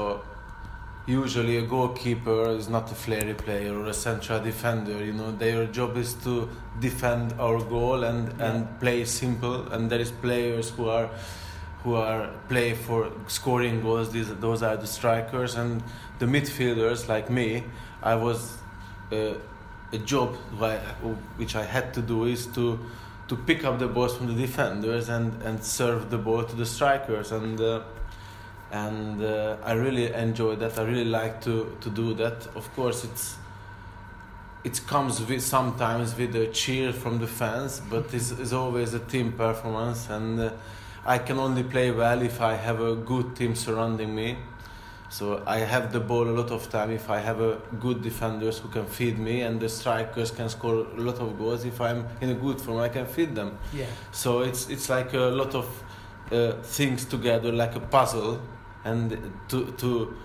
usually 1.06 1.56
a 1.58 1.62
goalkeeper 1.62 2.40
is 2.56 2.68
not 2.68 2.90
a 2.90 2.94
flary 3.04 3.34
player 3.34 3.72
or 3.78 3.86
a 3.86 3.94
central 3.94 4.40
defender. 4.40 4.98
You 5.04 5.12
know, 5.12 5.30
their 5.44 5.66
job 5.66 5.96
is 5.96 6.14
to 6.24 6.48
defend 6.80 7.32
our 7.38 7.58
goal 7.60 8.02
and, 8.04 8.40
and 8.40 8.66
play 8.80 9.04
simple. 9.04 9.72
And 9.72 9.88
there 9.90 10.00
is 10.00 10.10
players 10.10 10.70
who 10.70 10.88
are 10.88 11.08
who 11.84 11.94
are 11.94 12.28
play 12.48 12.74
for 12.74 13.12
scoring 13.28 13.80
goals. 13.80 14.10
These 14.10 14.34
those 14.40 14.62
are 14.62 14.76
the 14.76 14.86
strikers 14.98 15.54
and 15.54 15.82
the 16.18 16.26
midfielders 16.26 17.08
like 17.08 17.30
me. 17.30 17.62
I 18.02 18.16
was 18.16 18.58
a 19.12 19.98
job 20.04 20.34
which 21.36 21.56
I 21.56 21.64
had 21.64 21.94
to 21.94 22.02
do 22.02 22.24
is 22.24 22.46
to 22.48 22.78
to 23.28 23.36
pick 23.36 23.64
up 23.64 23.78
the 23.78 23.88
balls 23.88 24.16
from 24.16 24.26
the 24.28 24.34
defenders 24.34 25.08
and 25.08 25.42
and 25.42 25.62
serve 25.62 26.10
the 26.10 26.18
ball 26.18 26.44
to 26.44 26.56
the 26.56 26.66
strikers 26.66 27.32
and. 27.32 27.60
Uh, 27.60 27.82
and 28.72 29.22
uh, 29.22 29.56
I 29.64 29.72
really 29.72 30.12
enjoy 30.12 30.56
that. 30.56 30.78
I 30.78 30.82
really 30.82 31.04
like 31.04 31.40
to 31.42 31.76
to 31.80 31.90
do 31.90 32.14
that. 32.14 32.46
Of 32.56 32.74
course, 32.74 33.04
it's 33.04 33.36
it 34.64 34.80
comes 34.86 35.24
with 35.24 35.42
sometimes 35.42 36.16
with 36.16 36.34
a 36.34 36.48
cheer 36.48 36.92
from 36.92 37.20
the 37.20 37.26
fans, 37.26 37.80
but 37.88 38.12
it's, 38.12 38.32
it's 38.32 38.52
always 38.52 38.94
a 38.94 38.98
team 38.98 39.32
performance, 39.32 40.10
and 40.10 40.40
uh, 40.40 40.50
I 41.04 41.18
can 41.18 41.38
only 41.38 41.62
play 41.62 41.92
well 41.92 42.20
if 42.22 42.40
I 42.40 42.54
have 42.54 42.80
a 42.80 42.96
good 42.96 43.36
team 43.36 43.54
surrounding 43.54 44.14
me. 44.14 44.36
So 45.08 45.42
I 45.46 45.58
have 45.58 45.92
the 45.92 46.00
ball 46.00 46.28
a 46.28 46.34
lot 46.40 46.50
of 46.50 46.68
time 46.70 46.90
if 46.90 47.08
I 47.10 47.18
have 47.20 47.40
a 47.40 47.58
good 47.80 48.02
defenders 48.02 48.58
who 48.58 48.68
can 48.68 48.86
feed 48.86 49.18
me, 49.18 49.42
and 49.42 49.60
the 49.60 49.68
strikers 49.68 50.30
can 50.30 50.48
score 50.48 50.86
a 50.96 51.00
lot 51.00 51.18
of 51.20 51.38
goals. 51.38 51.64
If 51.64 51.80
I'm 51.80 52.06
in 52.20 52.30
a 52.30 52.34
good 52.34 52.60
form, 52.60 52.78
I 52.78 52.88
can 52.88 53.06
feed 53.06 53.34
them. 53.34 53.58
Yeah. 53.72 53.86
So 54.12 54.40
it's 54.40 54.68
it's 54.68 54.88
like 54.88 55.14
a 55.14 55.30
lot 55.30 55.54
of 55.54 55.66
uh, 56.32 56.52
things 56.62 57.04
together, 57.04 57.52
like 57.52 57.76
a 57.76 57.80
puzzle, 57.80 58.40
and 58.84 59.32
to 59.48 59.72
to 59.78 60.16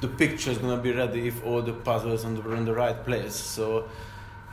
the 0.00 0.08
picture 0.08 0.50
is 0.50 0.58
gonna 0.58 0.82
be 0.82 0.92
ready 0.92 1.28
if 1.28 1.44
all 1.44 1.62
the 1.62 1.72
puzzles 1.72 2.22
the 2.22 2.50
in 2.52 2.64
the 2.64 2.74
right 2.74 3.04
place. 3.04 3.34
So. 3.34 3.88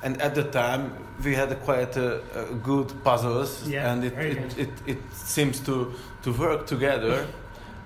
And 0.04 0.20
at 0.20 0.34
the 0.34 0.46
time, 0.46 0.98
we 1.24 1.36
had 1.36 1.52
a 1.52 1.56
quite 1.56 1.96
a, 1.96 2.24
a 2.34 2.56
good 2.56 2.92
puzzles, 3.04 3.68
Yeah, 3.68 3.94
and 3.94 4.04
it, 4.04 4.14
it, 4.18 4.58
it, 4.58 4.70
it 4.88 4.98
seems 5.14 5.60
to, 5.60 5.94
to 6.24 6.32
work 6.34 6.66
together. 6.66 7.28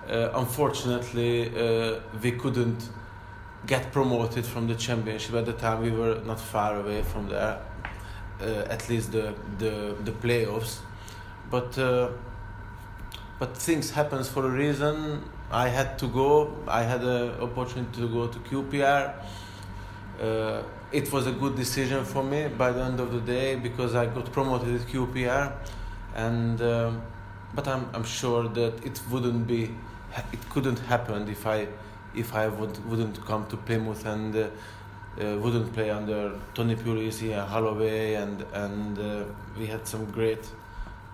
Uh, 0.09 0.29
unfortunately, 0.35 1.49
uh, 1.55 1.99
we 2.21 2.31
couldn't 2.33 2.89
get 3.65 3.91
promoted 3.91 4.45
from 4.45 4.67
the 4.67 4.75
championship 4.75 5.35
at 5.35 5.45
the 5.45 5.53
time. 5.53 5.81
We 5.81 5.91
were 5.91 6.21
not 6.25 6.39
far 6.39 6.79
away 6.79 7.01
from 7.01 7.29
there, 7.29 7.59
uh, 8.41 8.45
at 8.69 8.87
least 8.89 9.11
the 9.11 9.33
the, 9.57 9.95
the 10.03 10.11
playoffs. 10.11 10.79
But 11.49 11.77
uh, 11.77 12.09
but 13.39 13.57
things 13.57 13.91
happens 13.91 14.29
for 14.29 14.45
a 14.45 14.49
reason. 14.49 15.23
I 15.51 15.69
had 15.69 15.97
to 15.99 16.07
go. 16.07 16.55
I 16.67 16.83
had 16.83 17.03
an 17.03 17.39
opportunity 17.41 18.01
to 18.01 18.07
go 18.07 18.27
to 18.27 18.39
QPR. 18.39 19.13
Uh, 20.21 20.63
it 20.91 21.11
was 21.11 21.27
a 21.27 21.31
good 21.31 21.55
decision 21.55 22.05
for 22.05 22.23
me 22.23 22.47
by 22.47 22.71
the 22.71 22.81
end 22.81 22.99
of 22.99 23.11
the 23.11 23.19
day 23.19 23.55
because 23.55 23.95
I 23.95 24.05
got 24.05 24.31
promoted 24.31 24.81
at 24.81 24.87
QPR, 24.87 25.51
and 26.15 26.61
um 26.61 27.01
but 27.55 27.67
I'm 27.67 27.89
I'm 27.93 28.03
sure 28.03 28.47
that 28.49 28.85
it 28.85 29.01
wouldn't 29.09 29.47
be, 29.47 29.71
it 30.31 30.49
couldn't 30.49 30.79
happen 30.79 31.27
if 31.27 31.45
I, 31.45 31.67
if 32.15 32.33
I 32.33 32.47
would 32.47 32.85
wouldn't 32.89 33.25
come 33.25 33.45
to 33.47 33.57
Plymouth 33.57 34.05
and. 34.05 34.35
Uh, 34.35 34.47
uh, 35.17 35.37
wouldn't 35.37 35.71
play 35.73 35.89
under 35.89 36.37
Tony 36.53 36.75
Pulis 36.75 37.21
and 37.21 37.49
Holloway, 37.49 38.15
and 38.15 38.45
and 38.53 38.99
uh, 38.99 39.23
we 39.57 39.65
had 39.65 39.87
some 39.87 40.05
great, 40.11 40.45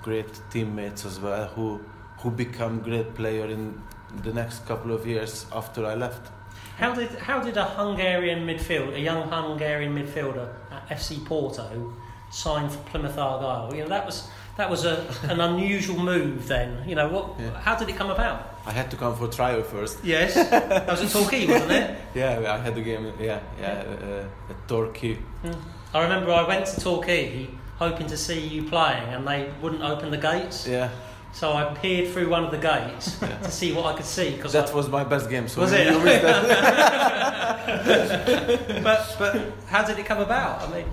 great 0.02 0.42
teammates 0.50 1.06
as 1.06 1.20
well 1.20 1.48
who 1.50 1.80
who 2.18 2.32
become 2.32 2.80
great 2.82 3.14
player 3.16 3.46
in 3.46 3.80
the 4.24 4.34
next 4.34 4.66
couple 4.66 4.92
of 4.92 5.08
years 5.08 5.46
after 5.54 5.86
I 5.86 5.96
left. 5.96 6.32
How 6.78 6.94
did 6.94 7.10
how 7.20 7.42
did 7.42 7.58
a 7.58 7.66
Hungarian 7.66 8.46
midfield, 8.46 8.94
a 8.96 9.00
young 9.00 9.30
Hungarian 9.30 9.94
midfielder 9.96 10.50
at 10.72 10.90
FC 10.90 11.24
Porto, 11.26 11.94
sign 12.32 12.70
for 12.70 12.80
Plymouth 12.90 13.18
Argyle? 13.18 13.74
You 13.76 13.84
know 13.84 13.90
that 13.90 14.06
was 14.06 14.30
that 14.62 14.70
was 14.70 14.86
a, 14.86 15.04
an 15.24 15.42
unusual 15.42 15.98
move. 16.00 16.48
Then 16.48 16.88
you 16.88 16.94
know 16.94 17.10
what? 17.10 17.40
Yeah. 17.40 17.60
How 17.60 17.76
did 17.76 17.90
it 17.90 17.96
come 17.96 18.12
about? 18.12 18.60
I 18.68 18.72
had 18.72 18.92
to 18.92 18.98
come 18.98 19.16
for 19.16 19.28
trial 19.28 19.64
first. 19.64 20.04
Yes, 20.04 20.36
that 20.36 20.88
was 20.88 21.02
at 21.02 21.10
Torquay, 21.10 21.48
wasn't 21.54 21.72
it? 21.72 21.98
Yeah, 22.14 22.54
I 22.56 22.60
had 22.60 22.76
the 22.76 22.82
game. 22.82 23.12
Yeah, 23.20 23.40
yeah, 23.60 23.84
uh, 24.06 24.52
at 24.52 24.68
Torquay. 24.68 25.18
Mm. 25.44 25.56
I 25.96 26.04
remember 26.04 26.32
I 26.32 26.48
went 26.48 26.68
to 26.68 26.80
Torquay 26.80 27.48
hoping 27.80 28.06
to 28.06 28.16
see 28.18 28.40
you 28.40 28.62
playing, 28.70 29.08
and 29.16 29.28
they 29.28 29.50
wouldn't 29.64 29.82
open 29.82 30.12
the 30.12 30.18
gates. 30.30 30.68
Yeah, 30.68 30.92
So 31.34 31.54
I 31.54 31.74
peered 31.82 32.14
through 32.14 32.30
one 32.30 32.44
of 32.44 32.52
the 32.52 32.60
gates 32.60 33.18
Yeah. 33.22 33.36
to 33.40 33.50
see 33.50 33.74
what 33.74 33.86
I 33.92 33.94
could 33.98 34.06
see. 34.06 34.38
Cause 34.38 34.54
that 34.54 34.70
I, 34.70 34.74
was 34.76 34.88
my 34.90 35.04
best 35.04 35.28
game. 35.28 35.48
So 35.48 35.62
Was 35.62 35.72
it? 35.74 35.88
but 38.88 39.02
but 39.18 39.34
how 39.74 39.82
did 39.88 39.98
it 39.98 40.06
come 40.06 40.20
about? 40.22 40.62
I 40.62 40.68
mean, 40.76 40.86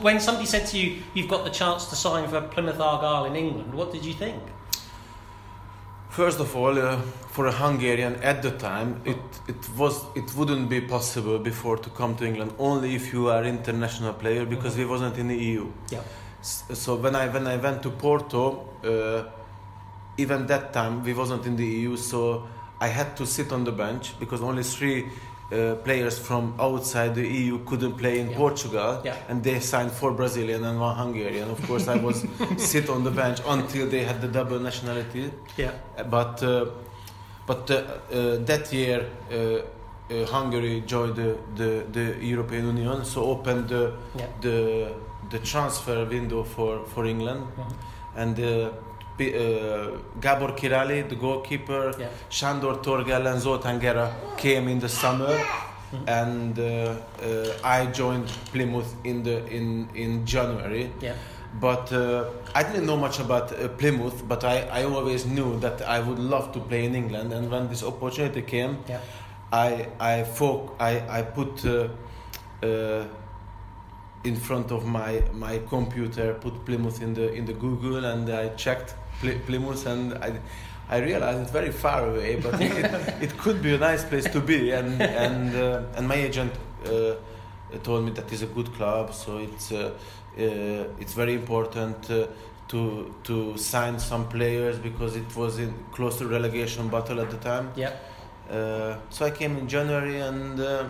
when 0.00 0.20
somebody 0.20 0.46
said 0.46 0.66
to 0.68 0.78
you, 0.78 1.02
"You've 1.14 1.28
got 1.28 1.44
the 1.44 1.50
chance 1.50 1.86
to 1.86 1.96
sign 1.96 2.28
for 2.28 2.40
Plymouth 2.40 2.80
Argyle 2.80 3.24
in 3.26 3.36
England," 3.36 3.74
what 3.74 3.92
did 3.92 4.04
you 4.04 4.14
think? 4.14 4.42
First 6.10 6.40
of 6.40 6.56
all, 6.56 6.78
uh, 6.78 6.96
for 7.28 7.46
a 7.46 7.52
Hungarian 7.52 8.14
at 8.22 8.42
the 8.42 8.50
time, 8.52 9.02
it, 9.04 9.18
it 9.46 9.68
was 9.76 10.04
it 10.14 10.34
wouldn't 10.34 10.70
be 10.70 10.80
possible 10.80 11.38
before 11.38 11.76
to 11.76 11.90
come 11.90 12.16
to 12.16 12.24
England 12.24 12.54
only 12.58 12.94
if 12.94 13.12
you 13.12 13.28
are 13.28 13.44
international 13.44 14.14
player 14.14 14.46
because 14.46 14.78
we 14.78 14.86
wasn't 14.86 15.18
in 15.18 15.28
the 15.28 15.36
EU. 15.36 15.70
Yeah. 15.90 16.00
So 16.40 16.96
when 16.96 17.14
I 17.14 17.28
when 17.28 17.46
I 17.46 17.56
went 17.56 17.82
to 17.82 17.90
Porto, 17.90 18.44
uh, 18.82 19.30
even 20.16 20.46
that 20.46 20.72
time 20.72 21.02
we 21.04 21.12
wasn't 21.12 21.44
in 21.44 21.56
the 21.56 21.66
EU, 21.66 21.96
so 21.96 22.46
I 22.80 22.88
had 22.88 23.16
to 23.18 23.26
sit 23.26 23.52
on 23.52 23.64
the 23.64 23.72
bench 23.72 24.18
because 24.18 24.40
only 24.40 24.62
three 24.62 25.06
uh, 25.52 25.74
players 25.84 26.18
from 26.18 26.54
outside 26.58 27.14
the 27.14 27.26
EU 27.26 27.58
couldn't 27.64 27.94
play 27.96 28.18
in 28.18 28.30
Yeah. 28.30 28.36
Portugal, 28.36 29.00
Yeah. 29.04 29.14
and 29.28 29.42
they 29.42 29.60
signed 29.60 29.92
four 29.92 30.12
Brazilian 30.12 30.64
and 30.64 30.80
one 30.80 30.96
Hungarian. 30.96 31.50
Of 31.50 31.60
course, 31.68 31.86
I 31.88 31.96
was 31.98 32.24
sit 32.56 32.88
on 32.88 33.04
the 33.04 33.10
bench 33.10 33.38
until 33.46 33.86
they 33.88 34.04
had 34.04 34.20
the 34.20 34.28
double 34.28 34.58
nationality. 34.58 35.30
Yeah. 35.56 35.70
But 36.10 36.42
uh, 36.42 36.66
but 37.46 37.70
uh, 37.70 37.76
uh, 37.76 38.44
that 38.44 38.72
year, 38.72 39.06
uh, 39.30 39.36
uh, 40.10 40.26
Hungary 40.26 40.82
joined 40.86 41.14
the, 41.16 41.36
the, 41.54 41.84
the 41.92 42.16
European 42.24 42.66
Union, 42.66 43.04
so 43.04 43.22
opened 43.24 43.68
the 43.68 43.92
Yeah. 44.18 44.26
the 44.40 44.88
the 45.30 45.38
transfer 45.38 46.04
window 46.04 46.42
for 46.44 46.80
for 46.94 47.04
England, 47.06 47.42
Mhm. 47.56 47.72
and 48.22 48.38
uh, 49.20 49.98
Gábor 50.20 50.56
Király, 50.56 51.08
the 51.08 51.16
goalkeeper, 51.16 51.92
Yeah. 51.98 52.08
Sándor 52.30 52.82
Torghelle 52.82 53.26
and 53.32 53.40
Zoltán 53.40 53.80
Gera 53.80 54.10
came 54.36 54.68
in 54.68 54.78
the 54.78 54.88
summer, 54.88 55.34
Mhm. 55.92 56.08
and 56.08 56.58
uh, 56.58 56.64
uh, 56.64 57.52
I 57.64 57.86
joined 57.86 58.28
Plymouth 58.52 58.94
in 59.04 59.22
the 59.22 59.46
in 59.48 59.88
in 59.94 60.24
January. 60.26 60.90
Yeah. 61.00 61.14
But 61.60 61.90
uh, 61.92 62.24
I 62.54 62.62
didn't 62.64 62.84
know 62.86 62.96
much 62.98 63.18
about 63.20 63.52
uh, 63.52 63.68
Plymouth, 63.78 64.26
but 64.28 64.44
I, 64.44 64.68
I 64.80 64.84
always 64.84 65.24
knew 65.24 65.58
that 65.60 65.80
I 65.80 66.00
would 66.00 66.18
love 66.18 66.52
to 66.52 66.60
play 66.60 66.84
in 66.84 66.94
England. 66.94 67.32
And 67.32 67.50
when 67.50 67.68
this 67.68 67.82
opportunity 67.82 68.42
came, 68.42 68.78
Yeah. 68.88 68.98
I 69.52 69.86
I 70.00 70.24
folk 70.24 70.74
I 70.80 71.00
I 71.18 71.22
put 71.22 71.64
uh, 71.64 73.04
in 74.24 74.36
front 74.36 74.72
of 74.72 74.84
my 74.86 75.22
my 75.32 75.58
computer, 75.68 76.34
put 76.34 76.64
Plymouth 76.66 77.00
in 77.00 77.14
the 77.14 77.32
in 77.32 77.44
the 77.46 77.52
Google, 77.54 78.04
and 78.04 78.28
I 78.28 78.48
checked 78.56 78.94
Ply- 79.20 79.40
Plymouth, 79.46 79.86
and 79.86 80.14
I. 80.14 80.38
I 80.88 80.98
realized 80.98 81.40
it's 81.40 81.50
very 81.50 81.72
far 81.72 82.06
away, 82.10 82.36
but 82.36 82.60
it, 82.60 82.84
it 83.20 83.36
could 83.38 83.60
be 83.60 83.74
a 83.74 83.78
nice 83.78 84.04
place 84.04 84.24
to 84.30 84.40
be, 84.40 84.70
and 84.70 85.02
and 85.02 85.52
uh, 85.56 85.82
and 85.96 86.06
my 86.06 86.14
agent 86.14 86.52
uh, 86.84 87.14
told 87.82 88.04
me 88.04 88.12
that 88.12 88.30
it's 88.32 88.42
a 88.42 88.46
good 88.46 88.72
club, 88.72 89.12
so 89.12 89.38
it's 89.38 89.72
uh, 89.72 89.90
uh, 90.38 91.00
it's 91.00 91.12
very 91.12 91.34
important 91.34 92.08
uh, 92.08 92.28
to 92.68 93.12
to 93.24 93.56
sign 93.58 93.98
some 93.98 94.28
players 94.28 94.78
because 94.78 95.16
it 95.16 95.36
was 95.36 95.58
in 95.58 95.74
close 95.90 96.18
to 96.18 96.28
relegation 96.28 96.88
battle 96.88 97.20
at 97.20 97.30
the 97.32 97.38
time. 97.38 97.72
Yeah. 97.74 97.90
Uh, 98.48 98.96
so 99.10 99.26
I 99.26 99.32
came 99.32 99.56
in 99.58 99.66
January, 99.66 100.20
and 100.20 100.60
uh, 100.60 100.84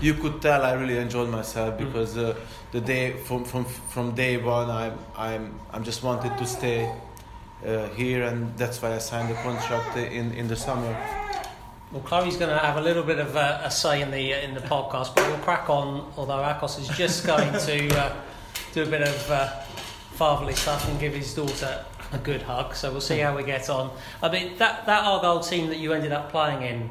you 0.00 0.14
could 0.14 0.42
tell 0.42 0.64
I 0.64 0.72
really 0.72 0.98
enjoyed 0.98 1.28
myself 1.30 1.74
Mm. 1.74 1.78
because 1.86 2.16
uh, 2.16 2.34
the 2.72 2.80
day 2.80 3.12
from 3.12 3.44
from 3.44 3.64
from 3.64 4.12
day 4.16 4.38
one, 4.38 4.70
I'm 4.70 4.98
I'm 5.16 5.54
I'm 5.72 5.84
just 5.84 6.02
wanted 6.02 6.36
to 6.36 6.44
stay 6.46 6.90
uh, 7.64 7.88
here, 7.90 8.24
and 8.24 8.56
that's 8.56 8.82
why 8.82 8.94
I 8.94 8.98
signed 8.98 9.30
the 9.30 9.34
contract 9.34 9.96
in 9.96 10.32
in 10.32 10.48
the 10.48 10.56
summer. 10.56 10.96
Well, 11.92 12.02
Kloe's 12.02 12.36
going 12.36 12.50
to 12.50 12.58
have 12.58 12.76
a 12.76 12.80
little 12.80 13.04
bit 13.04 13.20
of 13.20 13.36
a, 13.36 13.60
a 13.64 13.70
say 13.70 14.02
in 14.02 14.10
the 14.10 14.44
in 14.44 14.54
the 14.54 14.60
podcast, 14.60 15.14
but 15.14 15.26
we'll 15.28 15.38
crack 15.38 15.70
on. 15.70 16.12
Although 16.16 16.42
Akos 16.42 16.80
is 16.80 16.88
just 16.88 17.26
going 17.26 17.52
to 17.52 17.98
uh, 17.98 18.16
do 18.72 18.82
a 18.82 18.86
bit 18.86 19.02
of 19.02 19.30
uh, 19.30 19.48
fatherly 20.12 20.54
stuff 20.54 20.88
and 20.88 20.98
give 20.98 21.14
his 21.14 21.32
daughter 21.32 21.84
a 22.12 22.18
good 22.18 22.42
hug. 22.42 22.74
So 22.74 22.90
we'll 22.90 23.00
see 23.00 23.18
how 23.18 23.36
we 23.36 23.44
get 23.44 23.70
on. 23.70 23.96
I 24.22 24.28
mean, 24.30 24.56
that 24.58 24.86
that 24.86 25.04
Argyle 25.04 25.40
team 25.40 25.68
that 25.68 25.78
you 25.78 25.92
ended 25.92 26.12
up 26.12 26.30
playing 26.30 26.62
in, 26.62 26.90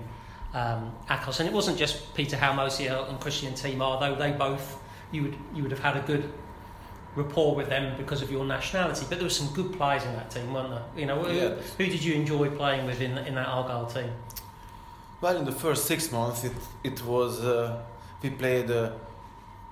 um, 0.54 0.96
Akos, 1.10 1.40
and 1.40 1.50
it 1.50 1.54
wasn't 1.54 1.78
just 1.78 2.14
Peter 2.16 2.38
Halmosi 2.38 2.90
and 3.10 3.20
Christian 3.20 3.54
Timar, 3.54 4.00
though 4.00 4.16
they 4.16 4.32
both 4.32 4.78
you 5.12 5.24
would 5.24 5.36
you 5.54 5.62
would 5.64 5.72
have 5.72 5.82
had 5.82 5.98
a 5.98 6.02
good 6.02 6.32
rapport 7.16 7.56
with 7.56 7.70
them 7.70 7.96
because 7.98 8.22
of 8.22 8.30
your 8.32 8.46
nationality. 8.46 9.06
But 9.10 9.18
there 9.20 9.26
were 9.26 9.30
some 9.42 9.54
good 9.54 9.72
players 9.78 10.04
in 10.04 10.14
that 10.14 10.30
team, 10.32 10.54
weren't 10.54 10.70
there? 10.70 10.84
You 10.96 11.06
know, 11.06 11.24
who, 11.24 11.34
Yeah. 11.34 11.56
who 11.78 11.86
did 11.86 12.04
you 12.04 12.14
enjoy 12.14 12.50
playing 12.50 12.86
with 12.86 13.02
in 13.02 13.18
in 13.28 13.36
that 13.36 13.48
Argyle 13.48 13.86
team? 13.86 14.12
Well, 15.22 15.38
in 15.38 15.46
the 15.46 15.52
first 15.66 15.86
six 15.86 16.12
months, 16.12 16.44
it 16.44 16.54
it 16.84 17.02
was 17.06 17.40
uh, 17.44 17.78
we 18.22 18.30
played 18.30 18.70
uh, 18.72 18.90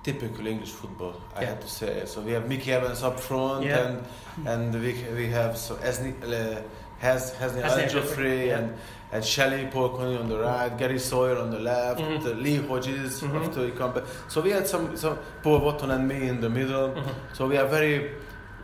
typical 0.02 0.46
English 0.46 0.70
football. 0.72 1.14
I 1.36 1.42
Yeah. 1.42 1.48
had 1.50 1.60
to 1.60 1.68
say. 1.68 2.06
So 2.06 2.20
we 2.20 2.32
have 2.32 2.46
Mickey 2.48 2.72
Evans 2.72 3.02
up 3.02 3.20
front, 3.20 3.64
Yeah. 3.64 3.86
and 3.86 4.06
and 4.46 4.74
we 4.74 4.92
we 5.16 5.26
have 5.32 5.56
so 5.56 5.74
Esni, 5.76 6.12
uh, 6.22 6.62
Has 7.00 7.34
Hasney 7.40 7.62
Al 7.62 7.78
yeah. 8.26 8.58
and 8.58 8.68
and 9.14 9.24
Shelley 9.24 9.66
Polkoni 9.72 10.18
on 10.18 10.28
the 10.28 10.38
right, 10.38 10.76
Gary 10.76 10.98
Sawyer 10.98 11.38
on 11.38 11.50
the 11.50 11.60
left, 11.60 12.00
Mhm. 12.00 12.26
uh, 12.26 12.30
Lee 12.44 12.56
Hodges 12.66 13.22
Mhm. 13.22 13.44
after 13.46 13.64
he 13.64 13.70
come 13.70 13.92
back. 13.94 14.04
So 14.28 14.40
we 14.40 14.50
had 14.50 14.66
some 14.66 14.96
some 14.96 15.16
Paul 15.42 15.60
Wotton 15.60 15.90
and 15.90 16.06
me 16.08 16.28
in 16.28 16.40
the 16.40 16.50
middle. 16.50 16.88
Mhm. 16.90 17.14
So 17.36 17.46
we 17.46 17.56
are 17.56 17.68
very, 17.78 18.10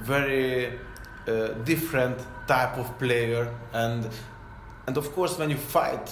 very 0.01 0.79
uh, 1.29 1.49
different 1.65 2.19
type 2.49 2.77
of 2.83 2.87
player, 2.99 3.49
and 3.73 4.09
and 4.87 4.97
of 4.97 5.07
course 5.15 5.39
when 5.39 5.51
you 5.51 5.57
fight 5.57 6.09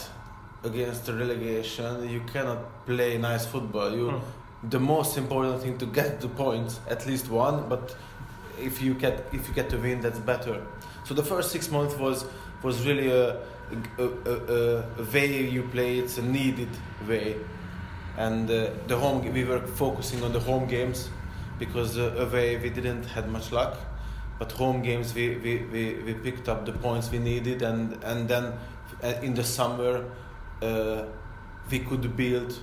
against 0.62 1.07
the 1.07 1.12
relegation, 1.14 2.09
you 2.09 2.20
cannot 2.33 2.59
play 2.87 3.18
nice 3.18 3.44
football. 3.46 3.90
You 4.01 4.09
Mm. 4.12 4.20
the 4.70 4.79
most 4.81 5.16
important 5.18 5.62
thing 5.62 5.79
to 5.79 5.87
get 5.87 6.20
the 6.20 6.29
points, 6.29 6.79
at 6.90 7.07
least 7.07 7.27
one. 7.31 7.57
But 7.68 7.96
if 8.68 8.83
you 8.83 8.94
get 8.94 9.14
if 9.33 9.48
you 9.48 9.55
get 9.55 9.68
to 9.70 9.77
win, 9.79 10.01
that's 10.01 10.20
better. 10.33 10.57
So 11.07 11.14
the 11.14 11.24
first 11.33 11.51
six 11.51 11.70
months 11.70 11.94
was 11.98 12.24
was 12.62 12.87
really 12.87 13.11
a 13.11 13.37
a, 13.98 14.02
a, 14.02 14.07
a, 14.07 14.78
a 14.98 15.02
way 15.12 15.48
you 15.48 15.62
play. 15.64 15.98
It's 15.98 16.18
a 16.18 16.22
needed 16.22 16.68
way, 17.07 17.37
and 18.16 18.50
uh, 18.50 18.70
the 18.87 18.96
home 18.96 19.33
we 19.33 19.44
were 19.44 19.61
focusing 19.66 20.22
on 20.24 20.33
the 20.33 20.40
home 20.40 20.66
games 20.66 21.11
because 21.59 21.98
uh, 21.98 22.14
away 22.18 22.57
we 22.57 22.70
didn't 22.70 23.04
had 23.04 23.28
much 23.31 23.52
luck. 23.52 23.76
But 24.38 24.52
home 24.52 24.83
games 24.83 25.14
we, 25.14 25.37
we, 25.37 25.57
we, 25.72 25.94
we 26.04 26.14
picked 26.14 26.48
up 26.48 26.64
the 26.64 26.72
points 26.72 27.11
we 27.11 27.18
needed, 27.18 27.62
and 27.62 28.02
and 28.04 28.28
then 28.28 28.52
uh, 29.02 29.14
in 29.22 29.35
the 29.35 29.44
summer 29.44 30.04
uh, 30.62 31.04
we 31.70 31.81
could 31.81 32.16
build 32.16 32.59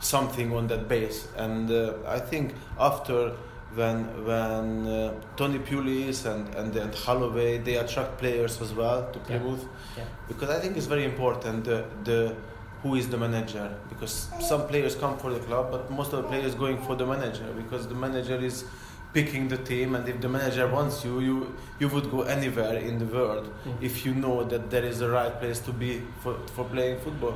something 0.00 0.54
on 0.54 0.66
that 0.68 0.88
base. 0.88 1.28
And 1.36 1.70
uh, 1.70 1.94
I 2.06 2.18
think 2.18 2.54
after 2.78 3.32
when 3.74 4.04
when 4.24 4.86
uh, 4.86 5.12
Tony 5.36 5.58
Pulis 5.58 6.24
and 6.24 6.54
and 6.54 6.72
then 6.72 6.90
Holloway 6.92 7.58
they 7.58 7.76
attract 7.76 8.18
players 8.18 8.60
as 8.62 8.72
well 8.72 9.08
to 9.12 9.18
Yeah. 9.18 9.24
Plymouth 9.26 9.64
Yeah. 9.96 10.04
because 10.26 10.50
I 10.50 10.58
think 10.60 10.76
it's 10.76 10.86
very 10.86 11.04
important 11.04 11.64
the 11.64 11.84
the 12.04 12.34
who 12.82 12.94
is 12.94 13.08
the 13.08 13.18
manager 13.18 13.68
because 13.88 14.28
some 14.40 14.66
players 14.68 14.94
come 14.94 15.18
for 15.18 15.30
the 15.30 15.40
club 15.40 15.70
but 15.72 15.90
most 15.90 16.12
of 16.12 16.22
the 16.22 16.28
players 16.28 16.54
going 16.54 16.78
for 16.86 16.94
the 16.96 17.04
manager 17.06 17.46
because 17.56 17.88
the 17.88 17.94
manager 17.94 18.36
is 18.50 18.64
picking 19.12 19.48
the 19.48 19.56
team 19.56 19.94
and 19.96 20.08
if 20.08 20.20
the 20.20 20.28
manager 20.28 20.66
wants 20.68 21.04
you 21.04 21.20
you 21.20 21.36
you 21.80 21.88
would 21.88 22.08
go 22.10 22.22
anywhere 22.22 22.76
in 22.90 22.98
the 22.98 23.06
world 23.16 23.46
Mm. 23.66 23.82
if 23.88 24.06
you 24.06 24.14
know 24.14 24.44
that 24.44 24.70
there 24.70 24.84
is 24.90 24.98
the 24.98 25.08
right 25.10 25.34
place 25.40 25.60
to 25.60 25.72
be 25.72 26.02
for, 26.22 26.34
for 26.54 26.64
playing 26.64 26.98
football 27.00 27.34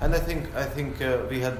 and 0.00 0.14
I 0.14 0.18
think 0.28 0.40
I 0.56 0.64
think 0.64 1.02
uh, 1.02 1.18
we 1.30 1.40
had 1.40 1.56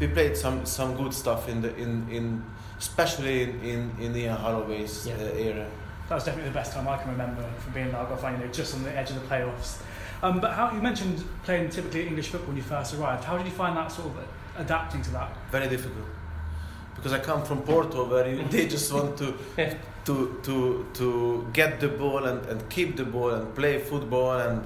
we 0.00 0.06
played 0.08 0.36
some 0.36 0.64
some 0.66 0.96
good 0.96 1.12
stuff 1.12 1.48
in 1.48 1.60
the 1.62 1.70
in 1.76 1.92
in 2.10 2.42
especially 2.78 3.42
in 3.42 3.50
in, 3.60 3.90
in 4.00 4.16
Ian 4.16 4.36
Holloway's 4.36 5.06
Yeah. 5.06 5.14
uh, 5.14 5.48
era 5.48 5.66
That 6.08 6.14
was 6.16 6.24
definitely 6.24 6.50
the 6.50 6.58
best 6.60 6.72
time 6.74 6.86
I 6.88 6.96
can 6.98 7.10
remember 7.12 7.42
from 7.62 7.72
being 7.72 7.94
Argyle 7.94 8.16
fan, 8.18 8.32
you 8.38 8.46
know, 8.46 8.52
just 8.52 8.74
on 8.74 8.82
the 8.82 8.92
edge 8.96 9.10
of 9.10 9.16
the 9.20 9.26
playoffs. 9.34 9.80
Um, 10.22 10.40
but 10.40 10.50
how 10.52 10.70
you 10.74 10.80
mentioned 10.82 11.24
playing 11.44 11.70
typically 11.70 12.06
English 12.06 12.28
football 12.28 12.48
when 12.48 12.56
you 12.56 12.62
first 12.62 12.94
arrived. 12.94 13.24
How 13.24 13.36
did 13.38 13.46
you 13.46 13.52
find 13.52 13.76
that 13.76 13.90
sort 13.92 14.08
of 14.08 14.14
adapting 14.58 15.02
to 15.02 15.10
that? 15.12 15.30
Very 15.50 15.68
difficult. 15.68 16.06
Because 16.96 17.12
I 17.12 17.20
come 17.20 17.42
from 17.44 17.62
Porto 17.62 18.04
where 18.04 18.28
you, 18.28 18.44
they 18.50 18.66
just 18.68 18.92
want 18.92 19.16
to 19.18 19.34
to 20.06 20.14
to 20.42 20.86
to 20.94 21.06
get 21.52 21.80
the 21.80 21.88
ball 21.88 22.24
and, 22.26 22.44
and 22.50 22.58
keep 22.68 22.96
the 22.96 23.04
ball 23.04 23.30
and 23.30 23.54
play 23.54 23.78
football 23.78 24.38
and 24.46 24.62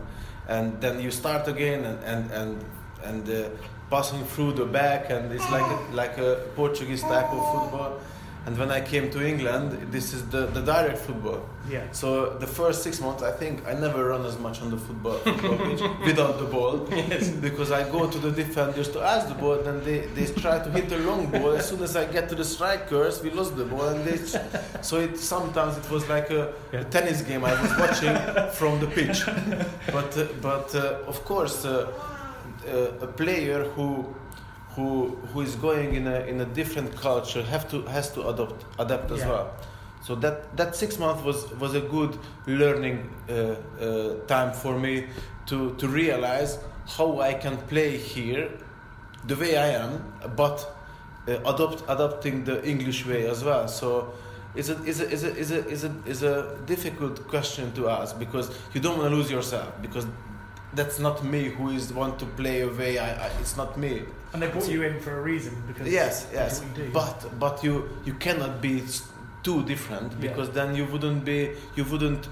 and 0.49 0.81
then 0.81 1.01
you 1.01 1.11
start 1.11 1.47
again 1.49 1.85
and 1.85 1.99
and 2.05 2.31
and, 2.33 2.65
and 3.05 3.29
uh, 3.29 3.49
passing 3.91 4.25
through 4.25 4.53
the 4.53 4.65
back 4.67 5.11
and 5.11 5.33
it's 5.33 5.51
like 5.51 5.63
a, 5.67 5.95
like 5.95 6.19
a 6.19 6.43
Portuguese 6.57 7.03
type 7.03 7.31
of 7.33 7.43
football. 7.53 8.01
And 8.47 8.57
when 8.57 8.71
I 8.71 8.81
came 8.81 9.11
to 9.11 9.27
England, 9.27 9.89
this 9.93 10.15
is 10.15 10.27
the, 10.29 10.47
the 10.47 10.63
direct 10.63 10.97
football. 10.99 11.47
Yeah. 11.69 11.83
So 11.93 12.31
the 12.39 12.47
first 12.47 12.83
six 12.83 12.99
months, 12.99 13.23
I 13.23 13.31
think 13.31 13.67
I 13.67 13.75
never 13.75 14.07
run 14.09 14.25
as 14.25 14.39
much 14.39 14.63
on 14.63 14.71
the 14.71 14.79
football, 14.79 15.19
football 15.19 15.59
pitch 15.59 15.83
without 16.07 16.39
the 16.39 16.47
ball, 16.47 16.87
Yes. 16.91 17.29
because 17.29 17.73
I 17.73 17.83
go 17.91 18.09
to 18.09 18.19
the 18.19 18.31
defenders 18.31 18.89
to 18.91 19.03
ask 19.03 19.29
the 19.29 19.35
ball, 19.35 19.59
then 19.59 19.85
they, 19.85 19.99
they 20.17 20.25
try 20.41 20.59
to 20.61 20.71
hit 20.71 20.89
the 20.89 20.97
long 21.01 21.27
ball. 21.31 21.51
As 21.53 21.69
soon 21.69 21.83
as 21.83 21.95
I 21.95 22.07
get 22.07 22.31
to 22.31 22.35
the 22.35 22.45
strikers, 22.45 23.23
we 23.23 23.29
lost 23.31 23.55
the 23.55 23.67
ball, 23.67 23.89
and 23.89 24.03
they. 24.07 24.17
So 24.83 24.99
it 25.01 25.19
sometimes 25.19 25.77
it 25.77 25.91
was 25.91 26.09
like 26.09 26.31
a, 26.31 26.55
a 26.73 26.85
tennis 26.85 27.21
game 27.21 27.45
I 27.45 27.53
was 27.61 27.71
watching 27.79 28.15
from 28.53 28.81
the 28.81 28.87
pitch, 28.87 29.27
but 29.93 30.17
uh, 30.17 30.27
but 30.41 30.75
uh, 30.75 31.01
of 31.07 31.23
course 31.27 31.67
uh, 31.67 31.93
uh, 32.69 33.05
a 33.05 33.07
player 33.07 33.65
who 33.77 34.15
who 34.77 35.17
who 35.33 35.41
is 35.41 35.57
going 35.57 35.95
in 35.95 36.07
a 36.07 36.21
in 36.27 36.41
a 36.41 36.45
different 36.45 36.95
culture 36.97 37.43
have 37.43 37.69
to 37.71 37.83
has 37.83 38.11
to 38.13 38.29
adopt 38.29 38.65
adapt 38.79 39.11
as 39.11 39.19
Yeah. 39.21 39.29
well. 39.31 39.47
So 40.03 40.15
that 40.17 40.57
that 40.57 40.77
six 40.77 40.99
months 40.99 41.23
was 41.25 41.51
was 41.61 41.75
a 41.75 41.81
good 41.81 42.17
learning 42.47 42.99
uh, 43.29 43.35
uh, 43.35 44.27
time 44.27 44.53
for 44.53 44.79
me 44.79 45.07
to 45.47 45.75
to 45.79 45.89
realize 45.89 46.59
how 46.97 47.21
I 47.21 47.35
can 47.35 47.57
play 47.69 47.97
here, 47.99 48.49
the 49.27 49.35
way 49.37 49.57
I 49.57 49.69
am, 49.85 49.91
but 50.37 50.67
uh, 51.29 51.33
adopt 51.53 51.83
adopting 51.89 52.45
the 52.45 52.65
English 52.65 53.07
way 53.07 53.27
as 53.31 53.43
well. 53.45 53.69
So. 53.69 54.13
It's 54.55 54.71
a, 54.71 54.83
it's, 54.83 54.99
a, 55.01 55.05
it's, 55.13 55.23
a, 55.23 55.29
it's, 55.41 55.51
a, 55.51 55.69
it's, 55.69 55.85
a, 55.85 55.93
it's 56.07 56.23
a 56.23 56.57
difficult 56.67 57.29
question 57.29 57.71
to 57.75 57.89
ask 57.91 58.19
because 58.19 58.51
you 58.75 58.81
don't 58.81 58.99
want 58.99 59.11
to 59.11 59.17
lose 59.17 59.31
yourself 59.31 59.71
because 59.83 60.07
that's 60.75 60.99
not 60.99 61.25
me 61.25 61.49
who 61.49 61.71
is 61.71 61.93
want 61.93 62.19
to 62.19 62.27
play 62.27 62.61
away. 62.63 62.99
I, 62.99 63.27
I, 63.27 63.31
it's 63.41 63.57
not 63.57 63.79
me. 63.79 64.03
And 64.33 64.43
they 64.43 64.49
brought 64.49 64.69
you 64.69 64.83
in 64.83 65.01
for 65.01 65.19
a 65.19 65.23
reason 65.23 65.55
because 65.67 65.89
Yes, 65.91 66.27
yes. 66.33 66.61
what 66.61 66.77
you 66.79 66.85
do. 66.85 66.91
But 66.93 67.39
but 67.39 67.65
you 67.65 67.89
you 68.05 68.15
cannot 68.15 68.61
be 68.61 68.83
too 69.43 69.63
different 69.65 70.13
Yeah. 70.13 70.21
because 70.31 70.51
then 70.51 70.75
you 70.75 70.85
wouldn't 70.85 71.25
be 71.25 71.53
you 71.77 71.85
wouldn't 71.85 72.29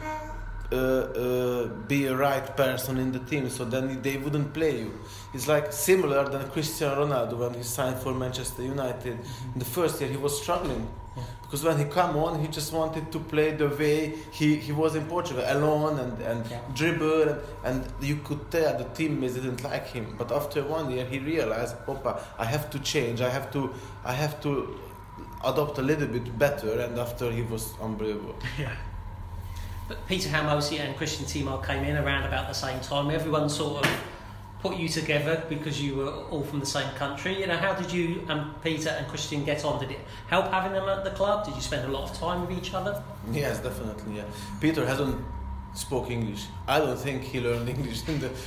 uh, 0.72 0.77
uh, 0.77 1.66
be 1.88 2.07
a 2.07 2.14
right 2.16 2.57
person 2.57 2.99
in 2.99 3.12
the 3.12 3.20
team. 3.20 3.49
So 3.49 3.64
then 3.64 4.03
they 4.03 4.16
wouldn't 4.18 4.53
play 4.53 4.81
you. 4.81 4.92
It's 5.33 5.46
like 5.49 5.72
similar 5.72 6.29
than 6.29 6.42
Cristiano 6.51 7.07
Ronaldo 7.07 7.35
when 7.38 7.55
he 7.55 7.62
signed 7.62 7.99
for 7.99 8.12
Manchester 8.12 8.62
United. 8.62 9.16
In 9.55 9.59
the 9.59 9.64
first 9.64 10.01
year 10.01 10.11
he 10.11 10.16
was 10.16 10.40
struggling. 10.42 10.87
Yeah. 11.16 11.22
Because 11.42 11.62
when 11.64 11.79
he 11.79 11.85
come 11.85 12.16
on, 12.16 12.40
he 12.40 12.48
just 12.48 12.72
wanted 12.72 13.11
to 13.12 13.18
play 13.20 13.52
the 13.52 13.68
way 13.68 14.14
he, 14.33 14.57
he 14.57 14.72
was 14.72 14.94
in 14.96 15.07
Portugal, 15.07 15.44
alone 15.46 15.98
and, 15.98 16.20
and 16.20 16.50
Yeah. 16.50 16.61
dribble, 16.74 17.22
and, 17.29 17.38
and 17.64 17.85
you 18.00 18.16
could 18.16 18.50
tell 18.50 18.76
the 18.76 18.85
teammates 18.85 19.35
didn't 19.35 19.62
like 19.64 19.87
him. 19.87 20.14
But 20.18 20.31
after 20.33 20.62
one 20.64 20.90
year, 20.90 21.05
he 21.07 21.18
realized, 21.18 21.76
Opa, 21.87 22.20
I 22.38 22.44
have 22.44 22.68
to 22.70 22.79
change. 22.81 23.20
I 23.20 23.31
have 23.31 23.50
to, 23.52 23.72
I 24.05 24.12
have 24.12 24.40
to 24.42 24.79
adopt 25.44 25.79
a 25.79 25.83
little 25.83 26.09
bit 26.09 26.37
better. 26.38 26.81
And 26.81 26.98
after 26.98 27.31
he 27.31 27.42
was 27.42 27.72
unbelievable. 27.81 28.35
yeah. 28.59 28.72
But 29.88 30.05
Peter 30.09 30.29
Halmosi 30.29 30.81
and 30.81 30.96
Christian 30.96 31.26
Timar 31.26 31.62
came 31.62 31.85
in 31.85 31.96
around 31.96 32.24
about 32.24 32.48
the 32.48 32.55
same 32.55 32.81
time. 32.81 33.11
Everyone 33.11 33.48
sort 33.48 33.87
of 33.87 34.00
put 34.60 34.76
you 34.76 34.88
together 34.88 35.44
because 35.48 35.82
you 35.82 35.96
were 35.96 36.12
all 36.30 36.42
from 36.42 36.60
the 36.60 36.66
same 36.66 36.88
country. 36.94 37.38
You 37.40 37.46
know, 37.46 37.56
how 37.56 37.74
did 37.74 37.92
you 37.92 38.24
and 38.28 38.60
Peter 38.62 38.90
and 38.90 39.06
Christian 39.08 39.44
get 39.44 39.64
on? 39.64 39.80
Did 39.80 39.92
it 39.92 40.00
help 40.28 40.50
having 40.50 40.72
them 40.72 40.88
at 40.88 41.04
the 41.04 41.10
club? 41.10 41.44
Did 41.44 41.54
you 41.54 41.60
spend 41.60 41.84
a 41.84 41.92
lot 41.92 42.10
of 42.10 42.18
time 42.18 42.46
with 42.46 42.56
each 42.58 42.74
other? 42.74 43.02
Yes, 43.32 43.58
definitely. 43.60 44.16
Yeah, 44.16 44.24
Peter 44.60 44.86
hasn't 44.86 45.24
spoke 45.76 46.10
English. 46.10 46.46
I 46.66 46.78
don't 46.78 46.98
think 46.98 47.22
he 47.22 47.40
learned 47.40 47.68
English 47.76 48.08
in 48.08 48.20
the. 48.20 48.30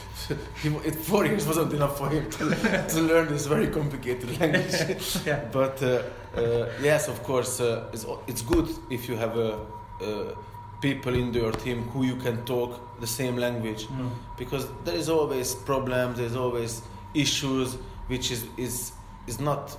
He, 0.61 0.69
it, 0.89 0.95
four 0.95 1.25
years 1.25 1.47
wasn't 1.47 1.73
enough 1.73 1.97
for 1.97 2.09
him 2.09 2.29
to, 2.29 2.85
to 2.93 3.01
learn 3.01 3.27
this 3.29 3.45
very 3.47 3.67
complicated 3.67 4.39
language. 4.39 5.17
Yeah. 5.25 5.45
But 5.51 5.81
uh, 5.81 6.03
uh, 6.35 6.69
yes, 6.81 7.07
of 7.07 7.23
course, 7.23 7.59
uh, 7.59 7.89
it's, 7.93 8.05
it's 8.27 8.41
good 8.41 8.67
if 8.89 9.09
you 9.09 9.15
have 9.15 9.37
a, 9.37 9.53
uh, 10.01 10.35
people 10.81 11.13
in 11.13 11.33
your 11.33 11.51
team 11.51 11.83
who 11.89 12.03
you 12.03 12.15
can 12.15 12.43
talk 12.45 12.99
the 12.99 13.07
same 13.07 13.35
language. 13.37 13.87
Mm. 13.87 14.09
because 14.37 14.67
there 14.85 14.95
is 14.95 15.09
always 15.09 15.55
problems 15.55 16.17
there's 16.17 16.35
always 16.35 16.81
issues 17.13 17.77
which 18.07 18.31
is 18.31 18.45
is 18.57 18.91
is 19.27 19.39
not 19.39 19.77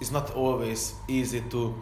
is 0.00 0.10
not 0.10 0.30
always 0.34 0.94
easy 1.08 1.40
to 1.50 1.74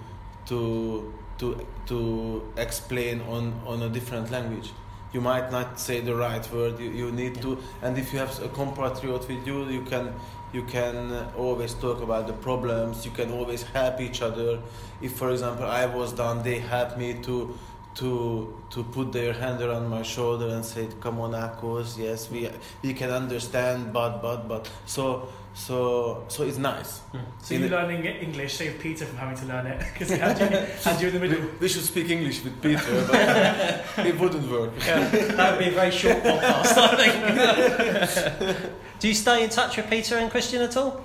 to 0.47 1.13
to 1.39 1.67
to 1.87 2.43
explain 2.57 3.21
on 3.23 3.53
on 3.67 3.83
a 3.83 3.89
different 3.89 4.31
language. 4.31 4.73
You 5.13 5.21
might 5.21 5.51
not 5.51 5.81
say 5.81 6.01
the 6.01 6.15
right 6.15 6.45
word 6.53 6.79
you, 6.79 6.91
you 6.91 7.11
need 7.11 7.43
to 7.43 7.59
and 7.83 7.99
if 7.99 8.13
you 8.13 8.19
have 8.21 8.43
a 8.43 8.49
compatriot 8.49 9.27
with 9.29 9.47
you 9.47 9.69
you 9.69 9.83
can 9.83 10.15
you 10.53 10.63
can 10.63 10.97
always 11.37 11.75
talk 11.75 12.03
about 12.03 12.27
the 12.27 12.33
problems 12.33 13.05
you 13.05 13.11
can 13.11 13.33
always 13.33 13.63
help 13.63 14.01
each 14.01 14.23
other. 14.23 14.61
If 15.03 15.13
for 15.17 15.31
example 15.31 15.67
i 15.67 15.87
was 15.87 16.13
down 16.13 16.43
they 16.43 16.59
helped 16.61 16.97
me 16.99 17.15
to 17.23 17.59
to 17.95 18.55
to 18.71 18.85
put 18.85 19.13
their 19.13 19.33
hand 19.33 19.61
around 19.61 19.89
my 19.89 20.03
shoulder 20.03 20.49
and 20.49 20.65
say 20.65 20.89
come 21.01 21.21
on 21.21 21.33
Akos 21.33 21.99
yes 21.99 22.31
we 22.31 22.49
we 22.83 22.95
can 22.95 23.11
understand 23.11 23.93
but 23.93 24.23
but 24.23 24.47
but 24.49 24.71
so 24.87 25.29
so 25.55 26.23
so 26.29 26.45
it's 26.45 26.57
nice 26.59 27.01
hmm. 27.13 27.19
So 27.43 27.55
In 27.55 27.63
you 27.63 27.69
the- 27.69 27.77
learning 27.77 28.05
English 28.07 28.55
save 28.55 28.79
Peter 28.79 29.05
from 29.07 29.19
having 29.19 29.37
to 29.39 29.47
learn 29.47 29.67
it 29.67 29.79
because 29.93 30.11
he 30.11 30.19
had 30.19 30.39
you, 30.39 30.47
had 30.85 31.01
you 31.01 31.09
in 31.09 31.15
the 31.15 31.21
we, 31.21 31.29
middle. 31.29 31.51
we 31.61 31.69
should 31.69 31.83
speak 31.83 32.09
english 32.11 32.45
with 32.45 32.63
peter 32.63 33.05
but 33.11 34.07
it 34.11 34.17
wouldn't 34.21 34.49
work 34.49 34.71
that 34.79 35.51
would 35.51 35.59
be 35.59 35.69
a 35.71 35.73
very 35.73 35.91
short 35.91 36.19
podcast, 36.23 36.77
I 36.77 36.97
think. 36.97 38.73
Do 39.01 39.09
you 39.09 39.15
stay 39.15 39.43
in 39.45 39.51
touch 39.51 39.77
with 39.79 39.89
Peter 39.91 40.17
and 40.19 40.31
Christian 40.31 40.61
at 40.63 40.77
all? 40.77 41.01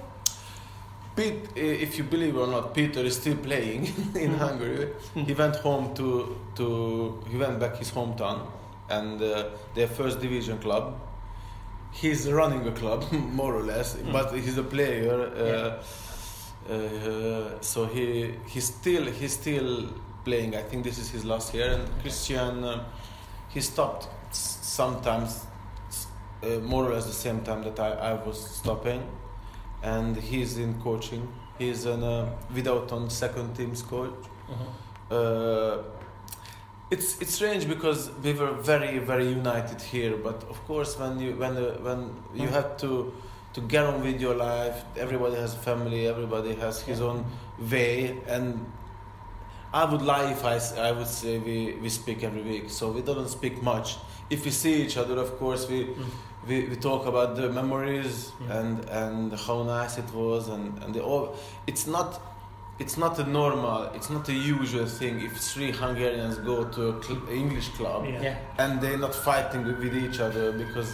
Pete, 1.15 1.47
eh, 1.55 1.61
if 1.83 1.97
you 1.97 2.03
believe 2.03 2.35
or 2.37 2.47
not, 2.47 2.73
Peter 2.73 2.99
is 3.01 3.15
still 3.15 3.37
playing 3.37 3.87
in 4.15 4.33
Hungary. 4.33 4.89
He 5.13 5.33
went 5.33 5.55
home 5.57 5.93
to 5.95 6.35
to 6.55 7.23
he 7.29 7.37
went 7.37 7.59
back 7.59 7.77
his 7.77 7.91
hometown 7.91 8.39
and 8.89 9.21
uh, 9.21 9.45
their 9.75 9.87
first 9.87 10.19
division 10.19 10.57
club. 10.59 10.99
He's 11.91 12.29
running 12.29 12.67
a 12.67 12.71
club 12.71 13.05
more 13.11 13.55
or 13.55 13.63
less, 13.63 13.95
but 14.11 14.33
he's 14.33 14.57
a 14.57 14.63
player. 14.63 15.31
Uh, 15.37 16.73
uh, 16.73 17.61
so 17.61 17.85
he 17.85 18.33
he's 18.47 18.65
still 18.65 19.05
he's 19.05 19.33
still 19.33 19.89
playing. 20.25 20.55
I 20.55 20.63
think 20.63 20.83
this 20.83 20.97
is 20.97 21.09
his 21.11 21.23
last 21.23 21.53
year. 21.53 21.69
And 21.71 21.87
Christian, 22.01 22.63
uh, 22.63 22.83
he 23.49 23.61
stopped 23.61 24.07
s- 24.31 24.57
sometimes, 24.61 25.45
s- 25.87 26.07
uh, 26.43 26.59
more 26.61 26.85
or 26.89 26.93
less 26.95 27.05
the 27.05 27.13
same 27.13 27.41
time 27.43 27.63
that 27.63 27.79
I, 27.79 27.91
I 28.11 28.13
was 28.13 28.37
stopping 28.57 29.01
and 29.85 30.17
he's 30.17 30.57
in 30.57 30.73
coaching. 30.81 31.27
He's 31.59 31.85
an 31.85 32.03
uh, 32.03 32.29
without 32.53 32.91
on 32.91 33.09
second 33.09 33.55
team's 33.55 33.81
coach. 33.81 34.13
Uh, 35.09 35.77
it's 36.91 37.21
it's 37.21 37.33
strange 37.33 37.67
because 37.67 38.09
we 38.23 38.33
were 38.33 38.53
very 38.53 38.99
very 38.99 39.27
united 39.29 39.81
here, 39.81 40.17
but 40.17 40.43
of 40.49 40.57
course 40.67 40.97
when 40.99 41.19
you 41.19 41.31
when 41.35 41.55
uh, 41.57 41.77
when 41.87 41.99
you 42.33 42.47
have 42.47 42.77
to 42.77 43.13
to 43.53 43.61
get 43.61 43.85
on 43.85 44.01
with 44.01 44.19
your 44.19 44.35
life, 44.35 44.83
everybody 44.97 45.35
has 45.35 45.53
a 45.53 45.57
family, 45.69 46.07
everybody 46.07 46.55
has 46.55 46.81
his 46.81 46.99
own 46.99 47.23
way, 47.71 48.17
and 48.27 48.59
I 49.73 49.85
would 49.85 50.01
lie 50.01 50.31
if 50.31 50.43
I, 50.43 50.57
I 50.87 50.91
would 50.91 51.07
say 51.07 51.37
we, 51.37 51.73
we 51.81 51.89
speak 51.89 52.23
every 52.23 52.41
week. 52.41 52.69
So 52.69 52.91
we 52.91 53.01
don't 53.01 53.29
speak 53.29 53.61
much. 53.61 53.97
If 54.29 54.43
we 54.45 54.51
see 54.51 54.83
each 54.83 54.97
other, 54.97 55.17
of 55.19 55.37
course, 55.37 55.69
we 55.69 55.87
we, 56.47 56.55
we 56.69 56.75
talk 56.75 57.05
about 57.07 57.35
the 57.35 57.49
memories 57.49 58.31
Yeah. 58.41 58.57
and 58.59 58.89
and 58.89 59.33
how 59.47 59.63
nice 59.63 59.97
it 60.03 60.09
was 60.13 60.47
and 60.49 60.63
and 60.83 60.93
the 60.95 61.01
all. 61.03 61.35
It's 61.67 61.85
not 61.87 62.09
it's 62.77 62.97
not 62.97 63.17
a 63.19 63.23
normal. 63.39 63.83
It's 63.97 64.09
not 64.09 64.27
a 64.29 64.33
usual 64.33 64.85
thing 64.99 65.21
if 65.27 65.33
three 65.51 65.71
Hungarians 65.71 66.37
go 66.39 66.57
to 66.75 66.81
a 66.89 67.03
cl- 67.03 67.29
English 67.41 67.69
club 67.77 68.05
Yeah. 68.05 68.21
Yeah. 68.27 68.37
and 68.61 68.81
they're 68.81 68.97
not 69.07 69.15
fighting 69.15 69.63
with 69.65 69.95
each 70.05 70.19
other 70.19 70.51
because 70.51 70.89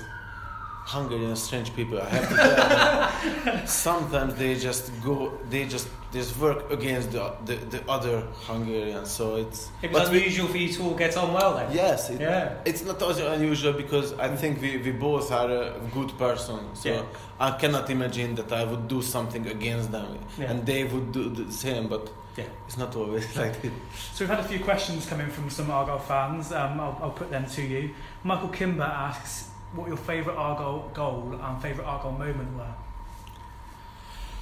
Hungarian 0.94 1.36
strange 1.36 1.70
people. 1.76 1.98
I 2.02 2.10
have 2.16 2.28
to 2.30 2.36
tell 2.36 2.50
you. 2.50 2.91
Sometimes 3.66 4.36
they 4.36 4.56
just 4.56 4.92
go, 5.04 5.32
they 5.50 5.66
just 5.66 5.88
just 6.14 6.38
work 6.40 6.70
against 6.72 7.12
the 7.12 7.34
the, 7.46 7.56
the 7.56 7.82
other 7.90 8.22
Hungarians. 8.48 9.10
So 9.12 9.36
it's 9.36 9.70
It 9.82 9.92
was 9.92 10.04
but 10.04 10.12
we- 10.12 10.30
for 10.30 10.58
you 10.58 10.74
to 10.74 10.84
all 10.84 10.96
get 10.96 11.16
on 11.18 11.34
well 11.34 11.56
then. 11.56 11.72
Yes, 11.72 12.10
it, 12.10 12.20
Yeah. 12.22 12.54
it's 12.66 12.84
not 12.84 13.02
also 13.02 13.32
unusual 13.32 13.74
because 13.74 14.14
I 14.14 14.36
think 14.36 14.62
we, 14.62 14.78
we 14.78 14.92
both 14.92 15.32
are 15.32 15.50
a 15.52 15.80
good 15.94 16.18
person. 16.18 16.60
So 16.74 16.90
Yeah. 16.90 17.04
I 17.40 17.52
cannot 17.52 17.90
imagine 17.90 18.36
that 18.36 18.52
I 18.52 18.64
would 18.66 18.88
do 18.88 19.02
something 19.02 19.48
against 19.48 19.92
them 19.92 20.18
Yeah. 20.38 20.52
and 20.52 20.66
they 20.66 20.84
would 20.84 21.12
do 21.12 21.30
the 21.30 21.52
same. 21.52 21.88
But 21.88 22.10
Yeah. 22.38 22.46
it's 22.68 22.78
not 22.78 22.96
always 22.96 23.26
like 23.44 23.64
it. 23.64 23.72
So 24.14 24.24
we've 24.26 24.30
had 24.36 24.40
a 24.40 24.48
few 24.48 24.60
questions 24.60 25.06
coming 25.06 25.30
from 25.32 25.50
some 25.50 25.72
Argyle 25.72 26.00
fans. 26.00 26.52
Um, 26.52 26.80
I'll, 26.80 26.98
I'll 27.04 27.12
put 27.22 27.30
them 27.30 27.46
to 27.56 27.62
you. 27.62 27.90
Michael 28.24 28.50
Kimber 28.50 28.84
asks 29.10 29.50
what 29.76 29.88
your 29.88 29.98
favourite 29.98 30.38
Argyle 30.38 30.90
goal 30.94 31.40
and 31.42 31.62
favourite 31.62 31.88
Argyle 31.88 32.12
moment 32.12 32.58
were. 32.58 32.74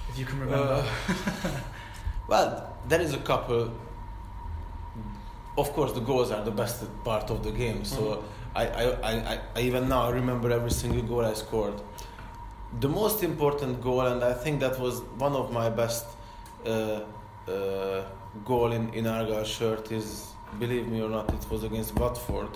If 0.10 0.18
you 0.20 0.26
can 0.26 0.40
remember. 0.40 0.84
Uh, 0.84 1.52
well, 2.28 2.76
there 2.88 3.02
is 3.02 3.14
a 3.14 3.18
couple. 3.20 3.72
Of 5.58 5.74
course, 5.74 5.92
the 5.94 6.00
goals 6.00 6.32
are 6.32 6.44
the 6.44 6.52
best 6.52 6.84
part 7.04 7.30
of 7.30 7.44
the 7.44 7.52
game. 7.52 7.84
So 7.84 8.02
Mhm. 8.02 8.24
I, 8.56 8.66
I, 8.68 8.84
I, 9.12 9.40
I- 9.56 9.62
even 9.62 9.90
now 9.90 10.04
I 10.04 10.12
remember 10.12 10.52
every 10.52 10.72
single 10.72 11.02
goal 11.04 11.26
I 11.26 11.34
scored. 11.34 11.82
The 12.80 12.88
most 12.90 13.24
important 13.24 13.82
goal, 13.82 14.02
and 14.02 14.24
I 14.24 14.34
think 14.34 14.60
that 14.62 14.80
was 14.80 15.02
one 15.18 15.34
of 15.34 15.52
my 15.52 15.70
best 15.70 16.06
uh, 16.66 16.70
uh, 17.48 18.04
goal 18.46 18.72
in 18.72 18.94
in 18.94 19.08
Argyle 19.08 19.44
shirt, 19.44 19.92
is 19.92 20.28
believe 20.60 20.88
me 20.88 21.02
or 21.02 21.10
not, 21.10 21.34
it 21.34 21.46
was 21.52 21.64
against 21.64 21.96
Watford. 22.00 22.54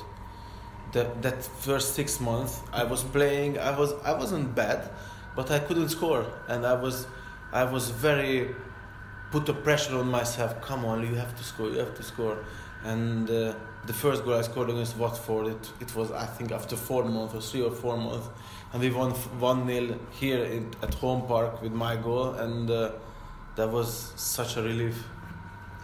That 0.91 1.21
that 1.23 1.43
first 1.43 1.95
six 1.95 2.19
months, 2.19 2.61
I 2.71 2.83
was 2.83 3.03
playing. 3.03 3.57
I 3.57 3.71
was 3.79 3.93
I 4.05 4.13
wasn't 4.13 4.53
bad, 4.55 4.79
but 5.35 5.49
I 5.51 5.59
couldn't 5.59 5.89
score, 5.89 6.25
and 6.47 6.65
I 6.65 6.75
was 6.85 7.07
I 7.53 7.63
was 7.63 7.89
very 7.91 8.53
put 9.31 9.45
the 9.45 9.53
pressure 9.53 9.95
on 9.97 10.07
myself. 10.09 10.59
Come 10.61 10.85
on, 10.85 11.05
you 11.07 11.15
have 11.15 11.35
to 11.37 11.43
score. 11.43 11.69
You 11.69 11.79
have 11.79 11.95
to 11.95 12.03
score. 12.03 12.37
And 12.83 13.29
uh, 13.29 13.53
the 13.85 13.93
first 13.93 14.25
goal 14.25 14.33
I 14.33 14.41
scored 14.41 14.69
against 14.69 14.97
Watford, 14.97 15.47
it, 15.47 15.71
it 15.79 15.95
was 15.95 16.11
I 16.11 16.25
think 16.25 16.51
after 16.51 16.75
four 16.75 17.03
months 17.05 17.33
or 17.35 17.41
three 17.41 17.61
or 17.61 17.71
four 17.71 17.95
months, 17.95 18.27
and 18.73 18.81
we 18.81 18.89
won 18.89 19.11
one 19.39 19.67
0 19.67 19.99
here 20.11 20.43
in, 20.43 20.71
at 20.81 20.93
home 20.95 21.27
park 21.27 21.61
with 21.61 21.71
my 21.71 21.95
goal, 21.95 22.33
and 22.33 22.69
uh, 22.69 22.91
that 23.55 23.69
was 23.71 24.11
such 24.15 24.57
a 24.57 24.61
relief. 24.63 24.97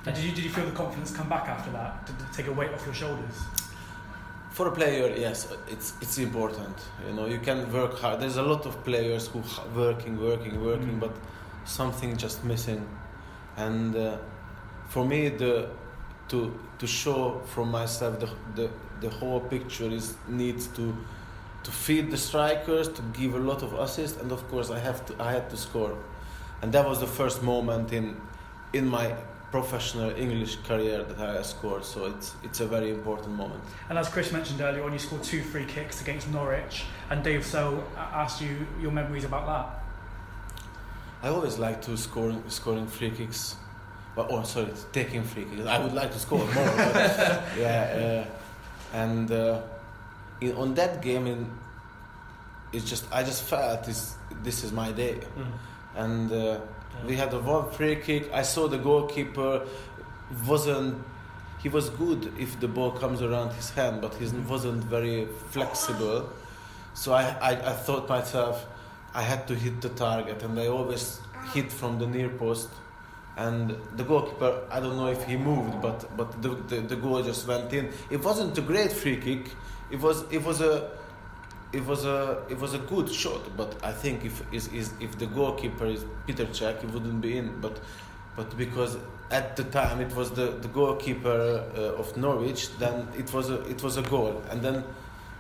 And 0.05 0.15
did 0.15 0.23
you, 0.23 0.32
did 0.32 0.43
you 0.45 0.49
feel 0.49 0.65
the 0.65 0.71
confidence 0.71 1.12
come 1.12 1.29
back 1.29 1.47
after 1.47 1.71
that? 1.71 2.05
Did 2.08 2.15
it 2.15 2.34
take 2.34 2.47
a 2.47 2.51
weight 2.53 2.71
off 2.73 2.84
your 2.86 2.95
shoulders? 2.95 3.36
For 4.51 4.67
a 4.67 4.71
player, 4.71 5.15
yes, 5.15 5.47
it's 5.69 5.93
it's 6.01 6.17
important. 6.17 6.75
You 7.08 7.13
know, 7.13 7.27
you 7.27 7.39
can 7.39 7.71
work 7.71 7.93
hard. 7.99 8.19
There's 8.19 8.38
a 8.38 8.41
lot 8.53 8.65
of 8.65 8.84
players 8.84 9.27
who 9.27 9.41
working, 9.75 10.19
working, 10.19 10.55
working, 10.65 10.95
Mm. 10.95 10.99
but 10.99 11.13
something 11.69 12.17
just 12.17 12.43
missing. 12.43 12.88
And 13.58 13.95
uh, 13.95 14.17
for 14.88 15.05
me, 15.05 15.29
the 15.29 15.69
to 16.29 16.60
to 16.79 16.88
show 16.88 17.41
from 17.45 17.71
myself 17.71 18.19
the 18.19 18.29
the, 18.55 18.69
the 19.01 19.10
whole 19.10 19.39
picture 19.39 19.86
is 19.86 20.15
needs 20.27 20.67
to 20.67 20.95
to 21.63 21.71
feed 21.71 22.10
the 22.10 22.17
strikers, 22.17 22.88
to 22.88 23.01
give 23.13 23.36
a 23.36 23.39
lot 23.39 23.63
of 23.63 23.73
assists, 23.73 24.21
and 24.21 24.32
of 24.32 24.47
course, 24.49 24.71
I 24.71 24.79
have 24.79 25.05
to 25.08 25.13
I 25.23 25.32
had 25.34 25.49
to 25.49 25.58
score, 25.58 25.95
and 26.62 26.71
that 26.73 26.88
was 26.88 26.99
the 26.99 27.08
first 27.08 27.43
moment 27.43 27.93
in 27.93 28.15
in 28.73 28.88
my 28.88 29.13
professional 29.51 30.12
English 30.12 30.58
career 30.67 31.03
that 31.03 31.19
I 31.19 31.41
scored. 31.41 31.84
So 31.84 32.05
it's 32.05 32.36
it's 32.43 32.60
a 32.62 32.67
very 32.67 32.89
important 32.89 33.36
moment. 33.36 33.63
And 33.89 33.97
as 33.97 34.08
Chris 34.10 34.32
mentioned 34.32 34.62
earlier 34.62 34.84
on, 34.84 34.93
you 34.93 34.99
scored 34.99 35.23
two 35.23 35.41
free 35.41 35.65
kicks 35.65 36.01
against 36.01 36.29
Norwich. 36.29 36.86
And 37.10 37.23
Dave 37.23 37.45
So 37.45 37.84
asked 37.97 38.41
you 38.41 38.67
your 38.82 38.91
memories 38.91 39.25
about 39.25 39.45
that. 39.47 39.88
I 41.21 41.29
always 41.29 41.58
like 41.58 41.82
to 41.84 41.97
score 41.97 42.34
scoring 42.47 42.88
free 42.88 43.12
kicks. 43.12 43.55
Well, 44.15 44.27
oh, 44.29 44.43
sorry, 44.43 44.71
taking 44.91 45.23
free 45.23 45.45
kicks. 45.45 45.67
I 45.67 45.79
would 45.79 45.93
like 45.93 46.12
to 46.12 46.19
score 46.19 46.39
more. 46.39 46.47
but, 46.53 47.43
yeah, 47.58 48.25
uh, 48.93 48.97
and 48.97 49.32
uh, 49.32 49.62
in, 50.41 50.55
on 50.55 50.73
that 50.75 51.01
game, 51.01 51.27
in, 51.27 51.51
it's 52.71 52.89
just 52.89 53.05
I 53.12 53.23
just 53.23 53.43
felt 53.43 53.84
this 53.84 54.15
this 54.43 54.63
is 54.63 54.71
my 54.71 54.91
day, 54.91 55.19
and 55.95 56.32
uh, 56.32 56.60
we 57.05 57.15
had 57.15 57.34
a 57.34 57.39
one 57.39 57.69
free 57.71 57.97
kick. 57.97 58.32
I 58.34 58.43
saw 58.43 58.67
the 58.67 58.77
goalkeeper 58.77 59.65
wasn't 60.47 61.03
he 61.62 61.67
was 61.67 61.89
good 61.89 62.32
if 62.39 62.60
the 62.60 62.67
ball 62.67 62.91
comes 62.91 63.21
around 63.21 63.51
his 63.53 63.69
hand, 63.71 64.01
but 64.01 64.13
he 64.15 64.25
wasn't 64.47 64.84
very 64.86 65.27
flexible. 65.49 66.29
So 66.93 67.13
I, 67.13 67.23
I, 67.41 67.51
I 67.51 67.73
thought 67.73 68.08
myself 68.08 68.65
I 69.13 69.22
had 69.22 69.48
to 69.48 69.56
hit 69.56 69.82
the 69.82 69.89
target, 69.89 70.43
and 70.43 70.60
I 70.60 70.67
always 70.67 71.19
hit 71.54 71.72
from 71.72 72.00
the 72.00 72.08
near 72.08 72.30
post. 72.30 72.69
And 73.38 73.76
the 73.95 74.04
goalkeeper, 74.04 74.63
I 74.69 74.80
don't 74.82 74.98
know 74.98 75.08
if 75.08 75.24
he 75.24 75.38
moved, 75.38 75.82
but 75.82 76.15
but 76.17 76.41
the, 76.41 76.50
the, 76.50 76.82
the 76.82 76.95
goal 76.95 77.24
just 77.24 77.48
went 77.48 77.72
in. 77.74 77.91
It 78.10 78.24
wasn't 78.24 78.58
a 78.58 78.62
great 78.62 78.91
free 78.91 79.17
kick. 79.17 79.52
It 79.89 80.00
was 80.00 80.26
it 80.30 80.43
was 80.43 80.62
a 80.62 80.91
it 81.72 81.86
was 81.86 82.06
a 82.06 82.43
it 82.50 82.60
was 82.60 82.74
a 82.74 82.80
good 82.80 83.10
shot, 83.12 83.56
but 83.56 83.76
I 83.84 83.91
think 83.91 84.26
if 84.26 84.43
is, 84.54 84.67
is 84.74 84.91
if 85.00 85.17
the 85.17 85.28
goalkeeper 85.28 85.86
is 85.86 86.06
Peter 86.28 86.45
Cech, 86.48 86.84
it 86.84 86.91
wouldn't 86.91 87.22
be 87.22 87.38
in. 87.38 87.62
But 87.62 87.80
but 88.36 88.58
because 88.58 88.98
at 89.32 89.56
the 89.56 89.63
time 89.65 90.02
it 90.02 90.13
was 90.15 90.32
the, 90.32 90.48
the 90.62 90.67
goalkeeper 90.67 91.63
uh, 91.78 92.00
of 92.02 92.17
Norwich, 92.17 92.78
then 92.78 93.08
it 93.17 93.32
was 93.34 93.50
a 93.50 93.62
it 93.69 93.82
was 93.84 93.98
a 93.98 94.02
goal, 94.02 94.43
and 94.50 94.62
then 94.62 94.84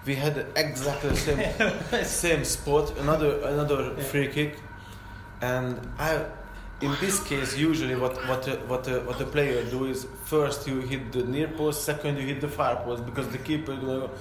we 0.05 0.15
had 0.15 0.45
exactly 0.55 1.09
the 1.09 1.15
same 1.17 2.03
same 2.05 2.43
spot, 2.45 2.97
another 2.97 3.39
another 3.43 3.95
free 3.97 4.27
kick, 4.27 4.57
and 5.41 5.79
I. 5.97 6.25
In 6.81 6.95
this 7.01 7.21
case, 7.21 7.57
usually 7.57 7.95
what 7.95 8.15
what 8.29 8.47
a, 8.47 8.55
what 8.71 8.87
a, 8.87 9.01
what 9.01 9.17
the 9.19 9.25
player 9.25 9.65
do 9.69 9.83
is 9.83 10.07
first 10.23 10.65
you 10.65 10.79
hit 10.79 11.11
the 11.11 11.23
near 11.23 11.49
post, 11.49 11.83
second 11.83 12.17
you 12.17 12.25
hit 12.25 12.39
the 12.39 12.47
far 12.47 12.77
post 12.77 13.05
because 13.05 13.27
the 13.27 13.37
keeper. 13.37 13.73
is 13.73 13.79
gonna 13.79 13.99
go- 13.99 14.11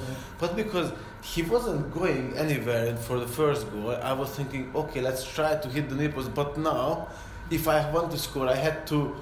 But 0.40 0.56
because 0.56 0.90
he 1.22 1.42
wasn't 1.42 1.94
going 1.94 2.36
anywhere 2.36 2.96
for 2.96 3.20
the 3.20 3.28
first 3.28 3.70
goal, 3.70 3.92
I 3.92 4.12
was 4.12 4.30
thinking, 4.30 4.72
okay, 4.74 5.00
let's 5.00 5.22
try 5.22 5.54
to 5.54 5.68
hit 5.68 5.88
the 5.88 5.94
near 5.94 6.08
post. 6.08 6.34
But 6.34 6.58
now, 6.58 7.06
if 7.48 7.68
I 7.68 7.88
want 7.92 8.10
to 8.10 8.18
score, 8.18 8.48
I 8.48 8.56
had 8.56 8.84
to 8.88 9.14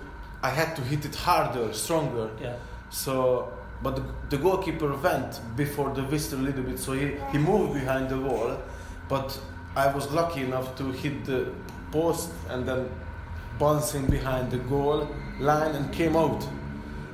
I 0.43 0.49
had 0.49 0.75
to 0.77 0.81
hit 0.83 1.05
it 1.05 1.15
harder, 1.15 1.75
stronger. 1.75 2.31
Yeah. 2.41 2.57
So, 2.89 3.53
but 3.83 3.97
the, 3.97 4.03
the 4.31 4.37
goalkeeper 4.43 4.95
went 4.97 5.41
before 5.57 5.91
the 5.95 6.03
whistle 6.05 6.41
a 6.41 6.43
little 6.43 6.63
bit, 6.63 6.79
so 6.79 6.93
he, 6.93 7.13
he 7.33 7.39
moved 7.39 7.75
behind 7.75 8.09
the 8.09 8.19
wall. 8.19 8.59
But 9.09 9.39
I 9.77 9.93
was 9.93 10.11
lucky 10.11 10.43
enough 10.43 10.77
to 10.79 10.91
hit 10.93 11.25
the 11.25 11.53
post 11.93 12.31
and 12.49 12.67
then 12.67 12.89
bouncing 13.59 14.07
behind 14.07 14.51
the 14.51 14.59
goal 14.59 15.09
line 15.39 15.75
and 15.75 15.93
came 15.93 16.17
out. 16.17 16.47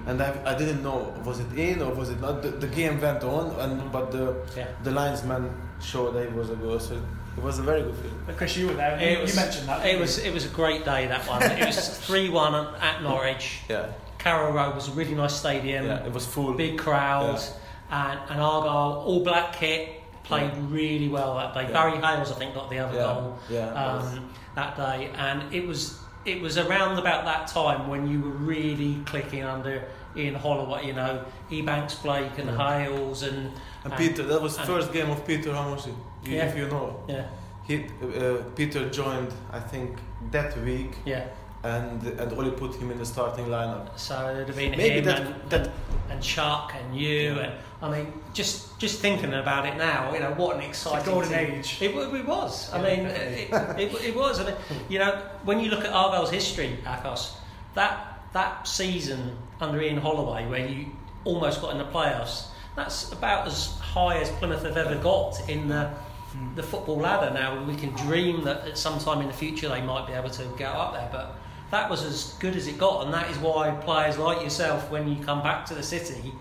And 0.07 0.20
I, 0.20 0.35
I 0.44 0.55
didn't 0.57 0.83
know 0.83 1.14
was 1.25 1.38
it 1.38 1.53
in 1.57 1.81
or 1.81 1.94
was 1.94 2.11
it 2.11 2.20
not. 2.20 2.42
The, 2.42 2.48
the 2.51 2.66
game 2.66 3.01
went 3.01 3.22
on, 3.22 3.51
and 3.61 3.92
but 3.92 4.11
the 4.11 4.35
Yeah. 4.57 4.66
the 4.83 4.90
linesman 4.90 5.51
showed 5.81 6.14
that 6.14 6.22
it 6.25 6.33
was 6.33 6.51
a 6.51 6.57
goal, 6.57 6.81
so 6.81 6.94
it 7.37 7.42
was 7.42 7.61
a 7.61 7.62
very 7.62 7.83
good 7.83 7.94
feeling. 7.94 8.18
But 8.27 8.37
Chris, 8.37 8.57
you 8.57 8.66
were 8.66 8.75
there. 8.75 8.98
It 8.98 9.12
You, 9.12 9.18
was- 9.20 9.35
you 9.37 9.40
mentioned 9.40 9.68
that. 9.68 9.87
It 9.87 10.01
was 10.01 10.18
you? 10.18 10.31
it 10.31 10.35
was 10.35 10.44
a 10.44 10.48
great 10.48 10.85
day 10.85 11.07
that 11.07 11.29
one. 11.29 11.42
It 11.42 11.64
was 11.66 11.98
three 12.07 12.29
one 12.31 12.53
at 12.81 13.03
Norwich. 13.05 13.61
Yeah, 13.68 13.92
Carrow 14.22 14.52
Road 14.52 14.74
was 14.74 14.88
a 14.88 14.92
really 14.92 15.14
nice 15.14 15.35
stadium, 15.35 15.87
yeah, 15.87 16.06
it 16.06 16.12
was 16.12 16.24
full. 16.26 16.52
big 16.54 16.78
crowds, 16.78 17.52
and, 17.90 18.18
and 18.30 18.40
Argyle 18.40 19.02
all 19.04 19.24
black 19.24 19.54
kit 19.54 20.00
played 20.22 20.52
Yeah. 20.54 20.61
really 20.68 21.08
well 21.08 21.37
that 21.37 21.54
day. 21.54 21.62
Yeah. 21.62 21.72
Barry 21.72 21.98
Hayles, 22.00 22.30
I 22.30 22.35
think, 22.37 22.54
got 22.54 22.70
the 22.70 22.78
other 22.78 22.94
yeah, 22.96 23.02
goal 23.14 23.38
yeah. 23.50 23.85
um, 23.85 24.30
that 24.54 24.76
day, 24.76 25.11
and 25.16 25.52
it 25.52 25.66
was 25.66 25.98
it 26.24 26.40
was 26.40 26.56
around 26.56 27.00
about 27.00 27.24
that 27.24 27.48
time 27.48 27.88
when 27.88 28.06
you 28.08 28.20
were 28.20 28.30
really 28.30 29.02
clicking 29.06 29.42
under 29.42 29.82
Ian 30.16 30.37
Holloway, 30.37 30.87
you 30.87 30.92
know, 30.92 31.24
Ebanks 31.50 32.00
Blake 32.00 32.38
and 32.38 32.48
Yeah. 32.48 32.56
Hayles 32.87 33.24
and 33.24 33.50
and 33.85 33.92
Peter, 33.96 34.22
that 34.22 34.40
was 34.40 34.56
and- 34.56 34.66
first 34.68 34.92
game 34.92 35.11
of 35.11 35.26
Peter 35.26 35.50
Halmosi, 35.50 35.92
Yeah. 36.22 36.44
if 36.46 36.56
you 36.56 36.68
know. 36.68 37.02
yeah, 37.08 37.24
He, 37.66 37.74
uh, 38.00 38.37
Peter 38.54 38.88
joined, 38.88 39.32
I 39.52 39.58
think, 39.58 39.98
that 40.30 40.56
week, 40.62 40.92
yeah. 41.04 41.24
And 41.64 42.03
and 42.05 42.33
Oli 42.33 42.51
put 42.51 42.75
him 42.75 42.90
in 42.90 42.98
the 42.98 43.07
starting 43.07 43.46
lineup. 43.46 43.98
So 43.98 44.14
there'd 44.35 44.48
have 44.48 44.57
been 44.57 44.72
Maybe 44.72 44.98
him 44.98 45.05
that- 45.05 45.20
and, 45.20 45.51
that- 45.51 45.66
and 45.66 45.72
and 46.11 46.22
Chuck 46.22 46.75
and 46.79 46.94
you 46.94 47.38
and 47.38 47.53
I 47.81 47.88
mean 47.90 48.12
just 48.35 48.79
just 48.79 49.01
thinking 49.01 49.33
about 49.33 49.64
it 49.66 49.77
now, 49.77 50.12
you 50.12 50.20
know 50.20 50.33
what 50.33 50.57
an 50.57 50.62
exciting 50.62 51.07
golden 51.12 51.31
team. 51.31 51.38
age. 51.59 51.79
It, 51.81 51.94
it 51.94 52.27
was. 52.27 52.70
I 52.72 52.77
Yeah, 52.83 52.96
mean, 52.96 53.05
definitely. 53.09 53.83
it, 53.85 53.94
it, 53.94 54.05
it 54.09 54.14
was. 54.16 54.40
I 54.40 54.44
mean, 54.46 54.55
you 54.88 54.98
know, 54.98 55.12
when 55.44 55.61
you 55.61 55.70
look 55.70 55.85
at 55.85 55.92
Argyle's 55.92 56.31
history, 56.31 56.79
Akos, 56.85 57.33
that 57.75 58.20
that 58.35 58.66
season 58.68 59.37
under 59.61 59.81
Ian 59.81 59.98
Holloway, 59.98 60.46
where 60.48 60.66
you 60.66 60.87
almost 61.25 61.61
got 61.62 61.72
in 61.72 61.79
the 61.79 61.85
playoffs, 61.85 62.46
that's 62.77 63.12
about 63.12 63.46
as 63.46 63.79
high 63.79 64.18
as 64.18 64.29
Plymouth 64.33 64.64
have 64.64 64.77
ever 64.77 64.96
got 64.96 65.48
in 65.48 65.68
the 65.68 65.90
Hmm. 66.33 66.55
the 66.55 66.62
football 66.62 66.96
ladder. 66.96 67.31
Now 67.33 67.62
we 67.64 67.77
can 67.77 67.90
dream 67.90 68.44
that 68.44 68.66
at 68.66 68.79
some 68.79 68.98
time 68.98 69.20
in 69.20 69.27
the 69.29 69.35
future 69.35 69.68
they 69.68 69.83
might 69.83 70.07
be 70.07 70.14
able 70.14 70.31
to 70.31 70.44
go 70.59 70.64
up 70.64 70.94
there, 70.94 71.09
but 71.12 71.37
that 71.72 71.90
was 71.90 72.04
as 72.04 72.35
good 72.38 72.54
as 72.54 72.66
it 72.68 72.78
got, 72.78 73.04
and 73.04 73.12
that 73.14 73.28
is 73.30 73.38
why 73.38 73.70
players 73.70 74.16
like 74.18 74.42
yourself, 74.42 74.88
when 74.90 75.08
you 75.08 75.22
come 75.24 75.42
back 75.42 75.66
to 75.66 75.74
the 75.74 75.82
city, 75.82 76.32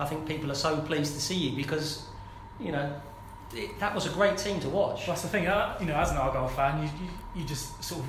I 0.00 0.06
think 0.06 0.26
people 0.26 0.50
are 0.50 0.54
so 0.56 0.80
pleased 0.80 1.14
to 1.14 1.20
see 1.20 1.34
you 1.36 1.56
because, 1.56 2.06
you 2.58 2.72
know, 2.72 3.00
it, 3.54 3.78
that 3.80 3.94
was 3.94 4.06
a 4.06 4.10
great 4.10 4.36
team 4.38 4.58
to 4.60 4.68
watch. 4.68 4.98
Well, 5.00 5.08
that's 5.08 5.22
the 5.22 5.28
thing. 5.28 5.46
Uh, 5.46 5.76
you 5.80 5.86
know, 5.86 5.94
as 5.94 6.10
an 6.10 6.16
Argyle 6.16 6.48
fan, 6.48 6.82
you, 6.82 6.88
you 7.04 7.10
you 7.42 7.44
just 7.46 7.82
sort 7.84 8.00
of 8.02 8.08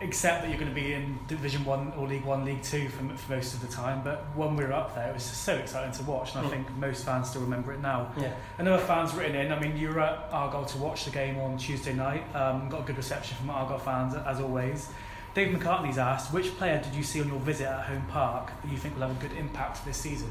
accept 0.00 0.42
that 0.42 0.48
you're 0.50 0.58
going 0.58 0.68
to 0.72 0.74
be 0.74 0.92
in 0.94 1.16
Division 1.28 1.64
One 1.64 1.92
or 1.96 2.06
League 2.08 2.24
One, 2.24 2.44
League 2.44 2.62
Two 2.62 2.88
for, 2.88 3.04
for 3.16 3.32
most 3.32 3.54
of 3.54 3.60
the 3.60 3.68
time. 3.68 4.02
But 4.04 4.24
when 4.36 4.56
we 4.56 4.64
were 4.64 4.72
up 4.72 4.94
there, 4.94 5.10
it 5.10 5.14
was 5.14 5.28
just 5.28 5.42
so 5.44 5.54
exciting 5.56 5.92
to 5.92 6.02
watch, 6.04 6.34
and 6.34 6.44
I 6.46 6.48
Mm. 6.48 6.52
think 6.52 6.76
most 6.76 7.04
fans 7.04 7.30
still 7.30 7.42
remember 7.42 7.72
it 7.72 7.80
now. 7.80 8.10
Yeah. 8.18 8.32
And 8.58 8.66
there 8.66 8.74
were 8.74 8.80
fans 8.80 9.14
written 9.14 9.36
in. 9.36 9.52
I 9.52 9.58
mean, 9.60 9.76
you 9.76 9.88
were 9.90 10.00
at 10.00 10.28
Argyle 10.32 10.64
to 10.64 10.78
watch 10.78 11.04
the 11.04 11.10
game 11.12 11.38
on 11.38 11.56
Tuesday 11.56 11.92
night. 11.92 12.24
Um, 12.36 12.68
got 12.68 12.80
a 12.80 12.84
good 12.84 12.96
reception 12.96 13.36
from 13.38 13.50
Argyle 13.50 13.78
fans 13.78 14.14
as 14.14 14.38
always. 14.40 14.88
Dave 15.34 15.56
McCartney's 15.56 15.96
asked, 15.96 16.32
which 16.32 16.54
player 16.58 16.78
did 16.82 16.94
you 16.94 17.02
see 17.02 17.20
on 17.22 17.28
your 17.28 17.38
visit 17.40 17.66
at 17.66 17.86
Home 17.86 18.04
Park 18.08 18.50
that 18.62 18.70
you 18.70 18.76
think 18.76 18.94
will 18.94 19.08
have 19.08 19.16
a 19.16 19.28
good 19.28 19.36
impact 19.38 19.82
this 19.84 19.96
season? 19.96 20.30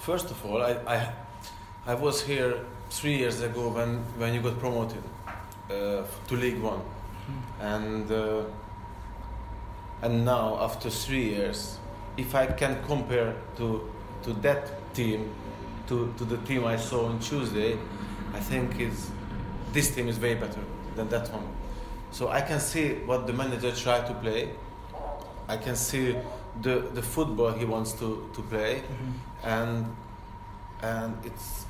First 0.00 0.30
of 0.30 0.44
all, 0.46 0.62
I, 0.62 0.72
I, 0.86 1.12
I 1.86 1.94
was 1.94 2.22
here 2.22 2.64
three 2.88 3.18
years 3.18 3.42
ago 3.42 3.68
when, 3.68 3.98
when 4.16 4.32
you 4.32 4.40
got 4.40 4.58
promoted 4.58 5.02
uh, 5.70 6.02
to 6.28 6.34
League 6.34 6.60
One, 6.60 6.80
and 7.60 8.10
uh, 8.10 8.44
and 10.02 10.24
now 10.24 10.58
after 10.60 10.90
three 10.90 11.24
years, 11.30 11.78
if 12.16 12.34
I 12.34 12.46
can 12.46 12.82
compare 12.84 13.34
to 13.56 13.90
to 14.22 14.32
that 14.34 14.94
team, 14.94 15.30
to, 15.88 16.12
to 16.18 16.24
the 16.24 16.36
team 16.38 16.64
I 16.64 16.76
saw 16.76 17.06
on 17.06 17.18
Tuesday, 17.18 17.78
I 18.34 18.40
think 18.40 18.78
it's 18.80 19.10
this 19.72 19.94
team 19.94 20.08
is 20.08 20.18
way 20.18 20.34
better 20.34 20.60
than 20.96 21.08
that 21.08 21.30
one. 21.32 21.46
So 22.14 22.28
I 22.28 22.42
can 22.42 22.60
see 22.60 22.94
what 23.10 23.26
the 23.26 23.32
manager 23.32 23.72
tried 23.72 24.06
to 24.06 24.14
play. 24.14 24.50
I 25.48 25.56
can 25.56 25.74
see 25.74 26.16
the, 26.62 26.74
the 26.94 27.02
football 27.02 27.50
he 27.50 27.64
wants 27.64 27.90
to, 27.94 28.30
to 28.34 28.42
play 28.42 28.82
mm-hmm. 28.82 29.48
and 29.54 29.96
and 30.80 31.16
it's 31.24 31.66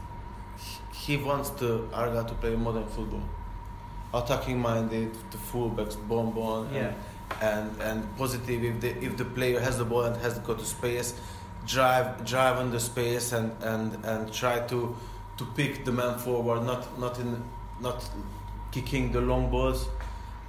he 0.93 1.17
wants 1.17 1.49
the 1.61 1.85
Arga 1.95 2.25
to 2.29 2.35
play 2.35 2.57
modern 2.57 2.87
football, 2.87 3.23
attacking 4.13 4.59
minded, 4.61 5.15
the 5.31 5.39
fullbacks, 5.39 5.97
bomb 6.09 6.33
bomb, 6.33 6.69
Yeah. 6.75 6.93
and, 7.41 7.71
and 7.81 7.83
and 7.89 8.17
positive. 8.19 8.63
If 8.71 8.81
the 8.81 8.91
if 9.07 9.17
the 9.17 9.25
player 9.25 9.61
has 9.61 9.79
the 9.79 9.85
ball 9.87 10.05
and 10.05 10.17
has 10.19 10.39
got 10.41 10.59
to 10.59 10.65
space, 10.65 11.15
drive 11.67 12.07
drive 12.27 12.57
on 12.59 12.71
the 12.71 12.81
space 12.81 13.33
and 13.33 13.51
and 13.63 14.05
and 14.05 14.33
try 14.41 14.61
to 14.73 14.95
to 15.39 15.45
pick 15.57 15.85
the 15.87 15.93
man 15.93 16.19
forward, 16.19 16.65
not 16.65 16.83
not 16.99 17.19
in 17.19 17.43
not 17.81 17.99
kicking 18.73 19.13
the 19.13 19.21
long 19.21 19.51
balls. 19.51 19.89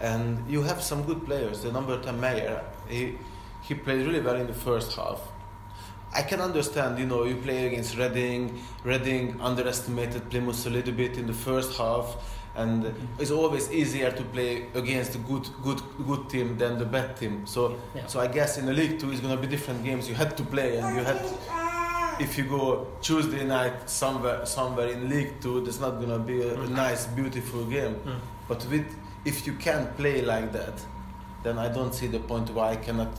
And 0.02 0.50
you 0.50 0.62
have 0.64 0.82
some 0.82 1.04
good 1.04 1.26
players. 1.26 1.62
The 1.62 1.72
number 1.72 2.02
ten 2.02 2.20
Mayor, 2.20 2.62
he 2.90 3.18
he 3.62 3.74
played 3.74 4.06
really 4.06 4.22
well 4.22 4.36
in 4.36 4.48
the 4.48 4.54
first 4.54 4.96
half. 4.96 5.22
I 6.14 6.22
can 6.22 6.40
understand, 6.40 6.98
you 7.00 7.06
know, 7.06 7.24
you 7.26 7.36
play 7.36 7.68
against 7.68 7.98
Reading. 7.98 8.62
Reading 8.84 9.40
underestimated 9.42 10.30
Plymouth 10.30 10.66
a 10.66 10.70
little 10.70 10.94
bit 10.94 11.18
in 11.18 11.28
the 11.28 11.34
first 11.34 11.78
half, 11.78 12.16
and 12.56 12.94
it's 13.20 13.32
always 13.32 13.70
easier 13.72 14.12
to 14.12 14.24
play 14.24 14.68
against 14.76 15.16
a 15.16 15.18
good, 15.20 15.46
good, 15.64 15.82
good 16.08 16.30
team 16.30 16.58
than 16.58 16.78
the 16.78 16.86
bad 16.86 17.18
team. 17.18 17.46
So, 17.46 17.78
Yeah. 17.96 18.08
so 18.08 18.20
I 18.22 18.28
guess 18.28 18.58
in 18.58 18.66
the 18.66 18.74
League 18.74 19.00
Two, 19.00 19.12
it's 19.12 19.20
gonna 19.22 19.36
be 19.38 19.48
different 19.48 19.84
games. 19.84 20.08
You 20.08 20.16
had 20.16 20.38
to 20.38 20.44
play, 20.44 20.78
and 20.78 20.96
you 20.96 21.04
had. 21.04 21.20
If 22.18 22.38
you 22.38 22.46
go 22.46 22.88
Tuesday 23.02 23.44
night 23.44 23.90
somewhere, 23.90 24.46
somewhere 24.46 24.88
in 24.88 25.10
League 25.10 25.42
Two, 25.42 25.60
there's 25.62 25.82
not 25.82 26.00
gonna 26.00 26.20
be 26.20 26.42
a, 26.44 26.54
a 26.62 26.68
nice, 26.68 27.08
beautiful 27.08 27.66
game. 27.66 27.96
Mm. 28.06 28.20
But 28.48 28.66
with, 28.72 28.86
if 29.26 29.46
you 29.48 29.54
can't 29.54 29.96
play 29.98 30.22
like 30.22 30.52
that, 30.54 30.80
then 31.44 31.58
I 31.58 31.68
don't 31.70 31.94
see 31.94 32.08
the 32.08 32.20
point 32.20 32.50
why 32.52 32.72
I 32.72 32.76
cannot, 32.78 33.12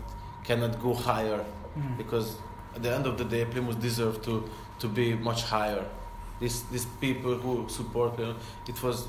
cannot 0.45 0.81
go 0.83 0.95
higher 0.95 1.45
Mm. 1.77 1.99
because 1.99 2.37
at 2.75 2.83
the 2.83 2.91
end 2.95 3.07
of 3.07 3.19
the 3.19 3.25
day, 3.25 3.45
Plymouth 3.45 3.79
deserve 3.81 4.23
to, 4.23 4.49
to 4.79 4.89
be 4.89 5.15
much 5.15 5.43
higher. 5.43 5.85
These 6.41 6.63
these 6.73 6.87
people 7.01 7.35
who 7.35 7.69
support 7.69 8.17
them, 8.17 8.37
it 8.67 8.83
was, 8.83 9.09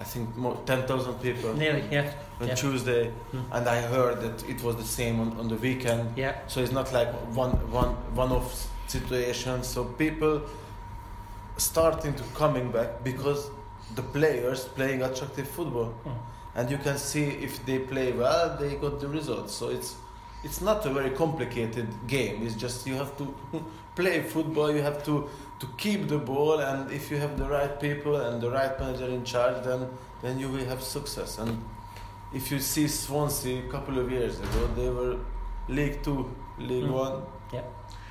I 0.00 0.04
think, 0.04 0.36
more 0.36 0.56
ten 0.66 0.82
thousand 0.86 1.14
people 1.22 1.54
Nearly, 1.54 1.84
yeah. 1.92 2.12
on 2.40 2.48
yeah. 2.48 2.54
Tuesday, 2.56 3.12
Mm. 3.32 3.44
and 3.52 3.68
I 3.68 3.80
heard 3.82 4.20
that 4.24 4.48
it 4.48 4.62
was 4.64 4.74
the 4.76 4.84
same 4.98 5.20
on, 5.20 5.38
on 5.40 5.46
the 5.48 5.56
weekend. 5.56 6.02
Yeah. 6.18 6.34
So 6.48 6.60
it's 6.60 6.72
not 6.72 6.92
like 6.92 7.10
one 7.36 7.52
one 7.70 7.92
one 8.16 8.32
off 8.32 8.50
situation. 8.88 9.62
So 9.62 9.84
people 9.84 10.40
starting 11.56 12.14
to 12.14 12.22
coming 12.34 12.70
back 12.72 13.04
because 13.04 13.50
the 13.94 14.02
players 14.02 14.64
playing 14.76 15.02
attractive 15.02 15.48
football, 15.48 15.92
Mm. 16.04 16.16
and 16.54 16.70
you 16.70 16.78
can 16.78 16.98
see 16.98 17.24
if 17.46 17.64
they 17.66 17.78
play 17.78 18.12
well, 18.12 18.56
they 18.60 18.74
got 18.76 19.00
the 19.00 19.08
results. 19.08 19.54
So 19.54 19.68
it's 19.68 19.96
it's 20.44 20.60
not 20.60 20.84
a 20.86 20.90
very 20.90 21.10
complicated 21.10 21.86
game. 22.08 22.42
It's 22.46 22.56
just 22.56 22.86
you 22.86 22.94
have 22.96 23.12
to 23.18 23.34
play 23.94 24.22
football. 24.22 24.70
You 24.74 24.82
have 24.82 25.02
to 25.04 25.28
to 25.60 25.66
keep 25.76 26.08
the 26.08 26.18
ball, 26.18 26.60
and 26.60 26.90
if 26.90 27.10
you 27.10 27.18
have 27.20 27.36
the 27.36 27.48
right 27.48 27.78
people 27.80 28.16
and 28.16 28.40
the 28.40 28.50
right 28.50 28.78
manager 28.80 29.08
in 29.08 29.24
charge, 29.24 29.62
then 29.64 29.86
then 30.22 30.38
you 30.38 30.48
will 30.48 30.64
have 30.72 30.82
success. 30.82 31.38
And 31.38 31.62
if 32.32 32.50
you 32.50 32.58
see 32.60 32.88
Swansea 32.88 33.58
a 33.66 33.68
couple 33.70 33.98
of 33.98 34.10
years 34.10 34.40
ago, 34.40 34.66
they 34.76 34.88
were 34.90 35.16
League 35.68 36.02
Two, 36.02 36.30
League 36.58 36.84
Mm. 36.84 36.92
One, 37.04 37.22
Yeah. 37.52 37.62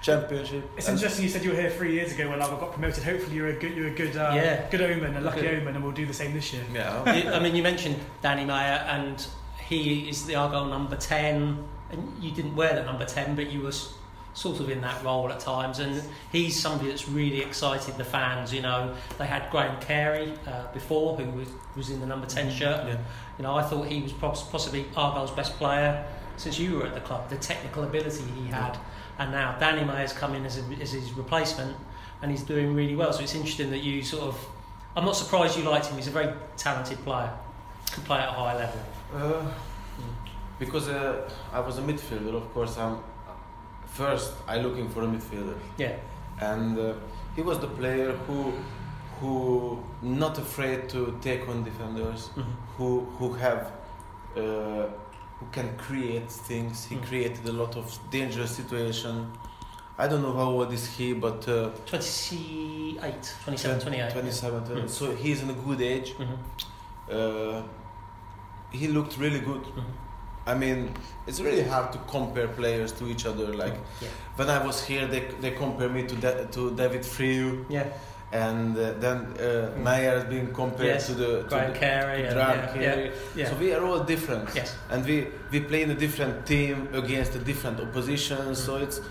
Championship. 0.01 0.69
It's 0.75 0.87
and- 0.87 0.97
interesting 0.97 1.23
you 1.23 1.29
said 1.29 1.43
you 1.43 1.51
were 1.51 1.55
here 1.61 1.69
three 1.69 1.93
years 1.93 2.11
ago 2.11 2.29
when 2.29 2.41
I 2.41 2.47
got 2.47 2.71
promoted. 2.73 3.03
Hopefully 3.03 3.35
you're 3.35 3.49
a 3.49 3.53
good, 3.53 3.75
you're 3.75 3.87
a 3.87 3.95
good, 3.95 4.15
uh, 4.17 4.31
Yeah. 4.35 4.67
good 4.69 4.81
omen, 4.81 5.15
a 5.15 5.21
lucky 5.21 5.41
Good. 5.41 5.61
omen, 5.61 5.75
and 5.75 5.83
we'll 5.83 5.93
do 5.93 6.05
the 6.05 6.13
same 6.13 6.33
this 6.33 6.51
year. 6.51 6.63
Yeah. 6.73 7.13
You- 7.13 7.31
I 7.31 7.39
mean, 7.39 7.55
you 7.55 7.63
mentioned 7.63 7.99
Danny 8.21 8.43
Mayor, 8.43 8.83
and 8.87 9.23
he 9.67 10.09
is 10.09 10.25
the 10.25 10.35
Argyle 10.35 10.65
number 10.65 10.95
10, 10.95 11.63
and 11.91 12.13
you 12.19 12.31
didn't 12.31 12.55
wear 12.55 12.73
the 12.73 12.83
number 12.83 13.05
10, 13.05 13.35
but 13.35 13.51
you 13.51 13.61
were 13.61 13.73
sort 14.33 14.59
of 14.59 14.69
in 14.69 14.81
that 14.81 15.03
role 15.03 15.29
at 15.29 15.39
times, 15.41 15.79
and 15.79 16.01
he's 16.31 16.59
somebody 16.59 16.89
that's 16.89 17.07
really 17.07 17.41
excited 17.41 17.95
the 17.97 18.03
fans. 18.03 18.51
You 18.53 18.61
know, 18.61 18.95
they 19.19 19.27
had 19.27 19.49
Graham 19.51 19.79
Carey 19.81 20.33
uh, 20.47 20.71
before, 20.73 21.15
who 21.17 21.29
was, 21.37 21.49
was 21.75 21.89
in 21.89 21.99
the 21.99 22.05
number 22.07 22.25
10 22.25 22.49
shirt. 22.49 22.87
Yeah. 22.87 22.95
You 23.37 23.43
know, 23.43 23.55
I 23.55 23.61
thought 23.61 23.87
he 23.87 24.01
was 24.01 24.13
possibly 24.13 24.85
Argyle's 24.95 25.31
best 25.31 25.57
player 25.57 26.05
since 26.37 26.57
you 26.57 26.77
were 26.77 26.87
at 26.87 26.93
the 26.95 27.01
club, 27.01 27.29
the 27.29 27.35
technical 27.35 27.83
ability 27.83 28.23
he 28.43 28.47
had. 28.49 28.77
And 29.21 29.31
now 29.31 29.55
Danny 29.59 29.83
Mayor's 29.85 30.13
come 30.13 30.33
in 30.33 30.43
as, 30.47 30.57
a, 30.57 30.63
as 30.81 30.93
his 30.93 31.13
replacement, 31.13 31.77
and 32.23 32.31
he's 32.31 32.41
doing 32.41 32.73
really 32.73 32.95
well. 32.95 33.13
So 33.13 33.21
it's 33.21 33.35
interesting 33.35 33.69
that 33.69 33.83
you 33.83 34.01
sort 34.01 34.23
of. 34.23 34.35
I'm 34.95 35.05
not 35.05 35.15
surprised 35.15 35.55
you 35.59 35.63
liked 35.63 35.85
him. 35.85 35.97
He's 35.97 36.07
a 36.07 36.11
very 36.19 36.33
talented 36.57 36.97
player, 37.05 37.31
can 37.91 38.01
play 38.03 38.17
at 38.17 38.29
a 38.29 38.31
high 38.31 38.55
level. 38.57 38.81
Uh, 39.15 39.45
because 40.57 40.89
uh, 40.89 41.29
I 41.53 41.59
was 41.59 41.77
a 41.77 41.81
midfielder, 41.83 42.33
of 42.33 42.51
course. 42.51 42.79
I'm 42.79 42.97
first. 43.85 44.33
I 44.47 44.57
looking 44.57 44.89
for 44.89 45.03
a 45.03 45.07
midfielder, 45.07 45.55
Yeah, 45.77 45.93
and 46.39 46.79
uh, 46.79 46.93
he 47.35 47.43
was 47.43 47.59
the 47.59 47.67
player 47.67 48.13
who 48.25 48.53
who 49.19 49.83
not 50.01 50.39
afraid 50.39 50.89
to 50.89 51.15
take 51.21 51.47
on 51.47 51.63
defenders, 51.63 52.29
Mhm. 52.35 52.45
who 52.77 52.89
who 53.19 53.33
have. 53.33 53.71
Uh, 54.35 54.87
who 55.41 55.47
can 55.51 55.75
create 55.77 56.29
things. 56.31 56.85
He 56.85 56.95
Mm. 56.95 57.03
created 57.07 57.45
a 57.49 57.51
lot 57.51 57.75
of 57.75 57.85
dangerous 58.11 58.51
situation. 58.51 59.31
I 59.97 60.07
don't 60.07 60.21
know 60.21 60.33
how 60.33 60.49
old 60.57 60.71
is 60.71 60.85
he, 60.97 61.13
but 61.13 61.47
uh, 61.47 61.69
28, 61.85 63.33
27, 63.43 63.79
28. 63.81 64.11
27. 64.11 64.61
Mm. 64.63 64.89
So 64.89 65.15
he's 65.15 65.41
in 65.41 65.49
a 65.49 65.53
good 65.67 65.81
age. 65.81 66.13
Mhm, 66.17 66.37
Uh, 67.11 67.61
he 68.71 68.87
looked 68.87 69.17
really 69.17 69.39
good. 69.41 69.63
mhm. 69.75 69.83
I 70.47 70.53
mean, 70.55 70.89
it's 71.27 71.39
really 71.41 71.63
hard 71.63 71.91
to 71.91 71.99
compare 72.07 72.47
players 72.47 72.91
to 72.93 73.03
each 73.07 73.25
other. 73.25 73.47
Like 73.63 73.75
yeah, 74.01 74.07
when 74.37 74.49
I 74.49 74.65
was 74.65 74.83
here, 74.89 75.05
they, 75.07 75.23
they 75.41 75.51
compare 75.51 75.89
me 75.89 76.03
to 76.07 76.15
da- 76.15 76.45
to 76.55 76.71
David 76.81 77.03
Friio, 77.03 77.65
yeah. 77.69 77.87
And 78.33 78.77
uh, 78.77 78.93
then 78.99 79.17
uh, 79.17 79.41
Mm. 79.75 79.83
Mayor 79.83 80.11
has 80.15 80.23
been 80.23 80.53
compared 80.53 80.87
Yes, 80.95 81.07
to 81.07 81.13
the 81.13 81.31
to 81.43 81.49
Graham 81.49 81.73
Carey. 81.73 82.25
and- 82.27 82.35
yeah, 82.35 82.81
yeah, 82.81 83.11
yeah. 83.35 83.49
So 83.49 83.55
we 83.57 83.73
are 83.73 83.83
all 83.85 83.99
different, 84.05 84.49
yes. 84.55 84.75
and 84.89 85.05
we 85.05 85.27
we 85.51 85.59
play 85.59 85.81
in 85.83 85.91
a 85.91 85.95
different 86.05 86.45
team 86.45 86.87
against 86.93 87.35
a 87.35 87.39
different 87.39 87.79
opposition. 87.79 88.55
So 88.55 88.71
Mm. 88.77 88.83
it's 88.83 89.01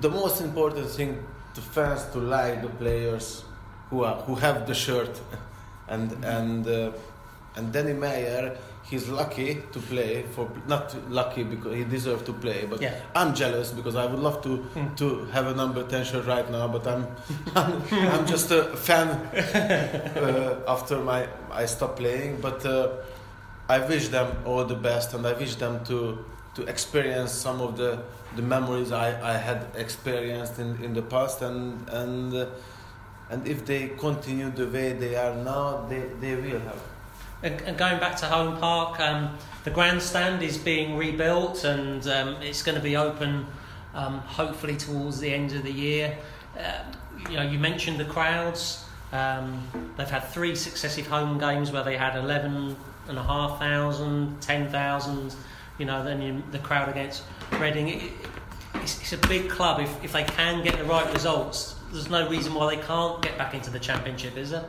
the 0.00 0.08
most 0.10 0.40
important 0.40 0.88
thing 0.90 1.18
to 1.54 1.60
fans 1.60 2.04
to 2.12 2.18
like 2.20 2.62
the 2.62 2.68
players 2.82 3.44
who 3.90 4.04
are 4.04 4.16
who 4.26 4.34
have 4.36 4.64
the 4.66 4.74
shirt, 4.74 5.20
and 5.88 6.10
Mm-hmm. 6.10 6.24
and 6.36 6.66
uh, 6.66 7.56
and 7.56 7.72
Danny 7.72 7.94
Mayor. 7.94 8.56
He's 8.90 9.08
lucky 9.08 9.62
to 9.72 9.78
play 9.80 10.22
for 10.34 10.48
not 10.68 10.94
lucky 11.10 11.42
because 11.42 11.74
he 11.74 11.84
deserves 11.84 12.22
to 12.22 12.32
play, 12.32 12.66
but 12.70 12.80
Yeah. 12.80 12.94
I'm 13.16 13.34
jealous 13.34 13.72
because 13.72 13.96
I 13.96 14.06
would 14.06 14.20
love 14.20 14.38
to 14.42 14.48
Mm. 14.74 14.96
to 14.96 15.06
have 15.32 15.46
a 15.48 15.54
number 15.54 15.82
ten 15.82 16.04
shirt 16.04 16.26
right 16.26 16.48
now, 16.50 16.68
but 16.68 16.86
I'm 16.86 17.02
I'm, 17.56 17.72
I'm 18.14 18.26
just 18.26 18.50
a 18.52 18.62
fan 18.76 19.08
uh, 20.16 20.60
after 20.74 20.98
my 21.00 21.26
I 21.62 21.66
stopped 21.66 21.96
playing. 21.98 22.40
But 22.40 22.64
uh, 22.64 22.88
I 23.68 23.78
wish 23.80 24.08
them 24.08 24.28
all 24.44 24.64
the 24.64 24.76
best, 24.76 25.14
and 25.14 25.26
I 25.26 25.32
wish 25.32 25.56
them 25.56 25.84
to 25.86 26.24
to 26.54 26.62
experience 26.68 27.32
some 27.32 27.60
of 27.60 27.76
the 27.76 27.98
the 28.36 28.42
memories 28.42 28.92
I, 28.92 29.08
I 29.34 29.36
had 29.36 29.66
experienced 29.76 30.58
in, 30.58 30.78
in 30.84 30.94
the 30.94 31.02
past, 31.02 31.42
and 31.42 31.88
and 31.90 32.32
uh, 32.34 32.46
and 33.30 33.46
if 33.48 33.64
they 33.66 33.88
continue 33.98 34.50
the 34.50 34.66
way 34.68 34.92
they 34.92 35.16
are 35.16 35.34
now, 35.34 35.84
they, 35.88 36.02
they 36.20 36.36
will 36.36 36.60
have. 36.60 36.80
And, 37.42 37.60
and 37.62 37.76
going 37.76 38.00
back 38.00 38.16
to 38.16 38.26
Home 38.26 38.56
Park, 38.58 38.98
um, 39.00 39.36
the 39.64 39.70
grandstand 39.70 40.42
is 40.42 40.56
being 40.56 40.96
rebuilt 40.96 41.64
and 41.64 42.06
um, 42.06 42.36
it's 42.40 42.62
going 42.62 42.76
to 42.76 42.82
be 42.82 42.96
open 42.96 43.46
um, 43.94 44.18
hopefully 44.20 44.76
towards 44.76 45.20
the 45.20 45.32
end 45.32 45.52
of 45.52 45.62
the 45.62 45.72
year. 45.72 46.16
Uh, 46.58 46.82
you 47.28 47.36
know, 47.36 47.42
you 47.42 47.58
mentioned 47.58 47.98
the 47.98 48.04
crowds. 48.04 48.84
Um, 49.12 49.66
they've 49.96 50.08
had 50.08 50.24
three 50.28 50.54
successive 50.54 51.06
home 51.06 51.38
games 51.38 51.72
where 51.72 51.84
they 51.84 51.96
had 51.96 52.16
11 52.16 52.76
and 53.08 53.18
a 53.18 53.22
half 53.22 53.58
thousand, 53.58 54.40
10,000, 54.40 55.34
you 55.78 55.84
know, 55.84 56.04
then 56.04 56.22
you, 56.22 56.42
the 56.50 56.58
crowd 56.58 56.88
against 56.88 57.22
Reading. 57.60 57.88
It, 57.88 58.12
it's, 58.74 59.00
it's 59.00 59.12
a 59.12 59.28
big 59.28 59.48
club. 59.48 59.80
If, 59.80 60.04
if 60.04 60.12
they 60.12 60.24
can 60.24 60.62
get 60.62 60.76
the 60.76 60.84
right 60.84 61.10
results, 61.12 61.76
there's 61.92 62.10
no 62.10 62.28
reason 62.28 62.54
why 62.54 62.74
they 62.74 62.82
can't 62.82 63.22
get 63.22 63.38
back 63.38 63.54
into 63.54 63.70
the 63.70 63.78
Championship, 63.78 64.36
is 64.36 64.50
there? 64.50 64.64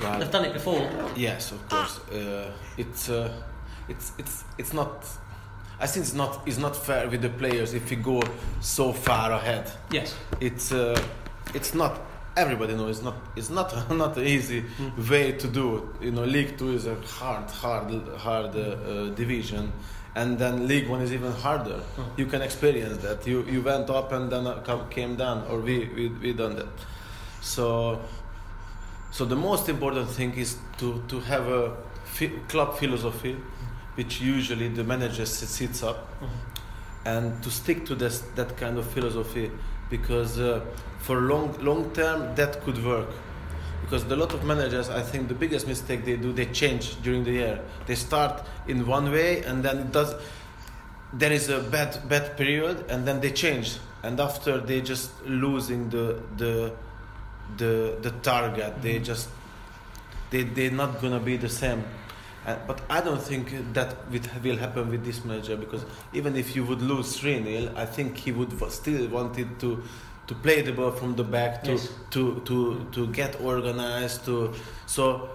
Well, 0.00 0.18
They've 0.18 0.30
done 0.30 0.44
it 0.44 0.52
before. 0.52 0.88
Yes, 1.16 1.52
of 1.52 1.68
course. 1.68 1.98
Uh, 2.08 2.50
it's 2.76 3.08
uh, 3.08 3.32
it's 3.88 4.12
it's 4.18 4.44
it's 4.58 4.72
not. 4.72 5.06
I 5.80 5.86
think 5.86 6.04
it's 6.06 6.14
not 6.14 6.42
it's 6.46 6.58
not 6.58 6.76
fair 6.76 7.08
with 7.08 7.22
the 7.22 7.28
players 7.28 7.74
if 7.74 7.90
we 7.90 7.96
go 7.96 8.22
so 8.60 8.92
far 8.92 9.32
ahead. 9.32 9.70
Yes. 9.90 10.14
It's 10.40 10.72
uh, 10.72 11.00
it's 11.54 11.74
not. 11.74 12.00
Everybody 12.36 12.74
knows 12.74 12.96
it's 12.96 13.04
not 13.04 13.14
it's 13.36 13.50
not 13.50 13.90
not 13.96 14.16
an 14.16 14.26
easy 14.26 14.64
way 15.10 15.32
to 15.32 15.46
do 15.46 15.76
it. 15.76 16.04
You 16.06 16.10
know, 16.10 16.24
League 16.24 16.58
Two 16.58 16.72
is 16.72 16.86
a 16.86 16.96
hard, 16.96 17.48
hard, 17.50 17.92
hard 18.18 18.56
uh, 18.56 18.58
uh, 18.58 19.08
division, 19.10 19.72
and 20.16 20.38
then 20.38 20.66
League 20.66 20.88
One 20.88 21.00
is 21.02 21.12
even 21.12 21.30
harder. 21.30 21.80
You 22.16 22.26
can 22.26 22.42
experience 22.42 22.98
that. 23.02 23.24
You 23.26 23.44
you 23.44 23.62
went 23.62 23.88
up 23.90 24.10
and 24.12 24.30
then 24.30 24.46
uh, 24.48 24.84
came 24.90 25.14
down, 25.14 25.44
or 25.48 25.60
we 25.60 25.88
we 25.94 26.08
we 26.08 26.32
done 26.32 26.56
that. 26.56 26.68
So 27.40 28.00
so 29.14 29.24
the 29.24 29.36
most 29.36 29.68
important 29.68 30.10
thing 30.10 30.34
is 30.34 30.56
to, 30.78 31.00
to 31.06 31.20
have 31.20 31.46
a 31.46 31.76
club 32.48 32.76
philosophy, 32.76 33.36
which 33.94 34.20
usually 34.20 34.66
the 34.66 34.82
manager 34.82 35.24
sits 35.24 35.84
up, 35.84 36.12
and 37.04 37.40
to 37.44 37.48
stick 37.48 37.86
to 37.86 37.94
this, 37.94 38.24
that 38.34 38.56
kind 38.56 38.76
of 38.76 38.84
philosophy, 38.88 39.52
because 39.88 40.40
uh, 40.40 40.60
for 40.98 41.20
long 41.20 41.56
long 41.62 41.92
term 41.92 42.34
that 42.34 42.60
could 42.62 42.84
work. 42.84 43.08
Because 43.82 44.02
a 44.02 44.16
lot 44.16 44.34
of 44.34 44.44
managers, 44.44 44.90
I 44.90 45.02
think 45.02 45.28
the 45.28 45.34
biggest 45.34 45.68
mistake 45.68 46.04
they 46.04 46.16
do, 46.16 46.32
they 46.32 46.46
change 46.46 47.00
during 47.02 47.22
the 47.22 47.30
year. 47.30 47.60
They 47.86 47.94
start 47.94 48.44
in 48.66 48.84
one 48.84 49.12
way, 49.12 49.44
and 49.44 49.62
then 49.62 49.78
it 49.78 49.92
does. 49.92 50.12
There 51.12 51.30
is 51.30 51.50
a 51.50 51.60
bad 51.60 52.08
bad 52.08 52.36
period, 52.36 52.86
and 52.88 53.06
then 53.06 53.20
they 53.20 53.30
change, 53.30 53.78
and 54.02 54.18
after 54.18 54.58
they 54.58 54.80
just 54.80 55.24
losing 55.24 55.88
the 55.90 56.20
the 56.36 56.72
the 57.56 57.96
the 58.02 58.10
target. 58.22 58.80
They 58.82 58.98
just 58.98 59.28
they 60.30 60.42
they're 60.42 60.70
not 60.70 61.00
gonna 61.00 61.20
be 61.20 61.36
the 61.36 61.48
same. 61.48 61.84
Uh, 62.46 62.56
but 62.66 62.82
I 62.90 63.00
don't 63.00 63.22
think 63.22 63.72
that 63.72 63.96
will 64.10 64.20
will 64.42 64.56
happen 64.58 64.90
with 64.90 65.02
this 65.04 65.24
manager 65.24 65.56
because 65.56 65.84
even 66.12 66.36
if 66.36 66.54
you 66.54 66.62
would 66.64 66.82
lose 66.82 67.16
three 67.18 67.42
0 67.42 67.72
I 67.74 67.86
think 67.86 68.18
he 68.18 68.32
would 68.32 68.52
still 68.70 69.08
wanted 69.08 69.58
to 69.60 69.82
to 70.26 70.34
play 70.34 70.60
the 70.60 70.72
ball 70.72 70.90
from 70.90 71.14
the 71.16 71.24
back 71.24 71.62
to 71.64 71.70
Yes. 71.72 71.88
to 72.10 72.40
to 72.44 72.86
to 72.92 73.06
get 73.12 73.40
organized 73.40 74.24
to 74.26 74.52
so 74.86 75.30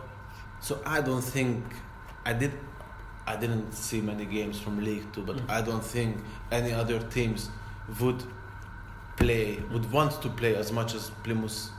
so 0.59 0.79
I 0.85 1.01
don't 1.01 1.23
think 1.23 1.63
I 2.25 2.33
did 2.33 2.51
I 3.25 3.35
didn't 3.37 3.73
see 3.73 4.01
many 4.01 4.25
games 4.25 4.59
from 4.59 4.83
League 4.83 5.05
Two, 5.13 5.23
but 5.23 5.37
Mm. 5.37 5.49
I 5.49 5.61
don't 5.61 5.83
think 5.85 6.17
any 6.51 6.73
other 6.73 6.99
teams 6.99 7.49
would 7.99 8.21
play 9.17 9.59
would 9.71 9.91
want 9.91 10.21
to 10.21 10.29
play 10.29 10.55
as 10.55 10.71
much 10.71 10.93
as 10.95 11.09
Plymouth 11.23 11.69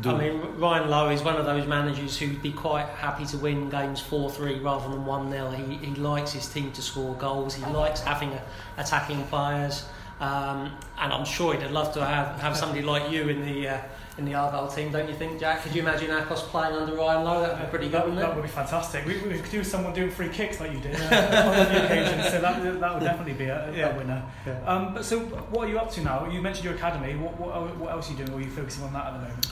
do. 0.00 0.10
I 0.10 0.18
mean, 0.18 0.40
Ryan 0.58 0.90
Lowe 0.90 1.08
is 1.10 1.22
one 1.22 1.36
of 1.36 1.46
those 1.46 1.66
managers 1.66 2.18
who'd 2.18 2.42
be 2.42 2.52
quite 2.52 2.86
happy 2.86 3.24
to 3.26 3.36
win 3.38 3.70
games 3.70 4.00
4 4.00 4.30
3 4.30 4.58
rather 4.60 4.88
than 4.88 5.04
1 5.06 5.30
0. 5.30 5.50
He, 5.52 5.76
he 5.76 5.94
likes 5.96 6.32
his 6.32 6.46
team 6.46 6.72
to 6.72 6.82
score 6.82 7.14
goals, 7.14 7.54
he 7.54 7.64
likes 7.72 8.00
having 8.00 8.30
a, 8.32 8.42
attacking 8.78 9.22
players. 9.24 9.84
Um, 10.18 10.72
and 10.98 11.12
I'm 11.12 11.26
sure 11.26 11.54
he'd 11.54 11.70
love 11.70 11.92
to 11.94 12.04
have, 12.04 12.40
have 12.40 12.56
somebody 12.56 12.80
like 12.82 13.10
you 13.10 13.28
in 13.28 13.44
the 13.44 13.68
uh, 13.68 13.80
in 14.18 14.24
the 14.24 14.32
Argyle 14.34 14.66
team, 14.68 14.90
don't 14.90 15.06
you 15.08 15.14
think, 15.14 15.38
Jack? 15.38 15.62
Could 15.62 15.74
you 15.74 15.82
imagine 15.82 16.08
Akos 16.08 16.38
playing 16.38 16.74
under 16.74 16.94
Ryan 16.94 17.22
Lowe? 17.24 17.42
That 17.42 17.52
would 17.58 17.64
be 17.66 17.70
pretty 17.70 17.88
good, 17.90 18.02
That, 18.12 18.14
that 18.16 18.34
would 18.34 18.40
be 18.42 18.48
fantastic. 18.48 19.04
We, 19.04 19.18
we 19.18 19.38
could 19.38 19.50
do 19.50 19.62
someone 19.62 19.92
doing 19.92 20.10
free 20.10 20.30
kicks 20.30 20.58
like 20.58 20.72
you 20.72 20.80
did 20.80 20.94
uh, 20.98 21.52
on 21.52 21.58
a 21.60 21.66
few 21.66 21.78
occasions, 21.80 22.30
so 22.30 22.40
that, 22.40 22.80
that 22.80 22.94
would 22.94 23.04
definitely 23.04 23.34
be 23.34 23.44
a, 23.44 23.68
a 23.70 23.76
Yeah. 23.76 23.94
winner. 23.94 24.22
Um, 24.64 24.94
but 24.94 25.04
so, 25.04 25.20
what 25.20 25.66
are 25.68 25.70
you 25.70 25.78
up 25.78 25.90
to 25.92 26.00
now? 26.00 26.26
You 26.30 26.40
mentioned 26.40 26.64
your 26.64 26.74
academy. 26.76 27.14
What, 27.16 27.38
what, 27.38 27.76
what 27.76 27.92
else 27.92 28.08
are 28.08 28.12
you 28.12 28.16
doing? 28.24 28.30
Or 28.30 28.38
are 28.38 28.40
you 28.40 28.50
focusing 28.50 28.84
on 28.84 28.94
that 28.94 29.06
at 29.08 29.12
the 29.12 29.18
moment? 29.18 29.46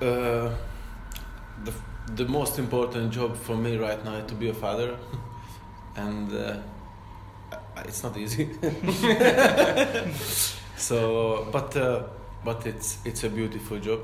Uh, 0.00 0.54
the, 1.64 1.72
the 2.14 2.24
most 2.26 2.58
important 2.58 3.10
job 3.10 3.36
for 3.36 3.56
me 3.56 3.76
right 3.76 4.04
now 4.04 4.14
is 4.14 4.26
to 4.28 4.34
be 4.34 4.48
a 4.48 4.54
father, 4.54 4.96
and 5.96 6.32
uh, 6.32 6.56
it's 7.84 8.04
not 8.04 8.16
easy. 8.16 8.48
so, 10.76 11.48
but 11.50 11.76
uh, 11.76 12.04
but 12.44 12.64
it's 12.64 12.98
it's 13.04 13.24
a 13.24 13.28
beautiful 13.28 13.80
job, 13.80 14.00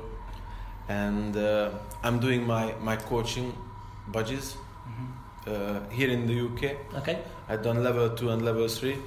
and 0.89 1.37
uh, 1.37 1.69
I'm 2.03 2.19
doing 2.19 2.45
my 2.45 2.73
my 2.81 2.97
coaching 2.97 3.55
badges 4.09 4.57
uh, 5.47 5.79
here 5.89 6.09
in 6.09 6.27
the 6.27 6.41
UK. 6.47 6.75
Okay. 6.97 7.21
I've 7.47 7.63
done 7.63 7.83
level 7.83 8.09
two 8.09 8.31
and 8.31 8.43
level 8.43 8.67
three. 8.67 8.97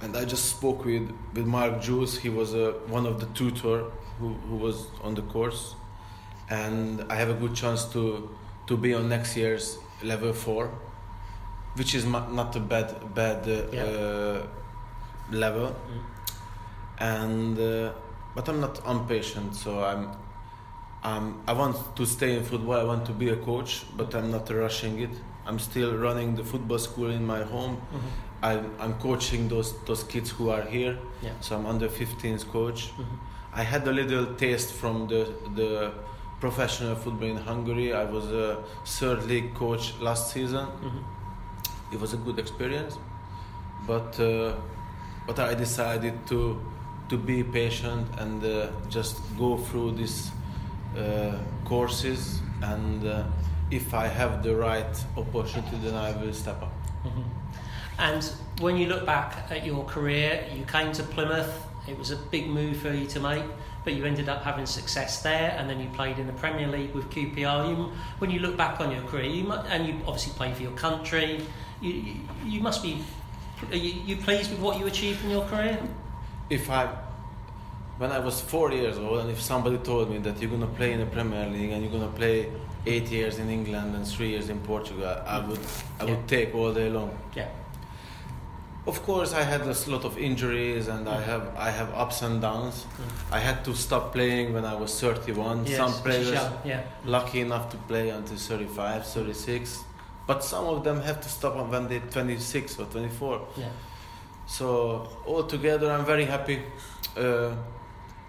And 0.00 0.16
I 0.16 0.24
just 0.24 0.44
spoke 0.44 0.84
with, 0.84 1.10
with 1.34 1.44
Mark 1.44 1.82
Jules. 1.82 2.16
He 2.16 2.28
was 2.28 2.54
one 2.86 3.04
of 3.04 3.18
the 3.18 3.26
tutor 3.34 3.84
who, 4.18 4.28
who 4.48 4.56
was 4.56 4.86
on 5.02 5.14
the 5.14 5.22
course. 5.22 5.74
And 6.50 7.04
I 7.10 7.14
have 7.16 7.28
a 7.30 7.34
good 7.34 7.54
chance 7.54 7.84
to, 7.92 8.28
to 8.66 8.76
be 8.76 8.94
on 8.94 9.08
next 9.08 9.36
year's 9.36 9.78
level 10.02 10.32
four, 10.32 10.70
which 11.74 11.94
is 11.94 12.04
not 12.04 12.54
a 12.56 12.60
bad, 12.60 13.14
bad 13.14 13.46
uh, 13.48 13.62
Yeah. 13.72 13.82
uh, 13.84 14.46
level. 15.30 15.68
Mm. 15.68 16.02
And, 17.00 17.58
uh, 17.58 17.92
but 18.34 18.48
I'm 18.48 18.60
not 18.60 18.80
impatient, 18.86 19.54
so 19.54 19.84
I'm, 19.84 20.10
um, 21.04 21.42
I 21.46 21.52
want 21.52 21.76
to 21.96 22.06
stay 22.06 22.36
in 22.36 22.44
football. 22.44 22.74
I 22.80 22.84
want 22.84 23.06
to 23.06 23.12
be 23.12 23.28
a 23.30 23.36
coach, 23.36 23.84
but 23.96 24.14
I'm 24.14 24.30
not 24.30 24.50
rushing 24.50 24.98
it. 25.00 25.10
I'm 25.46 25.58
still 25.58 25.96
running 25.96 26.34
the 26.34 26.44
football 26.44 26.78
school 26.78 27.10
in 27.10 27.24
my 27.24 27.42
home. 27.42 27.80
Mhm. 27.92 28.00
I'm, 28.42 28.70
I'm 28.78 28.94
coaching 28.94 29.48
those 29.48 29.74
those 29.86 30.04
kids 30.04 30.30
who 30.30 30.50
are 30.50 30.62
here. 30.62 30.98
Yeah. 31.22 31.30
So 31.40 31.56
I'm 31.56 31.66
under 31.66 31.88
15s 31.88 32.44
coach. 32.44 32.92
Mhm. 32.96 33.18
I 33.58 33.64
had 33.64 33.88
a 33.88 33.92
little 33.92 34.26
taste 34.36 34.72
from 34.72 35.08
the 35.08 35.26
the 35.56 35.90
professional 36.40 36.94
football 36.94 37.28
in 37.28 37.36
Hungary. 37.36 37.92
I 37.92 38.04
was 38.04 38.26
a 38.30 38.62
third 38.86 39.24
league 39.26 39.52
coach 39.54 39.94
last 40.00 40.32
season. 40.32 40.66
Mhm. 40.82 41.02
It 41.92 42.00
was 42.00 42.12
a 42.14 42.16
good 42.16 42.38
experience, 42.38 42.98
but 43.86 44.20
uh, 44.20 44.52
but 45.26 45.38
I 45.40 45.54
decided 45.54 46.14
to 46.28 46.38
to 47.08 47.16
be 47.16 47.42
patient 47.42 48.06
and 48.20 48.44
uh, 48.44 48.66
just 48.88 49.16
go 49.38 49.56
through 49.56 49.96
these 49.96 50.30
uh, 50.96 51.32
courses 51.64 52.40
and 52.62 53.04
uh, 53.04 53.24
if 53.70 53.92
I 53.94 54.06
have 54.06 54.42
the 54.42 54.54
right 54.54 55.04
opportunity, 55.16 55.76
then 55.82 55.94
I 55.94 56.12
will 56.20 56.32
step 56.34 56.62
up. 56.62 56.72
Mhm. 57.04 57.24
And 57.98 58.22
when 58.60 58.76
you 58.76 58.86
look 58.86 59.04
back 59.06 59.50
at 59.50 59.66
your 59.66 59.84
career, 59.84 60.44
you 60.56 60.64
came 60.64 60.92
to 60.92 61.02
Plymouth. 61.02 61.67
It 61.88 61.98
was 61.98 62.10
a 62.10 62.16
big 62.16 62.48
move 62.48 62.76
for 62.78 62.92
you 62.92 63.06
to 63.06 63.20
make, 63.20 63.44
but 63.84 63.94
you 63.94 64.04
ended 64.04 64.28
up 64.28 64.42
having 64.42 64.66
success 64.66 65.22
there, 65.22 65.54
and 65.58 65.68
then 65.68 65.80
you 65.80 65.88
played 65.90 66.18
in 66.18 66.26
the 66.26 66.32
Premier 66.34 66.66
League 66.68 66.94
with 66.94 67.10
QPR. 67.10 67.68
You, 67.70 67.92
when 68.18 68.30
you 68.30 68.40
look 68.40 68.56
back 68.56 68.80
on 68.80 68.90
your 68.92 69.02
career, 69.02 69.24
you 69.24 69.44
mu- 69.44 69.54
and 69.54 69.86
you 69.86 69.94
obviously 70.06 70.32
played 70.34 70.54
for 70.56 70.62
your 70.62 70.72
country. 70.72 71.40
You, 71.80 71.92
you, 71.92 72.14
you 72.44 72.60
must 72.60 72.82
be. 72.82 73.02
Are 73.70 73.76
you, 73.76 73.94
you 74.06 74.16
pleased 74.16 74.50
with 74.50 74.60
what 74.60 74.78
you 74.78 74.86
achieved 74.86 75.24
in 75.24 75.30
your 75.30 75.44
career? 75.46 75.78
if 76.50 76.70
I 76.70 76.88
when 77.98 78.10
I 78.10 78.20
was 78.20 78.40
four 78.40 78.72
years 78.72 78.96
old 78.96 79.18
and 79.20 79.30
if 79.30 79.38
somebody 79.40 79.76
told 79.78 80.08
me 80.10 80.18
that 80.18 80.40
you're 80.40 80.50
gonna 80.50 80.66
play 80.66 80.92
in 80.92 81.00
the 81.00 81.06
Premier 81.06 81.46
League 81.46 81.72
and 81.72 81.82
you're 81.82 81.92
gonna 81.92 82.12
play 82.12 82.50
eight 82.86 83.10
years 83.10 83.38
in 83.38 83.50
England 83.50 83.94
and 83.96 84.06
three 84.06 84.30
years 84.30 84.48
in 84.48 84.58
Portugal, 84.60 85.04
I 85.26 85.40
would 85.46 85.58
I 86.00 86.04
would 86.04 86.26
take 86.28 86.54
all 86.54 86.72
day 86.72 86.88
long. 86.88 87.10
Yeah. 87.34 87.48
Of 88.88 89.02
course, 89.02 89.34
I 89.34 89.42
had 89.42 89.60
a 89.60 89.74
lot 89.90 90.04
of 90.04 90.16
injuries 90.16 90.88
and 90.88 91.06
I 91.08 91.20
have 91.20 91.44
I 91.68 91.70
have 91.70 91.90
ups 91.94 92.22
and 92.22 92.40
downs. 92.40 92.86
I 93.30 93.38
had 93.38 93.62
to 93.64 93.74
stop 93.74 94.12
playing 94.12 94.54
when 94.54 94.64
I 94.64 94.74
was 94.74 94.90
31. 95.00 95.66
Yes, 95.66 95.76
Some 95.76 95.92
players 96.02 96.30
Yeah. 96.64 96.80
lucky 97.04 97.40
enough 97.40 97.68
to 97.72 97.76
play 97.88 98.08
until 98.08 98.38
35, 98.38 99.06
36, 99.06 99.84
but 100.26 100.42
some 100.42 100.64
of 100.74 100.84
them 100.84 101.02
have 101.02 101.20
to 101.20 101.28
stop 101.28 101.54
when 101.72 101.88
they're 101.88 102.10
26 102.10 102.78
or 102.80 102.86
24. 102.86 103.40
Yeah. 103.56 103.68
So 104.46 105.06
altogether, 105.26 105.90
I'm 105.92 106.06
very 106.06 106.24
happy. 106.24 106.62
Uh, 107.16 107.50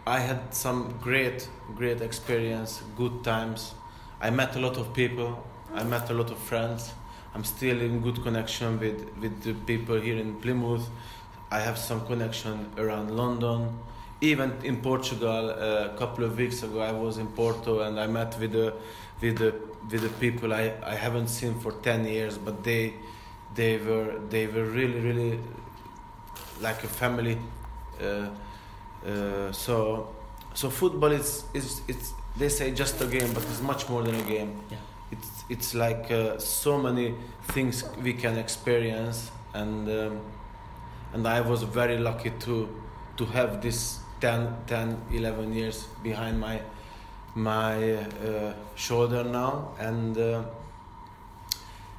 I 0.06 0.20
had 0.20 0.54
some 0.54 0.94
great, 1.02 1.48
great 1.78 2.02
experience, 2.02 2.82
good 2.98 3.24
times. 3.24 3.74
I 4.22 4.30
met 4.30 4.56
a 4.56 4.60
lot 4.60 4.76
of 4.78 4.94
people. 4.94 5.30
I 5.74 5.84
met 5.84 6.10
a 6.10 6.14
lot 6.14 6.32
of 6.32 6.38
friends. 6.38 6.92
I'm 7.34 7.44
still 7.44 7.82
in 7.82 8.02
good 8.02 8.24
connection 8.24 8.80
with 8.80 9.08
with 9.22 9.44
the 9.44 9.54
people 9.54 10.00
here 10.00 10.18
in 10.18 10.36
Plymouth. 10.42 10.90
I 11.52 11.60
have 11.60 11.78
some 11.78 12.06
connection 12.06 12.72
around 12.78 13.16
London. 13.16 13.80
Even 14.22 14.54
in 14.64 14.82
Portugal, 14.82 15.50
a 15.50 15.96
couple 15.98 16.26
of 16.26 16.38
weeks 16.38 16.62
ago, 16.64 16.82
I 16.82 16.92
was 16.92 17.18
in 17.18 17.28
Porto 17.28 17.82
and 17.82 18.00
I 18.00 18.08
met 18.08 18.38
with 18.40 18.52
the 18.52 18.74
with 19.22 19.38
the 19.38 19.54
with 19.90 20.02
the 20.02 20.10
people 20.20 20.54
I, 20.54 20.74
I 20.84 20.96
haven't 20.96 21.30
seen 21.30 21.60
for 21.60 21.72
ten 21.72 22.06
years, 22.06 22.38
but 22.38 22.64
they 22.64 22.94
they 23.56 23.78
were 23.78 24.20
they 24.30 24.48
were 24.48 24.66
really 24.66 25.00
really 25.00 25.40
like 26.62 26.84
a 26.84 26.88
family. 26.88 27.38
Uh, 28.02 28.28
uh, 29.08 29.52
so 29.52 30.10
so 30.54 30.70
football 30.70 31.12
is 31.12 31.46
is 31.54 31.82
it's 31.88 32.14
they 32.38 32.50
say 32.50 32.72
just 32.72 33.02
a 33.02 33.06
game, 33.06 33.34
but 33.34 33.44
it's 33.44 33.62
much 33.62 33.88
more 33.90 34.04
than 34.04 34.16
a 34.16 34.24
game. 34.24 34.60
Yeah. 34.70 34.78
It's 35.12 35.44
it's 35.50 35.74
like 35.74 36.12
uh, 36.12 36.38
so 36.38 36.78
many 36.78 37.16
things 37.54 37.84
we 38.04 38.14
can 38.14 38.38
experience, 38.38 39.32
and 39.54 39.88
um, 39.90 40.22
and 41.14 41.28
I 41.28 41.42
was 41.42 41.64
very 41.64 41.98
lucky 41.98 42.32
to 42.46 42.70
to 43.18 43.26
have 43.26 43.62
this 43.62 44.00
10, 44.22 44.56
10 44.68 44.98
11 45.12 45.54
years 45.54 45.88
behind 46.04 46.40
my 46.40 46.62
my 47.36 47.94
uh, 47.94 48.54
shoulder 48.76 49.24
now, 49.24 49.70
and 49.80 50.18
uh, 50.18 50.44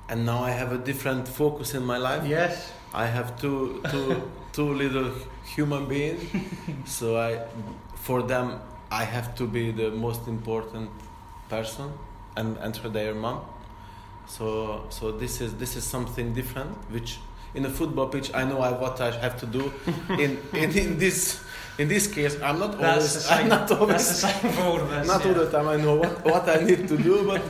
and 0.09 0.25
now 0.27 0.43
I 0.43 0.51
have 0.51 0.73
a 0.73 0.79
different 0.79 1.29
focus 1.29 1.75
in 1.75 1.85
my 1.85 1.99
life. 1.99 2.27
Yes. 2.27 2.73
I 2.93 3.07
have 3.07 3.41
two 3.41 3.83
two 3.91 4.31
two 4.53 4.75
little 4.75 5.11
human 5.45 5.87
beings, 5.87 6.23
so 6.85 7.19
I 7.19 7.41
for 7.95 8.23
them 8.23 8.61
I 8.91 9.05
have 9.05 9.35
to 9.37 9.47
be 9.47 9.71
the 9.73 9.91
most 9.91 10.27
important 10.29 10.91
person 11.49 11.93
and 12.37 12.59
enter 12.59 12.89
their 12.89 13.15
mom. 13.15 13.41
So 14.27 14.87
so 14.91 15.13
this 15.13 15.41
is 15.41 15.55
this 15.57 15.77
is 15.77 15.85
something 15.85 16.33
different 16.33 16.77
which 16.91 17.19
in 17.55 17.65
a 17.67 17.71
football 17.71 18.07
pitch 18.07 18.31
I 18.33 18.45
know 18.45 18.61
I, 18.61 18.71
what 18.71 19.01
I 19.01 19.11
have 19.11 19.39
to 19.41 19.47
do. 19.47 19.73
in, 20.11 20.39
in 20.53 20.71
in 20.71 20.99
this 20.99 21.43
in 21.79 21.89
this 21.89 22.07
case 22.07 22.41
I'm 22.41 22.59
not 22.59 22.79
That's 22.79 22.85
always 22.85 23.15
the 23.15 23.21
same. 23.21 23.39
I'm 23.39 23.49
not 23.49 23.71
always 23.73 23.89
That's 23.89 24.23
the 24.23 24.29
same 24.29 24.53
for 24.53 24.63
all 24.63 24.81
of 24.81 24.91
us. 24.93 25.07
not 25.15 25.25
yeah. 25.25 25.29
all 25.29 25.35
the 25.35 25.51
time 25.51 25.69
I 25.69 25.77
know 25.77 25.97
what, 25.97 26.25
what 26.25 26.49
I 26.49 26.63
need 26.63 26.87
to 26.89 26.97
do, 26.97 27.27
but 27.27 27.43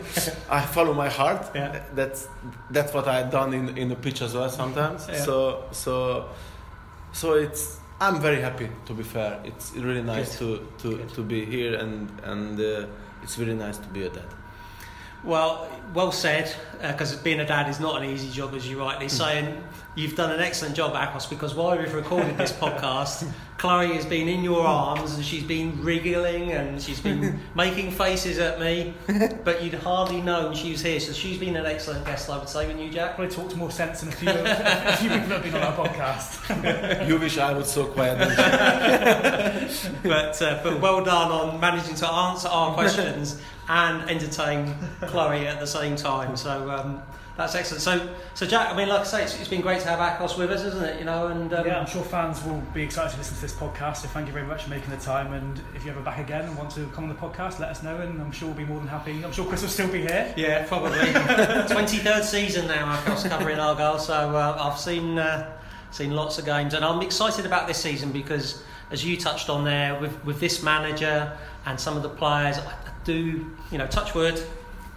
I 0.50 0.60
follow 0.62 0.94
my 0.94 1.08
heart. 1.08 1.50
Yeah. 1.54 1.82
That's 1.94 2.28
that's 2.70 2.94
what 2.94 3.06
I've 3.08 3.30
done 3.30 3.52
in 3.52 3.76
in 3.76 3.88
the 3.88 3.96
pitch 3.96 4.22
as 4.22 4.34
well 4.34 4.48
sometimes. 4.48 5.06
Yeah. 5.06 5.24
So 5.24 5.64
so 5.72 6.28
so 7.12 7.34
it's 7.34 7.78
I'm 8.00 8.20
very 8.20 8.40
happy 8.40 8.70
to 8.86 8.94
be 8.94 9.02
fair. 9.02 9.40
It's 9.44 9.74
really 9.74 10.02
nice 10.02 10.38
to 10.38 10.66
to, 10.78 10.96
Good. 10.96 11.08
to 11.10 11.22
be 11.22 11.44
here 11.44 11.74
and 11.74 12.08
and 12.24 12.58
uh, 12.58 12.86
it's 13.22 13.36
really 13.38 13.54
nice 13.54 13.76
to 13.76 13.88
be 13.88 14.06
a 14.06 14.08
dad. 14.08 14.39
Well, 15.24 15.68
well 15.94 16.12
said. 16.12 16.54
Uh, 16.82 16.92
because 16.92 17.14
being 17.16 17.40
a 17.40 17.46
dad 17.46 17.68
is 17.68 17.78
not 17.78 18.02
an 18.02 18.08
easy 18.08 18.30
job, 18.30 18.54
as 18.54 18.66
you 18.66 18.80
rightly 18.80 19.08
say, 19.08 19.38
and 19.38 19.62
you've 19.94 20.16
done 20.16 20.32
an 20.32 20.40
excellent 20.40 20.74
job, 20.74 20.94
Akos. 20.94 21.28
Because 21.28 21.54
while 21.54 21.76
we've 21.76 21.92
recorded 21.92 22.38
this 22.38 22.52
podcast, 22.64 23.30
Kloe 23.60 23.92
has 23.92 24.06
been 24.06 24.26
in 24.26 24.42
your 24.42 24.66
arms 24.66 25.14
and 25.16 25.22
she's 25.22 25.42
been 25.42 25.82
wriggling 25.82 26.52
and 26.52 26.80
she's 26.80 26.98
been 26.98 27.38
making 27.54 27.90
faces 27.90 28.38
at 28.38 28.58
me, 28.58 28.94
but 29.44 29.62
you'd 29.62 29.74
hardly 29.74 30.22
known 30.22 30.54
she 30.54 30.70
was 30.70 30.80
here. 30.80 30.98
So 30.98 31.12
she's 31.12 31.36
been 31.36 31.56
an 31.56 31.66
excellent 31.66 32.06
guest, 32.06 32.30
I 32.30 32.38
would 32.38 32.48
say, 32.48 32.66
with 32.66 32.80
you, 32.80 32.88
Jack. 32.88 33.16
Probably 33.16 33.34
talked 33.34 33.54
more 33.56 33.70
sense 33.70 34.00
than 34.00 34.08
a 34.08 34.12
few, 34.12 34.30
a 34.30 34.96
few 34.96 35.10
people 35.10 35.28
that 35.28 35.42
have 35.42 35.42
been 35.42 35.54
on 35.56 35.62
our 35.62 35.76
podcast. 35.76 37.06
you 37.08 37.18
wish 37.18 37.36
I 37.36 37.52
was 37.52 37.70
so 37.70 37.84
quiet. 37.84 38.18
but 40.04 40.40
uh, 40.40 40.60
but 40.62 40.80
well 40.80 41.04
done 41.04 41.30
on 41.30 41.60
managing 41.60 41.96
to 41.96 42.10
answer 42.10 42.48
our 42.48 42.72
questions 42.72 43.42
and 43.68 44.08
entertain 44.08 44.74
Kloe 45.02 45.32
at 45.32 45.60
the 45.60 45.66
same 45.66 45.96
time. 45.96 46.34
So 46.34 46.70
um, 46.70 47.02
that's 47.40 47.54
excellent. 47.54 47.82
So 47.82 48.14
so 48.34 48.46
Jack, 48.46 48.72
I 48.72 48.76
mean, 48.76 48.88
like 48.88 49.00
I 49.00 49.04
say, 49.04 49.22
it's, 49.22 49.38
it's 49.40 49.48
been 49.48 49.62
great 49.62 49.80
to 49.80 49.88
have 49.88 49.98
Akos 49.98 50.36
with 50.36 50.50
us, 50.50 50.62
isn't 50.62 50.84
it? 50.84 50.98
You 50.98 51.06
know, 51.06 51.28
and 51.28 51.52
um, 51.54 51.66
yeah, 51.66 51.80
I'm 51.80 51.86
sure 51.86 52.02
fans 52.02 52.44
will 52.44 52.60
be 52.74 52.82
excited 52.82 53.12
to 53.12 53.18
listen 53.18 53.34
to 53.36 53.40
this 53.40 53.54
podcast. 53.54 53.98
So 53.98 54.08
thank 54.08 54.26
you 54.26 54.32
very 54.32 54.46
much 54.46 54.64
for 54.64 54.70
making 54.70 54.90
the 54.90 54.98
time. 54.98 55.32
And 55.32 55.58
if 55.74 55.84
you're 55.84 55.94
ever 55.94 56.02
back 56.02 56.18
again 56.18 56.44
and 56.44 56.56
want 56.56 56.70
to 56.72 56.86
come 56.88 57.04
on 57.04 57.08
the 57.08 57.16
podcast, 57.16 57.58
let 57.58 57.70
us 57.70 57.82
know, 57.82 57.96
and 57.96 58.20
I'm 58.20 58.30
sure 58.30 58.48
we'll 58.48 58.56
be 58.58 58.64
more 58.66 58.78
than 58.78 58.88
happy. 58.88 59.24
I'm 59.24 59.32
sure 59.32 59.46
Chris 59.46 59.62
will 59.62 59.70
still 59.70 59.88
be 59.88 60.02
here. 60.02 60.34
Yeah, 60.36 60.66
probably. 60.66 60.98
Twenty 61.74 61.96
third 61.98 62.24
season 62.24 62.66
now, 62.66 62.94
Akos 62.96 63.28
covering 63.28 63.58
Argyle. 63.58 63.98
So 63.98 64.14
uh, 64.14 64.58
I've 64.60 64.78
seen 64.78 65.18
uh, 65.18 65.50
seen 65.92 66.12
lots 66.12 66.38
of 66.38 66.44
games, 66.44 66.74
and 66.74 66.84
I'm 66.84 67.00
excited 67.00 67.46
about 67.46 67.66
this 67.66 67.78
season 67.78 68.12
because, 68.12 68.62
as 68.90 69.02
you 69.02 69.16
touched 69.16 69.48
on 69.48 69.64
there, 69.64 69.98
with 69.98 70.24
with 70.26 70.40
this 70.40 70.62
manager 70.62 71.36
and 71.64 71.80
some 71.80 71.96
of 71.96 72.02
the 72.02 72.10
players, 72.10 72.58
I, 72.58 72.62
I 72.62 72.76
do 73.04 73.50
you 73.70 73.78
know, 73.78 73.86
touch 73.86 74.14
wood, 74.14 74.42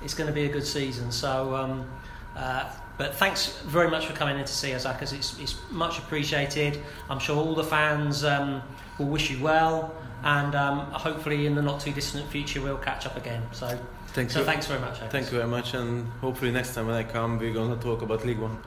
it's 0.03 0.13
going 0.13 0.27
to 0.27 0.33
be 0.33 0.43
a 0.43 0.49
good 0.49 0.67
season. 0.67 1.09
So. 1.09 1.55
Um, 1.55 1.87
uh, 2.35 2.69
but 2.97 3.15
thanks 3.15 3.57
very 3.63 3.89
much 3.89 4.05
for 4.05 4.13
coming 4.13 4.37
in 4.37 4.45
to 4.45 4.53
see 4.53 4.73
us, 4.73 4.85
Akos. 4.85 5.13
It's, 5.13 5.39
it's 5.39 5.55
much 5.71 5.97
appreciated. 5.99 6.79
I'm 7.09 7.19
sure 7.19 7.35
all 7.37 7.55
the 7.55 7.63
fans 7.63 8.23
um, 8.23 8.61
will 8.99 9.07
wish 9.07 9.31
you 9.31 9.43
well, 9.43 9.93
and 10.23 10.53
um, 10.55 10.79
hopefully 10.91 11.45
in 11.47 11.55
the 11.55 11.61
not 11.61 11.79
too 11.79 11.91
distant 11.91 12.27
future 12.29 12.61
we'll 12.61 12.77
catch 12.77 13.05
up 13.05 13.17
again. 13.17 13.41
So, 13.51 13.77
Thank 14.07 14.29
so 14.29 14.39
you. 14.39 14.45
thanks 14.45 14.67
very 14.67 14.79
much. 14.79 14.99
Akos. 14.99 15.09
Thank 15.09 15.25
you 15.31 15.37
very 15.37 15.49
much, 15.49 15.73
and 15.73 16.07
hopefully 16.21 16.51
next 16.51 16.75
time 16.75 16.85
when 16.87 16.95
I 16.95 17.03
come, 17.03 17.39
we're 17.39 17.53
gonna 17.53 17.77
talk 17.77 18.03
about 18.03 18.25
League 18.25 18.39
One. 18.39 18.57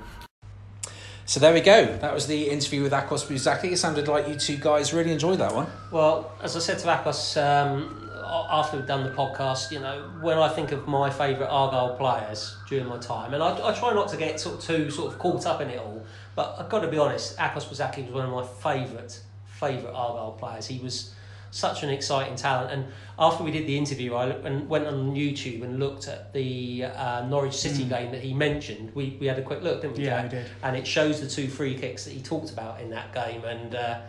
So 1.28 1.40
there 1.40 1.52
we 1.52 1.60
go. 1.60 1.86
That 1.98 2.14
was 2.14 2.28
the 2.28 2.48
interview 2.50 2.84
with 2.84 2.92
Akos 2.92 3.26
Buzsaky. 3.26 3.72
It 3.72 3.78
sounded 3.78 4.06
like 4.06 4.28
you 4.28 4.36
two 4.36 4.56
guys 4.58 4.94
really 4.94 5.10
enjoyed 5.10 5.38
that 5.40 5.52
one. 5.52 5.66
Well, 5.90 6.30
as 6.40 6.54
I 6.56 6.60
said 6.60 6.78
to 6.80 6.86
Akos 6.86 7.36
um, 7.36 7.72
a- 7.82 8.05
after 8.26 8.76
we've 8.76 8.86
done 8.86 9.04
the 9.04 9.10
podcast, 9.10 9.70
you 9.70 9.80
know, 9.80 10.10
when 10.20 10.38
I 10.38 10.48
think 10.48 10.72
of 10.72 10.86
my 10.86 11.10
favourite 11.10 11.48
Argyle 11.48 11.96
players 11.96 12.56
during 12.68 12.86
my 12.86 12.98
time, 12.98 13.34
and 13.34 13.42
I, 13.42 13.68
I 13.68 13.72
try 13.72 13.92
not 13.94 14.08
to 14.08 14.16
get 14.16 14.40
sort 14.40 14.56
of 14.56 14.64
too 14.64 14.90
sort 14.90 15.12
of 15.12 15.18
caught 15.18 15.46
up 15.46 15.60
in 15.60 15.70
it 15.70 15.78
all, 15.78 16.04
but 16.34 16.56
I've 16.58 16.68
got 16.68 16.80
to 16.80 16.88
be 16.88 16.98
honest, 16.98 17.36
Akos 17.38 17.64
Buzsaky 17.64 18.04
was 18.04 18.14
one 18.14 18.26
of 18.26 18.32
my 18.32 18.44
favourite 18.44 19.20
favourite 19.44 19.94
Argyle 19.94 20.32
players. 20.32 20.66
He 20.66 20.78
was 20.78 21.14
such 21.50 21.82
an 21.82 21.88
exciting 21.88 22.36
talent, 22.36 22.70
and 22.72 22.92
after 23.18 23.42
we 23.42 23.50
did 23.50 23.66
the 23.66 23.78
interview, 23.78 24.14
I 24.14 24.26
and 24.26 24.68
went 24.68 24.86
on 24.86 25.14
YouTube 25.14 25.62
and 25.62 25.78
looked 25.78 26.08
at 26.08 26.32
the 26.32 26.84
uh, 26.84 27.26
Norwich 27.26 27.54
City 27.54 27.84
game 27.84 28.12
that 28.12 28.22
he 28.22 28.34
mentioned. 28.34 28.94
We, 28.94 29.16
we 29.20 29.26
had 29.26 29.38
a 29.38 29.42
quick 29.42 29.62
look, 29.62 29.80
didn't 29.82 29.96
we? 29.96 30.04
Yeah, 30.04 30.22
Jack? 30.22 30.32
we 30.32 30.38
did. 30.38 30.46
and 30.62 30.76
it 30.76 30.86
shows 30.86 31.20
the 31.20 31.28
two 31.28 31.48
free 31.48 31.74
kicks 31.74 32.04
that 32.04 32.12
he 32.12 32.20
talked 32.20 32.50
about 32.50 32.80
in 32.80 32.90
that 32.90 33.14
game 33.14 33.44
and 33.44 33.74
uh, 33.74 34.00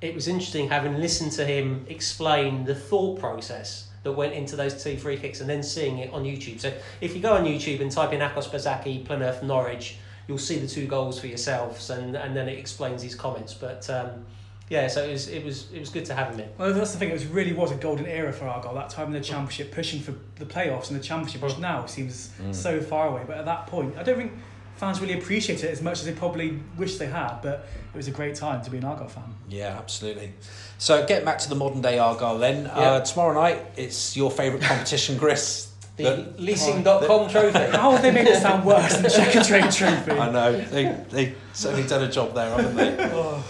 it 0.00 0.14
was 0.14 0.28
interesting 0.28 0.68
having 0.68 0.98
listened 0.98 1.32
to 1.32 1.44
him 1.44 1.84
explain 1.88 2.64
the 2.64 2.74
thought 2.74 3.18
process 3.18 3.88
that 4.02 4.12
went 4.12 4.32
into 4.32 4.56
those 4.56 4.82
two 4.82 4.96
free 4.96 5.16
kicks 5.16 5.40
and 5.40 5.50
then 5.50 5.62
seeing 5.62 5.98
it 5.98 6.12
on 6.12 6.24
YouTube. 6.24 6.58
So 6.58 6.72
if 7.00 7.14
you 7.14 7.20
go 7.20 7.34
on 7.34 7.44
YouTube 7.44 7.80
and 7.80 7.90
type 7.90 8.12
in 8.12 8.20
Akos 8.20 8.48
Buzsaky, 8.48 9.04
Plymouth, 9.04 9.42
Norwich, 9.42 9.98
you'll 10.26 10.38
see 10.38 10.58
the 10.58 10.66
two 10.66 10.86
goals 10.86 11.20
for 11.20 11.26
yourselves 11.26 11.90
and, 11.90 12.16
and 12.16 12.34
then 12.34 12.48
it 12.48 12.58
explains 12.58 13.02
his 13.02 13.14
comments. 13.14 13.52
But 13.52 13.90
um, 13.90 14.24
yeah, 14.70 14.86
so 14.86 15.04
it 15.04 15.10
was 15.10 15.28
it 15.28 15.44
was 15.44 15.70
it 15.72 15.80
was 15.80 15.90
good 15.90 16.04
to 16.06 16.14
have 16.14 16.32
him 16.32 16.40
in. 16.40 16.48
Well, 16.56 16.72
that's 16.72 16.92
the 16.92 16.98
thing. 16.98 17.10
It 17.10 17.14
was, 17.14 17.26
really 17.26 17.52
was 17.52 17.72
a 17.72 17.74
golden 17.74 18.06
era 18.06 18.32
for 18.32 18.46
Argyle. 18.46 18.74
That 18.74 18.88
time 18.88 19.08
in 19.08 19.12
the 19.12 19.20
Championship, 19.20 19.72
pushing 19.72 20.00
for 20.00 20.14
the 20.36 20.46
playoffs 20.46 20.90
and 20.90 20.98
the 20.98 21.02
Championship, 21.02 21.42
which 21.42 21.58
now 21.58 21.84
seems 21.86 22.30
so 22.52 22.80
far 22.80 23.08
away. 23.08 23.24
But 23.26 23.36
at 23.36 23.44
that 23.46 23.66
point, 23.66 23.98
I 23.98 24.04
don't 24.04 24.16
think 24.16 24.32
fans 24.80 25.00
really 25.00 25.12
appreciate 25.14 25.62
it 25.62 25.70
as 25.70 25.82
much 25.82 26.00
as 26.00 26.06
they 26.06 26.12
probably 26.12 26.58
wish 26.78 26.96
they 26.96 27.06
had. 27.06 27.40
But 27.42 27.68
it 27.92 27.96
was 27.96 28.08
a 28.08 28.10
great 28.10 28.34
time 28.34 28.62
to 28.62 28.70
be 28.70 28.78
an 28.78 28.84
Argyle 28.84 29.08
fan. 29.08 29.34
Yeah, 29.48 29.76
absolutely. 29.78 30.32
So 30.78 31.06
getting 31.06 31.26
back 31.26 31.38
to 31.40 31.48
the 31.50 31.54
modern 31.54 31.82
day 31.82 31.98
Argyle 31.98 32.38
then. 32.38 32.64
Yeah. 32.64 32.70
Uh, 32.72 33.00
tomorrow 33.00 33.34
night, 33.34 33.58
it's 33.76 34.16
your 34.16 34.30
favourite 34.30 34.64
competition, 34.64 35.18
Chris. 35.18 35.66
The, 35.96 36.04
The- 36.04 36.42
leasing.com 36.42 37.28
trophy. 37.34 37.58
How 37.76 37.90
have 37.90 38.00
they 38.00 38.10
made 38.10 38.26
it 38.26 38.40
sound 38.40 38.64
worse 38.64 38.94
than 38.94 39.02
the 39.02 39.10
Checker 39.10 39.44
Trade 39.50 39.70
Trophy? 39.70 40.12
I 40.12 40.30
know. 40.30 40.58
They, 40.58 40.84
they 41.10 41.34
certainly 41.52 41.86
done 41.86 42.02
a 42.04 42.10
job 42.10 42.32
there, 42.34 42.48
haven't 42.56 42.74
they? 42.74 43.04
Uh, 43.04 43.42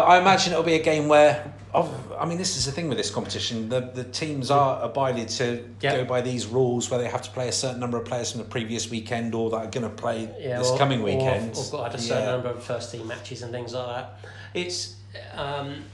I 0.00 0.18
imagine 0.18 0.52
it'll 0.54 0.64
be 0.64 0.76
a 0.76 0.82
game 0.82 1.06
where, 1.08 1.52
I 1.74 2.26
mean, 2.26 2.36
this 2.36 2.56
is 2.58 2.66
the 2.66 2.72
thing 2.72 2.88
with 2.88 2.98
this 2.98 3.10
competition. 3.10 3.68
The 3.70 3.80
the 3.80 4.04
teams 4.04 4.50
are 4.50 4.82
abided 4.82 5.28
to 5.30 5.64
Yeah. 5.80 5.96
go 5.96 6.04
by 6.04 6.20
these 6.20 6.46
rules 6.46 6.90
where 6.90 7.00
they 7.00 7.08
have 7.08 7.22
to 7.22 7.30
play 7.30 7.48
a 7.48 7.52
certain 7.52 7.80
number 7.80 7.96
of 7.98 8.04
players 8.04 8.30
from 8.32 8.38
the 8.42 8.46
previous 8.48 8.90
weekend 8.90 9.34
or 9.34 9.48
that 9.50 9.56
are 9.56 9.66
going 9.70 9.84
to 9.84 9.88
play 10.02 10.28
yeah, 10.38 10.58
this 10.58 10.68
or- 10.70 10.78
coming 10.78 11.02
weekend. 11.02 11.56
Or, 11.56 11.78
got 11.78 11.92
had 11.92 12.00
a 12.00 12.02
certain 12.02 12.24
Yeah. 12.24 12.30
number 12.32 12.48
of 12.50 12.62
first 12.62 12.92
team 12.92 13.06
matches 13.06 13.42
and 13.42 13.52
things 13.52 13.72
like 13.72 13.86
that. 13.86 14.18
It's 14.54 14.96
um, 15.34 15.84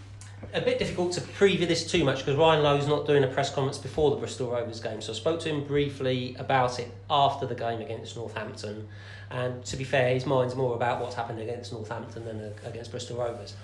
a 0.53 0.61
bit 0.61 0.79
difficult 0.81 1.12
to 1.12 1.20
preview 1.20 1.66
this 1.68 1.89
too 1.89 2.03
much 2.05 2.18
because 2.18 2.37
Ryan 2.37 2.62
Lowe's 2.64 2.87
not 2.89 3.07
doing 3.07 3.22
a 3.22 3.29
press 3.29 3.51
conference 3.55 3.79
before 3.79 4.11
the 4.11 4.16
Bristol 4.16 4.51
Rovers 4.51 4.81
game. 4.81 5.01
So 5.01 5.12
I 5.12 5.16
spoke 5.16 5.39
to 5.41 5.49
him 5.49 5.64
briefly 5.64 6.35
about 6.41 6.81
it 6.81 6.91
after 7.09 7.47
the 7.47 7.55
game 7.55 7.81
against 7.81 8.16
Northampton. 8.16 8.89
And 9.31 9.64
to 9.66 9.76
be 9.76 9.85
fair, 9.85 10.12
his 10.14 10.26
mind's 10.26 10.55
more 10.57 10.74
about 10.74 11.01
what's 11.01 11.14
happened 11.14 11.41
against 11.41 11.72
Northampton 11.72 12.24
than 12.24 12.53
against 12.64 12.91
Bristol 12.91 13.18
Rovers. 13.18 13.55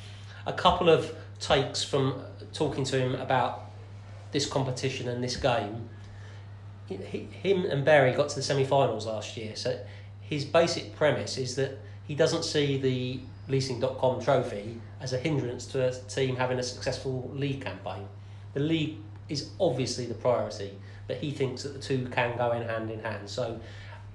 A 0.46 0.52
couple 0.52 0.88
of 0.88 1.14
takes 1.40 1.82
from 1.82 2.22
talking 2.52 2.84
to 2.84 2.98
him 2.98 3.14
about 3.14 3.70
this 4.32 4.46
competition 4.46 5.08
and 5.08 5.22
this 5.22 5.36
game 5.36 5.88
he, 6.88 7.28
him 7.42 7.64
and 7.64 7.84
Bury 7.84 8.12
got 8.12 8.28
to 8.30 8.36
the 8.36 8.42
semi-finals 8.42 9.06
last 9.06 9.36
year. 9.36 9.56
So 9.56 9.78
his 10.20 10.44
basic 10.44 10.94
premise 10.96 11.38
is 11.38 11.56
that 11.56 11.78
he 12.06 12.14
doesn't 12.14 12.44
see 12.44 12.76
the 12.76 13.20
leasing.com 13.48 14.22
trophy 14.22 14.80
as 15.00 15.12
a 15.12 15.18
hindrance 15.18 15.66
to 15.66 15.86
a 15.86 15.92
team 15.92 16.36
having 16.36 16.58
a 16.58 16.62
successful 16.62 17.30
league 17.34 17.62
campaign. 17.62 18.06
The 18.54 18.60
league 18.60 18.96
is 19.28 19.50
obviously 19.58 20.06
the 20.06 20.14
priority, 20.14 20.78
but 21.06 21.16
he 21.18 21.30
thinks 21.30 21.62
that 21.62 21.74
the 21.74 21.80
two 21.80 22.06
can 22.08 22.36
go 22.36 22.52
in 22.52 22.66
hand 22.66 22.90
in 22.90 23.00
hand. 23.00 23.28
So 23.28 23.60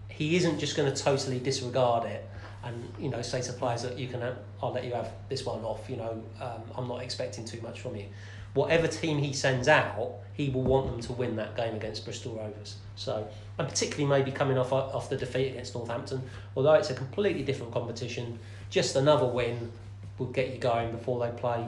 he 0.10 0.36
isn't 0.36 0.60
just 0.60 0.76
going 0.76 0.92
to 0.92 1.04
totally 1.04 1.40
disregard 1.40 2.06
it 2.06 2.28
and 2.64 2.92
you 3.00 3.10
know 3.10 3.22
say 3.22 3.42
to 3.42 3.54
players 3.54 3.84
that 3.84 3.98
you 3.98 4.08
can 4.08 4.22
have, 4.22 4.38
I'll 4.62 4.72
let 4.72 4.86
you 4.86 4.94
have 4.94 5.12
this 5.30 5.46
one 5.46 5.64
off. 5.64 5.90
You 5.90 5.98
know 5.98 6.24
um, 6.42 6.62
I'm 6.76 6.88
not 6.88 7.02
expecting 7.02 7.46
too 7.46 7.62
much 7.62 7.82
from 7.82 7.96
you. 7.96 8.06
Whatever 8.54 8.88
team 8.88 9.20
he 9.20 9.32
sends 9.32 9.68
out, 9.68 10.16
he 10.34 10.50
will 10.50 10.64
want 10.64 10.88
them 10.92 11.00
to 11.02 11.14
win 11.14 11.36
that 11.36 11.56
game 11.56 11.76
against 11.76 12.04
Bristol 12.04 12.36
Rovers. 12.36 12.76
So 12.96 13.28
and 13.58 13.68
particularly 13.68 14.06
maybe 14.06 14.32
coming 14.32 14.58
off 14.58 14.74
off 14.74 15.10
the 15.10 15.18
defeat 15.18 15.50
against 15.50 15.76
Northampton, 15.76 16.22
although 16.56 16.74
it's 16.74 16.90
a 16.90 16.96
completely 16.96 17.44
different 17.44 17.74
competition, 17.74 18.40
just 18.70 18.96
another 18.96 19.26
win 19.26 19.72
will 20.18 20.28
get 20.28 20.52
you 20.52 20.58
going 20.58 20.92
before 20.92 21.26
they 21.26 21.32
play 21.40 21.66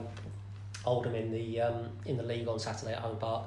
Oldham 0.84 1.14
in 1.14 1.30
the 1.30 1.60
um, 1.60 1.88
in 2.06 2.16
the 2.16 2.22
league 2.22 2.48
on 2.48 2.58
Saturday 2.58 2.92
at 2.92 2.98
home 2.98 3.16
park. 3.16 3.44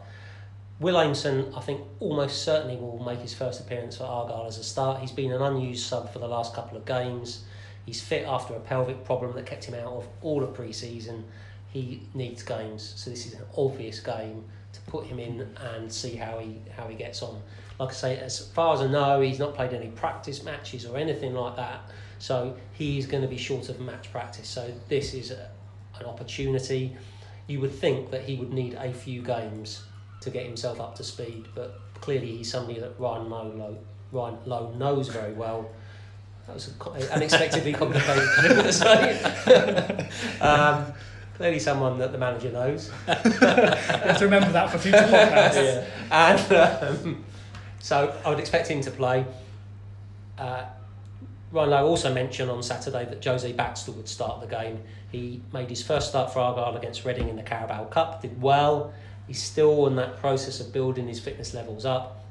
Will 0.77 0.95
Aimson, 0.95 1.55
I 1.55 1.61
think, 1.61 1.81
almost 2.01 2.43
certainly 2.43 2.75
will 2.75 3.01
make 3.01 3.19
his 3.19 3.33
first 3.33 3.61
appearance 3.61 3.95
for 3.95 4.03
Argyle 4.03 4.45
as 4.45 4.57
a 4.57 4.63
start. 4.63 4.99
He's 4.99 5.11
been 5.11 5.31
an 5.31 5.41
unused 5.41 5.85
sub 5.85 6.11
for 6.11 6.19
the 6.19 6.27
last 6.27 6.53
couple 6.53 6.77
of 6.77 6.85
games. 6.85 7.45
He's 7.85 8.01
fit 8.01 8.25
after 8.27 8.53
a 8.55 8.59
pelvic 8.59 9.05
problem 9.05 9.33
that 9.35 9.45
kept 9.45 9.63
him 9.63 9.75
out 9.75 9.93
of 9.93 10.07
all 10.21 10.43
of 10.43 10.53
pre-season. 10.53 11.23
He 11.71 12.01
needs 12.13 12.43
games, 12.43 12.93
so 12.97 13.09
this 13.09 13.25
is 13.25 13.35
an 13.35 13.45
obvious 13.55 14.01
game 14.01 14.43
to 14.73 14.81
put 14.81 15.05
him 15.05 15.17
in 15.17 15.47
and 15.73 15.91
see 15.91 16.15
how 16.15 16.39
he 16.39 16.61
how 16.75 16.87
he 16.87 16.95
gets 16.95 17.21
on. 17.21 17.41
Like 17.79 17.89
I 17.89 17.93
say, 17.93 18.17
as 18.17 18.47
far 18.51 18.73
as 18.75 18.81
I 18.81 18.87
know, 18.87 19.21
he's 19.21 19.39
not 19.39 19.55
played 19.55 19.73
any 19.73 19.87
practice 19.87 20.43
matches 20.43 20.85
or 20.85 20.97
anything 20.97 21.33
like 21.33 21.55
that, 21.55 21.89
so 22.19 22.57
he's 22.73 23.05
going 23.07 23.23
to 23.23 23.29
be 23.29 23.37
short 23.37 23.69
of 23.69 23.79
match 23.79 24.11
practice. 24.11 24.49
So 24.49 24.73
this 24.89 25.13
is 25.13 25.31
a, 25.31 25.49
an 25.99 26.05
opportunity. 26.05 26.97
You 27.47 27.61
would 27.61 27.73
think 27.73 28.11
that 28.11 28.23
he 28.23 28.35
would 28.35 28.51
need 28.51 28.73
a 28.73 28.91
few 28.93 29.21
games 29.21 29.83
to 30.25 30.31
get 30.31 30.45
himself 30.45 30.81
up 30.81 30.95
to 30.95 31.03
speed, 31.03 31.47
but 31.55 31.79
clearly 32.01 32.37
he's 32.37 32.51
somebody 32.51 32.79
that 32.79 32.99
Ryan 32.99 33.29
Lowe, 33.29 33.77
Ryan 34.11 34.37
Lowe 34.45 34.73
knows 34.77 35.07
very 35.07 35.33
well. 35.33 35.69
That 36.47 36.55
was 36.55 36.73
unexpectedly 37.11 37.73
complicated 37.81 38.27
thing 38.75 40.07
um, 40.41 40.93
clearly 41.35 41.59
someone 41.59 41.97
that 41.99 42.11
the 42.11 42.17
manager 42.17 42.51
knows. 42.51 42.91
you 43.07 43.13
have 43.13 44.17
to 44.17 44.25
remember 44.25 44.51
that 44.51 44.69
for 44.69 44.77
future 44.77 44.97
podcasts. 44.97 45.55
yeah. 45.55 45.87
And 46.11 47.03
um, 47.05 47.25
so 47.79 48.15
I 48.25 48.29
would 48.29 48.39
expect 48.39 48.67
him 48.67 48.81
to 48.81 48.91
play. 48.91 49.25
Uh, 50.37 50.65
Ryan 51.51 51.69
Lowe 51.69 51.87
also 51.87 52.13
mentioned 52.13 52.49
on 52.51 52.61
Saturday 52.63 53.05
that 53.05 53.23
Jose 53.23 53.51
Baxter 53.53 53.91
would 53.91 54.09
start 54.09 54.41
the 54.41 54.47
game. 54.47 54.81
He 55.11 55.41
made 55.53 55.69
his 55.69 55.81
first 55.81 56.09
start 56.09 56.33
for 56.33 56.39
Argyle 56.39 56.75
against 56.75 57.05
Reading 57.05 57.29
in 57.29 57.35
the 57.35 57.43
Carabao 57.43 57.85
Cup, 57.85 58.21
did 58.21 58.41
well. 58.41 58.93
He's 59.27 59.41
still 59.41 59.87
in 59.87 59.95
that 59.95 60.17
process 60.17 60.59
of 60.59 60.71
building 60.71 61.07
his 61.07 61.19
fitness 61.19 61.53
levels 61.53 61.85
up. 61.85 62.25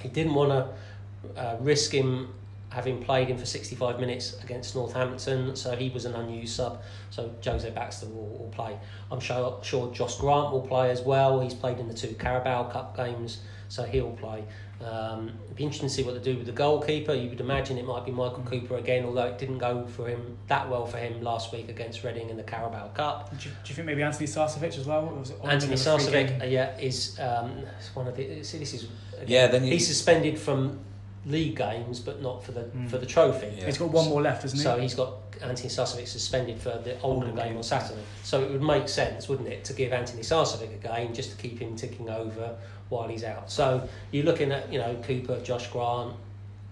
He 0.00 0.08
didn't 0.08 0.34
want 0.34 0.50
to 0.50 1.40
uh, 1.40 1.56
risk 1.60 1.92
him 1.92 2.32
having 2.70 3.02
played 3.02 3.28
him 3.28 3.36
for 3.36 3.46
65 3.46 3.98
minutes 3.98 4.40
against 4.44 4.76
Northampton, 4.76 5.56
so 5.56 5.74
he 5.74 5.90
was 5.90 6.04
an 6.04 6.14
unused 6.14 6.54
sub. 6.54 6.82
So 7.10 7.34
Jose 7.44 7.68
Baxter 7.70 8.06
will, 8.06 8.28
will 8.28 8.52
play. 8.52 8.78
I'm 9.10 9.20
sure, 9.20 9.58
sure 9.62 9.92
Josh 9.92 10.16
Grant 10.16 10.52
will 10.52 10.62
play 10.62 10.90
as 10.90 11.00
well. 11.00 11.40
He's 11.40 11.54
played 11.54 11.78
in 11.78 11.88
the 11.88 11.94
two 11.94 12.14
Carabao 12.14 12.70
Cup 12.70 12.96
games, 12.96 13.40
so 13.68 13.82
he'll 13.82 14.12
play. 14.12 14.44
Um, 14.84 15.32
it'd 15.44 15.56
be 15.56 15.64
interesting 15.64 15.88
to 15.88 15.94
see 15.94 16.02
what 16.02 16.14
they 16.14 16.20
do 16.32 16.36
with 16.38 16.46
the 16.46 16.52
goalkeeper. 16.52 17.12
You 17.12 17.28
would 17.28 17.40
imagine 17.40 17.76
it 17.76 17.84
might 17.84 18.06
be 18.06 18.10
Michael 18.12 18.42
Cooper 18.44 18.76
again, 18.76 19.04
although 19.04 19.26
it 19.26 19.38
didn't 19.38 19.58
go 19.58 19.86
for 19.86 20.08
him 20.08 20.38
that 20.48 20.70
well 20.70 20.86
for 20.86 20.96
him 20.96 21.22
last 21.22 21.52
week 21.52 21.68
against 21.68 22.02
Reading 22.02 22.30
in 22.30 22.36
the 22.38 22.42
Carabao 22.42 22.88
Cup. 22.88 23.30
Do 23.38 23.48
you, 23.48 23.54
do 23.62 23.68
you 23.68 23.74
think 23.74 23.86
maybe 23.86 24.00
Antoni 24.00 24.22
Sarcevic 24.26 24.78
as 24.78 24.86
well? 24.86 25.04
Was 25.06 25.32
Anthony 25.44 25.74
the 25.74 25.80
Sarcevic, 25.80 26.40
uh, 26.40 26.44
yeah, 26.46 26.78
is 26.78 27.18
um, 27.20 27.52
one 27.94 28.08
of 28.08 28.16
the. 28.16 28.42
See, 28.42 28.58
this 28.58 28.72
is 28.72 28.84
again, 29.14 29.24
Yeah, 29.26 29.46
then 29.48 29.64
you- 29.64 29.72
he's 29.72 29.86
suspended 29.86 30.38
from 30.38 30.78
league 31.26 31.56
games, 31.56 32.00
but 32.00 32.22
not 32.22 32.42
for 32.42 32.52
the 32.52 32.62
Mm. 32.62 32.88
for 32.88 32.96
the 32.96 33.04
trophy. 33.04 33.52
Yeah. 33.58 33.66
He's 33.66 33.76
got 33.76 33.90
one 33.90 34.08
more 34.08 34.22
left, 34.22 34.40
hasn't 34.42 34.60
he? 34.60 34.64
So 34.64 34.78
he's 34.80 34.94
got 34.94 35.30
Antoni 35.40 35.66
Sarcevic 35.66 36.08
suspended 36.08 36.58
for 36.58 36.70
the 36.82 36.98
Oldham 37.02 37.36
game 37.36 37.58
on 37.58 37.62
Saturday. 37.62 38.00
So 38.22 38.42
it 38.42 38.50
would 38.50 38.62
make 38.62 38.88
sense, 38.88 39.28
wouldn't 39.28 39.48
it, 39.48 39.62
to 39.66 39.74
give 39.74 39.92
Antoni 39.92 40.20
Sarcevic 40.20 40.72
a 40.74 40.88
game 40.88 41.12
just 41.12 41.30
to 41.32 41.36
keep 41.36 41.58
him 41.58 41.76
ticking 41.76 42.08
over 42.08 42.56
while 42.90 43.08
he's 43.08 43.24
out. 43.24 43.50
So 43.50 43.88
you're 44.10 44.24
looking 44.24 44.52
at, 44.52 44.70
you 44.70 44.78
know, 44.78 44.94
Cooper, 45.02 45.40
Josh 45.40 45.68
Grant, 45.68 46.14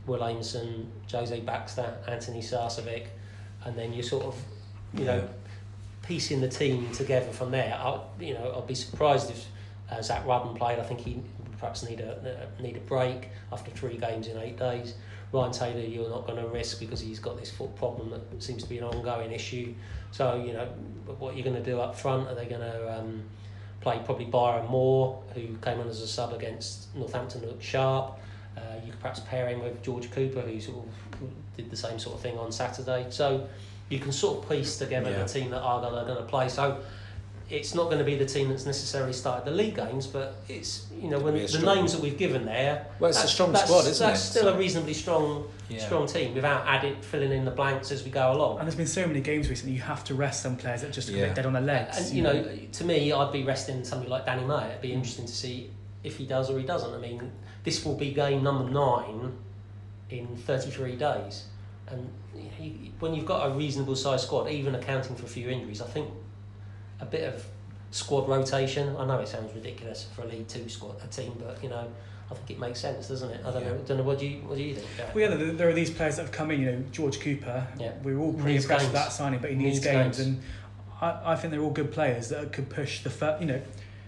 Will 0.07 0.21
Aimson, 0.21 0.87
Jose 1.11 1.41
Baxter, 1.41 1.97
Antoni 2.07 2.43
Sarcevic, 2.43 3.07
and 3.65 3.77
then 3.79 3.93
you're 3.93 4.03
sort 4.03 4.25
of, 4.25 4.37
you 4.95 5.05
know, 5.05 5.27
piecing 6.03 6.41
the 6.41 6.49
team 6.49 6.91
together 6.93 7.31
from 7.33 7.51
there. 7.51 7.75
I, 7.75 8.01
you 8.21 8.35
know, 8.35 8.55
I'd 8.57 8.67
be 8.67 8.75
surprised 8.75 9.31
if 9.31 9.47
uh, 9.91 10.03
Zak 10.03 10.27
Rudden 10.27 10.55
played. 10.55 10.79
I 10.79 10.83
think 10.83 11.01
he 11.01 11.23
perhaps 11.59 11.89
need 11.89 12.01
a 12.01 12.13
uh, 12.59 12.63
need 12.63 12.77
a 12.77 12.81
break 12.81 13.29
after 13.53 13.71
three 13.71 13.97
games 13.97 14.27
in 14.27 14.37
eight 14.39 14.59
days. 14.59 14.95
Ryan 15.33 15.53
Taylor, 15.53 15.81
you're 15.81 16.09
not 16.09 16.27
going 16.27 16.43
to 16.43 16.49
risk 16.49 16.81
because 16.81 17.01
he's 17.01 17.19
got 17.19 17.39
this 17.39 17.51
foot 17.51 17.77
problem 17.77 18.11
that 18.11 18.43
seems 18.43 18.63
to 18.63 18.69
be 18.69 18.79
an 18.79 18.85
ongoing 18.85 19.31
issue. 19.31 19.75
So 20.11 20.43
you 20.45 20.55
know, 20.55 20.67
what 21.19 21.37
you're 21.37 21.45
going 21.45 21.63
to 21.63 21.71
do 21.71 21.81
up 21.81 21.95
front? 21.95 22.29
Are 22.29 22.35
they 22.35 22.47
going 22.47 22.63
to 22.63 22.99
um, 22.99 23.23
play 23.81 24.01
probably 24.05 24.25
Byron 24.27 24.67
Moore, 24.67 25.23
who 25.35 25.57
came 25.63 25.79
on 25.81 25.89
as 25.89 26.01
a 26.01 26.09
sub 26.09 26.33
against 26.33 26.95
Northampton, 26.95 27.43
looked 27.43 27.63
sharp. 27.63 28.19
Uh, 28.57 28.61
you 28.85 28.91
could 28.91 29.01
perhaps 29.01 29.21
pair 29.21 29.49
him 29.49 29.63
with 29.63 29.81
George 29.83 30.11
Cooper, 30.11 30.41
who 30.41 30.61
sort 30.61 30.79
of 30.79 31.29
did 31.57 31.71
the 31.71 31.77
same 31.77 31.99
sort 31.99 32.17
of 32.17 32.21
thing 32.21 32.37
on 32.39 32.51
Saturday. 32.51 33.07
So 33.11 33.47
you 33.89 33.99
can 34.01 34.11
sort 34.13 34.43
of 34.43 34.49
piece 34.51 34.79
together 34.79 35.11
Yeah. 35.11 35.23
the 35.23 35.29
team 35.29 35.51
that 35.51 35.61
Argyle 35.61 35.97
are 35.97 36.05
going 36.05 36.19
to 36.19 36.25
play. 36.25 36.49
So 36.49 36.81
it's 37.51 37.75
not 37.75 37.85
going 37.85 37.99
to 37.99 38.05
be 38.05 38.15
the 38.15 38.27
team 38.27 38.49
that's 38.51 38.67
necessarily 38.67 39.13
started 39.13 39.47
the 39.47 39.51
league 39.57 39.75
games, 39.77 40.07
but 40.07 40.37
it's 40.49 40.87
you 41.01 41.09
know 41.09 41.19
when 41.19 41.35
the 41.35 41.49
strong- 41.49 41.77
names 41.77 41.93
that 41.93 42.03
we've 42.03 42.19
given 42.19 42.45
there. 42.45 42.87
Well, 43.01 43.09
it's 43.11 43.25
a 43.25 43.29
strong 43.29 43.53
that's- 43.53 43.69
squad, 43.69 43.81
isn't 43.81 43.91
that's 43.91 44.01
it? 44.01 44.05
That's 44.05 44.23
still 44.23 44.43
So- 44.45 44.55
a 44.55 44.59
reasonably 44.59 44.95
strong, 44.95 45.49
Yeah. 45.71 45.85
strong 45.85 46.07
team 46.07 46.35
without 46.35 46.67
adding 46.67 46.97
filling 47.01 47.33
in 47.33 47.45
the 47.45 47.51
blanks 47.51 47.91
as 47.91 48.05
we 48.05 48.11
go 48.11 48.33
along. 48.33 48.59
And 48.59 48.67
there's 48.67 48.75
been 48.77 48.87
so 48.87 49.07
many 49.07 49.21
games 49.21 49.49
recently. 49.49 49.75
You 49.75 49.83
have 49.83 50.05
to 50.05 50.15
rest 50.15 50.43
some 50.43 50.57
players 50.57 50.83
that 50.83 50.93
just 50.93 51.09
look 51.09 51.17
a 51.17 51.21
bit 51.21 51.29
Yeah. 51.29 51.35
dead 51.35 51.47
on 51.47 51.53
their 51.55 51.63
legs. 51.63 51.97
And 51.99 52.11
you 52.17 52.23
know, 52.23 52.45
to 52.73 52.85
me, 52.85 53.13
I'd 53.13 53.33
be 53.33 53.45
resting 53.45 53.83
somebody 53.85 54.11
like 54.11 54.27
Danny 54.27 54.45
Mayor. 54.45 54.67
It'd 54.69 54.83
be 54.83 54.93
interesting 54.93 55.25
to 55.27 55.33
see 55.33 55.71
if 56.05 56.17
he 56.19 56.27
does 56.27 56.51
or 56.51 56.59
he 56.59 56.65
doesn't. 56.67 56.93
I 56.95 56.99
mean, 56.99 57.33
this 57.65 57.85
will 57.85 57.97
be 57.97 58.13
game 58.13 58.43
number 58.43 58.69
nine 58.71 59.33
in 60.11 60.27
33 60.37 60.97
days, 60.97 61.45
and 61.87 62.09
he, 62.59 62.93
when 62.99 63.15
you've 63.15 63.27
got 63.27 63.47
a 63.47 63.51
reasonable 63.55 63.97
sized 63.97 64.25
squad, 64.25 64.49
even 64.51 64.75
accounting 64.75 65.17
for 65.17 65.25
a 65.25 65.29
few 65.29 65.49
injuries, 65.51 65.81
I 65.83 65.87
think 65.87 66.09
a 67.01 67.07
bit 67.07 67.33
of 67.33 67.45
squad 67.91 68.29
rotation. 68.29 68.95
I 68.97 69.07
know 69.07 69.19
it 69.19 69.29
sounds 69.29 69.55
ridiculous 69.55 70.07
for 70.15 70.23
a 70.23 70.27
League 70.27 70.49
Two 70.49 70.69
squad, 70.69 70.97
a 71.03 71.07
team, 71.07 71.33
but 71.39 71.63
you 71.63 71.71
know, 71.71 71.87
I 72.31 72.35
think 72.35 72.51
it 72.51 72.59
makes 72.59 72.81
sense, 72.81 73.09
doesn't 73.09 73.31
it? 73.31 73.41
I 73.45 73.51
don't 73.51 73.65
know. 73.65 73.73
Yeah. 73.73 73.79
Don't 73.87 73.97
know. 73.99 74.03
What 74.03 74.19
do 74.19 74.27
you 74.27 74.39
What 74.41 74.57
do 74.57 74.63
you 74.63 74.75
think? 74.75 75.15
Well, 75.15 75.31
yeah, 75.31 75.53
there, 75.53 75.69
are 75.69 75.73
these 75.73 75.91
players 75.91 76.17
that 76.17 76.23
have 76.23 76.33
come 76.33 76.51
in. 76.51 76.61
You 76.61 76.73
know, 76.73 76.85
George 76.93 77.21
Cooper. 77.21 77.67
Yeah. 77.79 77.93
We 78.03 78.15
were 78.15 78.21
all 78.23 78.33
pretty 78.33 78.53
Needs 78.53 78.65
impressed 78.65 78.85
with 78.87 78.95
that 78.95 79.13
signing, 79.13 79.41
but 79.41 79.51
he 79.51 79.57
needs, 79.57 79.77
Needs 79.77 79.85
games, 79.85 80.17
games. 80.19 80.29
and 80.29 80.43
I, 81.01 81.33
I 81.33 81.37
think 81.37 81.53
they're 81.53 81.63
all 81.63 81.71
good 81.71 81.93
players 81.93 82.29
that 82.29 82.53
could 82.53 82.69
push 82.69 83.03
the 83.03 83.11
first. 83.11 83.41
You 83.41 83.47
know, 83.49 83.63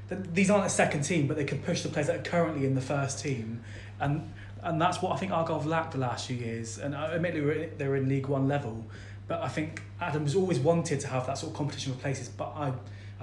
th- 0.09 0.20
these 0.32 0.51
aren't 0.51 0.66
a 0.66 0.70
second 0.70 1.03
team, 1.03 1.26
but 1.26 1.36
they 1.36 1.45
could 1.45 1.64
push 1.64 1.82
the 1.82 1.88
players 1.88 2.09
that 2.09 2.16
are 2.16 2.22
currently 2.22 2.66
in 2.66 2.74
the 2.74 2.80
first 2.82 3.22
team, 3.22 3.62
and 3.99 4.30
and 4.62 4.80
that's 4.80 5.01
what 5.01 5.12
I 5.12 5.16
think 5.16 5.32
Argyle 5.32 5.59
have 5.59 5.66
lacked 5.66 5.93
the 5.93 5.99
last 5.99 6.26
few 6.26 6.36
years. 6.36 6.78
And 6.78 6.95
uh, 6.95 7.11
admittedly, 7.14 7.70
they're 7.78 7.97
in 7.97 8.09
League 8.09 8.26
One 8.26 8.47
level, 8.47 8.84
but 9.31 9.41
I 9.43 9.49
think 9.49 9.81
Adams 10.01 10.35
always 10.35 10.59
wanted 10.59 10.99
to 11.01 11.07
have 11.07 11.24
that 11.28 11.39
sort 11.39 11.53
of 11.53 11.57
competition 11.57 11.95
for 11.95 12.01
places, 12.01 12.28
but 12.28 12.53
I. 12.57 12.72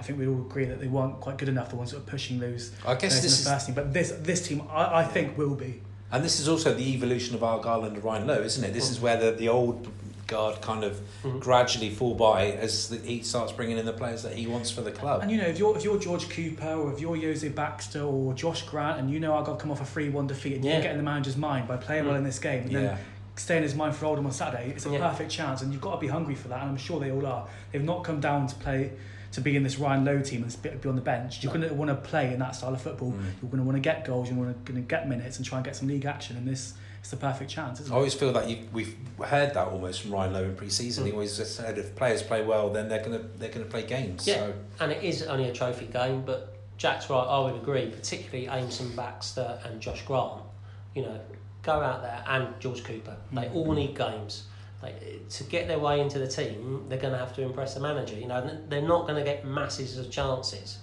I 0.00 0.02
think 0.02 0.16
we'd 0.20 0.28
all 0.28 0.42
agree 0.42 0.64
that 0.64 0.78
they 0.78 0.86
weren't 0.86 1.18
quite 1.18 1.38
good 1.38 1.48
enough. 1.48 1.70
The 1.70 1.74
ones 1.76 1.90
that 1.90 1.96
were 1.96 2.04
pushing 2.04 2.38
those 2.38 2.70
I 2.86 2.94
guess 2.94 3.14
this 3.20 3.22
the 3.22 3.26
is, 3.42 3.48
first 3.48 3.66
team, 3.66 3.74
but 3.74 3.92
this 3.92 4.12
this 4.12 4.46
team, 4.46 4.62
I, 4.70 5.00
I 5.00 5.04
think, 5.04 5.36
will 5.36 5.56
be. 5.56 5.80
and 6.12 6.22
this 6.24 6.38
is 6.38 6.46
also 6.48 6.72
the 6.72 6.86
evolution 6.94 7.34
of 7.34 7.42
Argyle 7.42 7.82
under 7.82 7.98
Ryan 7.98 8.28
Lowe, 8.28 8.40
isn't 8.40 8.62
it? 8.62 8.72
This 8.72 8.90
is 8.92 9.00
where 9.00 9.16
the, 9.16 9.32
the 9.32 9.48
old 9.48 9.88
guard 10.28 10.60
kind 10.60 10.84
of 10.84 11.00
Mhm. 11.24 11.40
gradually 11.40 11.90
fall 11.90 12.14
by 12.14 12.52
as 12.52 12.90
the, 12.90 12.98
he 12.98 13.22
starts 13.24 13.50
bringing 13.50 13.76
in 13.76 13.86
the 13.86 13.92
players 13.92 14.22
that 14.22 14.34
he 14.36 14.46
wants 14.46 14.70
for 14.70 14.82
the 14.82 14.92
club. 14.92 15.22
And 15.22 15.32
you 15.32 15.38
know, 15.38 15.48
if 15.48 15.58
you're 15.58 15.76
if 15.76 15.82
you're 15.82 15.98
George 15.98 16.28
Cooper 16.30 16.74
or 16.74 16.92
if 16.92 17.00
you're 17.00 17.16
Jose 17.16 17.48
Baxter 17.48 18.02
or 18.02 18.34
Josh 18.34 18.62
Grant, 18.70 19.00
and 19.00 19.10
you 19.10 19.18
know 19.18 19.32
Argyle 19.32 19.56
come 19.56 19.72
off 19.72 19.80
a 19.80 19.84
three-one 19.84 20.28
defeat, 20.28 20.54
and 20.54 20.64
you 20.64 20.70
Yeah. 20.70 20.76
can 20.76 20.82
get 20.84 20.92
in 20.92 20.98
the 20.98 21.02
manager's 21.12 21.36
mind 21.36 21.66
by 21.66 21.76
playing 21.76 22.04
well 22.04 22.14
Mm. 22.14 22.18
in 22.18 22.24
this 22.24 22.38
game, 22.38 22.62
and 22.62 22.70
yeah, 22.72 22.80
then 22.80 22.98
stay 23.38 23.56
in 23.56 23.62
his 23.62 23.74
mind 23.74 23.94
for 23.94 24.06
Oldham 24.06 24.26
on 24.26 24.32
Saturday, 24.32 24.70
it's 24.74 24.86
a 24.86 24.90
Yeah. 24.90 25.08
perfect 25.10 25.30
chance, 25.30 25.62
and 25.62 25.72
you've 25.72 25.80
got 25.82 25.94
to 25.94 26.00
be 26.00 26.08
hungry 26.08 26.34
for 26.34 26.48
that. 26.48 26.60
And 26.62 26.70
I'm 26.70 26.76
sure 26.76 26.98
they 27.00 27.10
all 27.10 27.26
are. 27.26 27.46
They've 27.72 27.82
not 27.82 28.04
come 28.04 28.20
down 28.20 28.46
to 28.48 28.54
play 28.56 28.92
to 29.32 29.40
be 29.42 29.56
in 29.56 29.62
this 29.62 29.78
Ryan 29.78 30.04
Lowe 30.06 30.20
team 30.20 30.42
and 30.42 30.62
be 30.62 30.70
be 30.70 30.88
on 30.88 30.96
the 30.96 31.02
bench. 31.02 31.42
You're 31.42 31.52
No. 31.52 31.58
going 31.60 31.68
to 31.70 31.74
want 31.74 31.90
to 31.90 31.96
play 31.96 32.32
in 32.32 32.38
that 32.40 32.56
style 32.56 32.72
of 32.72 32.80
football. 32.80 33.12
Mm. 33.12 33.22
You're 33.42 33.50
going 33.50 33.58
to 33.58 33.64
want 33.64 33.76
to 33.76 33.80
get 33.80 34.04
goals. 34.06 34.30
You're 34.30 34.38
going 34.38 34.54
to 34.66 34.80
get 34.80 35.06
minutes 35.08 35.36
and 35.36 35.44
try 35.46 35.58
and 35.58 35.64
get 35.64 35.76
some 35.76 35.86
league 35.86 36.06
action. 36.06 36.36
And 36.38 36.48
this 36.48 36.72
is 37.04 37.10
the 37.10 37.16
perfect 37.18 37.50
chance. 37.50 37.78
I 37.78 37.82
Isn't 37.82 37.92
it? 37.92 37.94
I 37.94 37.98
always 37.98 38.14
feel 38.14 38.32
that 38.32 38.48
you, 38.48 38.56
we've 38.72 38.96
heard 39.22 39.52
that 39.52 39.68
almost 39.68 40.00
from 40.00 40.12
Ryan 40.12 40.32
Lowe 40.32 40.44
in 40.44 40.56
pre-season. 40.56 41.04
He 41.04 41.10
Mm. 41.10 41.14
always 41.14 41.34
said 41.46 41.76
if 41.76 41.94
players 41.94 42.22
play 42.22 42.42
well, 42.42 42.70
then 42.70 42.88
they're 42.88 43.02
gonna 43.04 43.20
they're 43.38 43.50
gonna 43.50 43.66
play 43.66 43.82
games. 43.82 44.26
Yeah. 44.26 44.34
So 44.36 44.54
and 44.80 44.92
it 44.92 45.02
is 45.04 45.22
only 45.24 45.48
a 45.50 45.52
trophy 45.52 45.86
game, 45.86 46.22
but 46.24 46.54
Jack's 46.78 47.10
right, 47.10 47.18
I 47.26 47.38
would 47.40 47.56
agree, 47.56 47.86
particularly 47.90 48.46
Aimson 48.48 48.96
Baxter 48.96 49.60
and 49.64 49.78
Josh 49.80 50.06
Grant. 50.06 50.40
You 50.94 51.02
know, 51.02 51.20
go 51.68 51.80
out 51.90 52.00
there 52.02 52.20
and 52.34 52.58
George 52.60 52.82
Cooper. 52.84 53.16
They 53.32 53.42
Mm. 53.46 53.54
all 53.56 53.72
need 53.72 53.94
games. 53.96 54.44
They, 54.82 55.20
to 55.36 55.44
get 55.44 55.66
their 55.68 55.78
way 55.78 56.00
into 56.00 56.18
the 56.18 56.28
team, 56.40 56.86
they're 56.88 57.04
going 57.06 57.12
to 57.12 57.18
have 57.18 57.34
to 57.36 57.42
impress 57.42 57.74
the 57.74 57.80
manager. 57.80 58.16
You 58.16 58.28
know, 58.28 58.40
they're 58.70 58.88
not 58.94 59.02
going 59.08 59.18
to 59.22 59.24
get 59.24 59.44
masses 59.44 59.98
of 59.98 60.10
chances. 60.10 60.78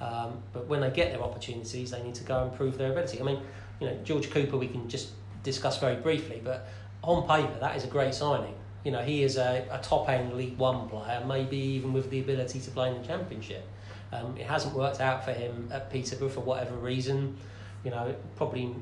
Um, 0.00 0.30
but 0.54 0.66
when 0.66 0.80
they 0.80 0.90
get 0.90 1.12
their 1.12 1.22
opportunities, 1.22 1.90
they 1.92 2.02
need 2.02 2.16
to 2.16 2.24
go 2.24 2.42
and 2.44 2.52
prove 2.58 2.76
their 2.78 2.90
ability. 2.92 3.20
I 3.20 3.22
mean, 3.22 3.40
you 3.80 3.86
know, 3.88 3.96
George 4.02 4.30
Cooper, 4.30 4.56
we 4.56 4.68
can 4.68 4.88
just 4.88 5.08
discuss 5.42 5.78
very 5.78 5.96
briefly, 5.96 6.40
but 6.42 6.66
on 7.02 7.18
paper, 7.28 7.58
that 7.60 7.76
is 7.76 7.84
a 7.84 7.92
great 7.96 8.14
signing. 8.14 8.54
You 8.84 8.92
know, 8.92 9.02
he 9.02 9.22
is 9.22 9.36
a, 9.36 9.66
a 9.70 9.78
top 9.78 10.08
end 10.08 10.34
League 10.34 10.58
One 10.58 10.88
player, 10.88 11.22
maybe 11.26 11.56
even 11.76 11.92
with 11.92 12.10
the 12.10 12.20
ability 12.20 12.60
to 12.60 12.70
play 12.70 12.88
in 12.90 13.00
the 13.00 13.06
Championship. 13.06 13.64
Um, 14.12 14.36
it 14.38 14.46
hasn't 14.46 14.74
worked 14.74 15.00
out 15.00 15.24
for 15.24 15.32
him 15.32 15.68
at 15.72 15.90
Peterborough 15.92 16.28
for 16.30 16.40
whatever 16.40 16.74
reason. 16.76 17.36
You 17.84 17.90
know, 17.90 18.14
probably 18.36 18.74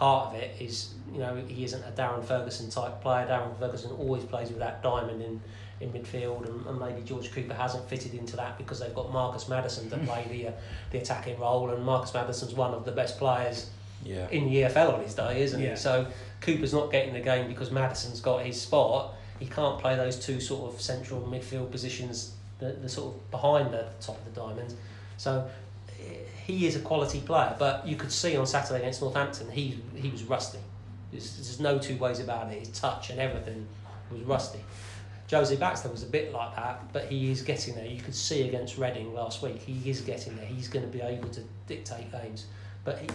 part 0.00 0.28
of 0.28 0.34
it 0.34 0.56
is, 0.58 0.94
you 1.12 1.18
know, 1.18 1.36
he 1.46 1.62
isn't 1.62 1.82
a 1.84 1.90
Darren 1.92 2.24
Ferguson 2.24 2.70
type 2.70 3.00
player. 3.02 3.26
Darren 3.26 3.56
Ferguson 3.58 3.92
always 3.92 4.24
plays 4.24 4.48
with 4.48 4.58
that 4.58 4.82
diamond 4.82 5.20
in, 5.22 5.40
in 5.80 5.92
midfield, 5.92 6.46
and, 6.48 6.66
and 6.66 6.80
maybe 6.80 7.02
George 7.02 7.30
Cooper 7.30 7.52
hasn't 7.54 7.86
fitted 7.88 8.14
into 8.14 8.34
that 8.36 8.56
because 8.58 8.80
they've 8.80 8.94
got 8.94 9.12
Marcus 9.12 9.46
Maddison 9.48 9.90
to 9.90 9.98
play 9.98 10.24
the 10.30 10.48
uh, 10.48 10.52
the 10.90 10.98
attacking 10.98 11.38
role, 11.38 11.68
and 11.70 11.84
Marcus 11.84 12.12
Maddison's 12.14 12.54
one 12.54 12.72
of 12.72 12.84
the 12.86 12.92
best 12.92 13.18
players 13.18 13.68
Yeah. 14.02 14.26
in 14.30 14.46
the 14.50 14.62
EFL 14.62 14.94
on 14.94 15.02
his 15.02 15.14
day, 15.14 15.42
isn't 15.42 15.60
Yeah. 15.60 15.70
he? 15.70 15.76
So 15.76 16.06
Cooper's 16.40 16.72
not 16.72 16.90
getting 16.90 17.12
the 17.12 17.20
game 17.20 17.46
because 17.48 17.70
Maddison's 17.70 18.20
got 18.22 18.42
his 18.44 18.58
spot. 18.60 19.14
He 19.38 19.46
can't 19.46 19.78
play 19.78 19.96
those 19.96 20.18
two 20.18 20.40
sort 20.40 20.72
of 20.72 20.80
central 20.80 21.20
midfield 21.20 21.70
positions, 21.70 22.32
the, 22.58 22.72
the 22.72 22.88
sort 22.88 23.14
of 23.14 23.30
behind 23.30 23.72
the 23.72 23.86
top 24.00 24.16
of 24.18 24.24
the 24.34 24.40
diamond. 24.40 24.74
So 25.18 25.46
he 26.46 26.66
is 26.66 26.76
a 26.76 26.80
quality 26.80 27.20
player, 27.20 27.54
but 27.58 27.86
you 27.86 27.96
could 27.96 28.12
see 28.12 28.36
on 28.36 28.46
Saturday 28.46 28.80
against 28.80 29.00
Northampton 29.00 29.50
he 29.50 29.82
he 29.94 30.10
was 30.10 30.24
rusty. 30.24 30.58
There's, 31.10 31.36
there's 31.36 31.60
no 31.60 31.78
two 31.78 31.96
ways 31.96 32.20
about 32.20 32.52
it. 32.52 32.58
His 32.60 32.68
touch 32.68 33.10
and 33.10 33.18
everything 33.18 33.66
was 34.10 34.20
rusty. 34.22 34.60
Jose 35.30 35.54
Baxter 35.56 35.88
was 35.88 36.02
a 36.02 36.06
bit 36.06 36.32
like 36.32 36.56
that, 36.56 36.92
but 36.92 37.04
he 37.04 37.30
is 37.30 37.42
getting 37.42 37.76
there. 37.76 37.86
You 37.86 38.00
could 38.00 38.14
see 38.14 38.48
against 38.48 38.78
Reading 38.78 39.14
last 39.14 39.42
week, 39.42 39.58
he 39.58 39.88
is 39.88 40.00
getting 40.00 40.36
there. 40.36 40.46
He's 40.46 40.66
going 40.66 40.84
to 40.84 40.90
be 40.90 41.00
able 41.00 41.28
to 41.30 41.42
dictate 41.68 42.10
games. 42.10 42.46
But 42.84 42.98
he, 42.98 43.08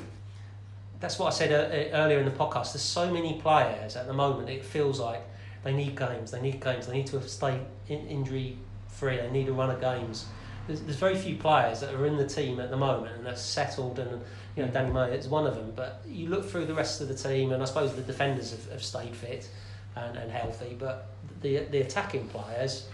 that's 1.01 1.19
what 1.19 1.27
I 1.27 1.35
said 1.35 1.51
uh, 1.51 1.97
earlier 1.97 2.19
in 2.19 2.25
the 2.25 2.31
podcast. 2.31 2.71
There's 2.71 2.81
so 2.81 3.11
many 3.11 3.39
players 3.41 3.97
at 3.97 4.07
the 4.07 4.13
moment. 4.13 4.49
It 4.49 4.63
feels 4.63 4.99
like 4.99 5.21
they 5.63 5.73
need 5.73 5.97
games. 5.97 6.31
They 6.31 6.41
need 6.41 6.61
games. 6.61 6.87
They 6.87 6.93
need 6.93 7.07
to 7.07 7.21
stay 7.27 7.59
in, 7.89 8.07
injury 8.07 8.57
free. 8.87 9.17
They 9.17 9.29
need 9.29 9.49
a 9.49 9.53
run 9.53 9.69
of 9.69 9.81
games. 9.81 10.25
There's, 10.67 10.81
there's 10.81 10.95
very 10.97 11.15
few 11.15 11.35
players 11.35 11.79
that 11.81 11.93
are 11.93 12.05
in 12.07 12.17
the 12.17 12.27
team 12.27 12.59
at 12.59 12.71
the 12.71 12.77
moment 12.77 13.15
and 13.17 13.25
they're 13.25 13.35
settled. 13.35 13.99
And 13.99 14.21
you 14.55 14.65
know, 14.65 14.71
Danny 14.71 14.91
Mayor 14.91 15.13
is 15.13 15.27
one 15.27 15.45
of 15.45 15.55
them. 15.55 15.73
But 15.75 16.01
you 16.07 16.27
look 16.27 16.45
through 16.49 16.65
the 16.65 16.73
rest 16.73 17.01
of 17.01 17.07
the 17.07 17.13
team, 17.15 17.51
and 17.51 17.61
I 17.61 17.65
suppose 17.65 17.93
the 17.95 18.01
defenders 18.01 18.51
have, 18.51 18.71
have 18.71 18.83
stayed 18.83 19.15
fit 19.15 19.47
and, 19.95 20.17
and 20.17 20.31
healthy. 20.31 20.75
But 20.77 21.07
the 21.41 21.59
the 21.65 21.81
attacking 21.81 22.27
players, 22.29 22.87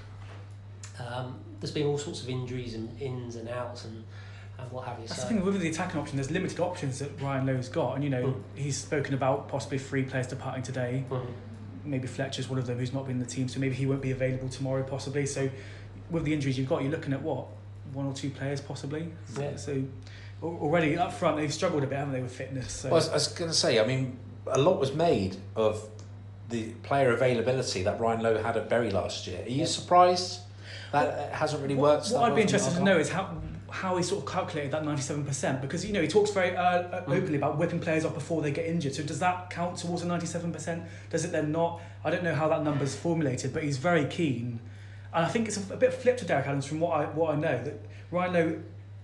um, 1.00 1.40
there's 1.60 1.72
been 1.72 1.88
all 1.88 1.98
sorts 1.98 2.22
of 2.22 2.30
injuries 2.30 2.74
and 2.76 3.00
ins 3.02 3.36
and 3.36 3.48
outs 3.48 3.86
and, 3.86 4.04
and 4.60 4.72
what 4.72 4.86
have 4.88 5.00
you. 5.00 5.08
That's 5.08 5.22
so, 5.22 5.28
the 5.30 5.36
thing 5.36 5.46
with 5.46 5.60
the 5.62 5.70
attacking 5.70 6.00
option. 6.00 6.18
There's 6.18 6.32
limited 6.32 6.60
options 6.60 7.00
that 7.00 7.22
Ryan 7.22 7.46
Lowe's 7.48 7.70
got, 7.70 7.96
and 7.96 8.04
you 8.04 8.10
know 8.10 8.24
Mm. 8.24 8.42
he's 8.56 8.78
spoken 8.78 9.14
about 9.14 9.48
possibly 9.48 9.78
three 9.78 10.04
players 10.04 10.28
departing 10.28 10.64
today. 10.64 11.06
Mhm. 11.10 11.26
Maybe 11.84 12.08
Fletcher's 12.08 12.48
one 12.50 12.60
of 12.60 12.68
them 12.68 12.78
who's 12.78 12.94
not 12.94 13.06
been 13.08 13.16
in 13.16 13.20
the 13.20 13.26
team, 13.26 13.48
so 13.48 13.60
maybe 13.60 13.74
he 13.76 13.86
won't 13.88 14.02
be 14.04 14.12
available 14.12 14.50
tomorrow, 14.50 14.84
possibly. 14.84 15.26
So 15.26 15.50
with 16.12 16.26
the 16.26 16.34
injuries 16.34 16.58
you've 16.58 16.70
got, 16.70 16.82
you're 16.84 16.92
looking 16.92 17.14
at 17.14 17.22
what 17.24 17.48
one 17.94 18.06
or 18.06 18.14
two 18.14 18.30
players 18.30 18.62
possibly. 18.62 19.12
Yeah. 19.40 19.56
So 19.56 19.84
already 20.44 20.98
up 20.98 21.14
front 21.14 21.38
they've 21.38 21.54
struggled 21.54 21.84
a 21.84 21.88
bit, 21.88 21.98
haven't 21.98 22.14
they, 22.14 22.22
with 22.22 22.34
fitness? 22.36 22.72
So 22.72 22.90
Well, 22.90 22.96
I 22.96 22.98
was, 22.98 23.12
was 23.12 23.28
going 23.30 23.52
to 23.52 23.56
say, 23.58 23.80
I 23.80 23.86
mean, 23.86 24.18
a 24.48 24.60
lot 24.60 24.80
was 24.80 24.94
made 24.94 25.38
of 25.56 25.88
the 26.50 26.70
player 26.84 27.12
availability 27.12 27.84
that 27.84 28.00
Ryan 28.00 28.22
Lowe 28.22 28.42
had 28.42 28.58
at 28.58 28.68
Bury 28.70 28.92
last 28.92 29.28
year. 29.28 29.42
Are 29.44 29.50
you 29.50 29.60
Yeah. 29.62 29.66
surprised 29.66 30.40
that 30.92 31.30
it 31.30 31.34
hasn't 31.34 31.62
really 31.62 31.76
worked? 31.76 32.10
that 32.10 32.20
what 32.20 32.32
I'd 32.32 32.36
be 32.36 32.42
interested 32.42 32.74
to 32.76 32.84
know 32.84 32.98
is 32.98 33.10
how 33.10 33.38
how 33.70 33.96
he 33.96 34.04
sort 34.04 34.22
of 34.26 34.30
calculated 34.30 34.70
that 34.72 34.84
97% 34.84 35.62
because 35.62 35.86
you 35.86 35.94
know 35.94 36.02
he 36.02 36.08
talks 36.10 36.30
very 36.32 36.54
uh, 36.58 36.62
uh, 36.62 37.06
Mm. 37.06 37.16
openly 37.20 37.38
about 37.38 37.58
whipping 37.58 37.80
players 37.80 38.04
off 38.04 38.14
before 38.14 38.42
they 38.42 38.52
get 38.52 38.66
injured 38.66 38.94
so 38.94 39.02
does 39.02 39.20
that 39.20 39.50
count 39.50 39.78
towards 39.78 40.02
a 40.04 40.06
97% 40.06 40.84
does 41.10 41.24
it 41.24 41.32
then 41.32 41.54
not 41.54 41.80
I 42.04 42.10
don't 42.10 42.22
know 42.22 42.36
how 42.36 42.50
that 42.50 42.66
number's 42.66 42.94
formulated 42.98 43.54
but 43.54 43.64
he's 43.64 43.78
very 43.78 44.04
keen 44.04 44.60
and 45.14 45.26
I 45.26 45.30
think 45.30 45.48
it's 45.48 45.58
a, 45.70 45.74
a 45.74 45.78
bit 45.78 45.94
flipped 45.94 46.20
to 46.20 46.26
Derek 46.26 46.48
Adams 46.48 46.66
from 46.66 46.80
what 46.80 46.92
I 47.00 47.06
what 47.06 47.34
I 47.34 47.38
know 47.38 47.64
that 47.64 47.80
Ryan 48.12 48.34
Lowe 48.34 48.60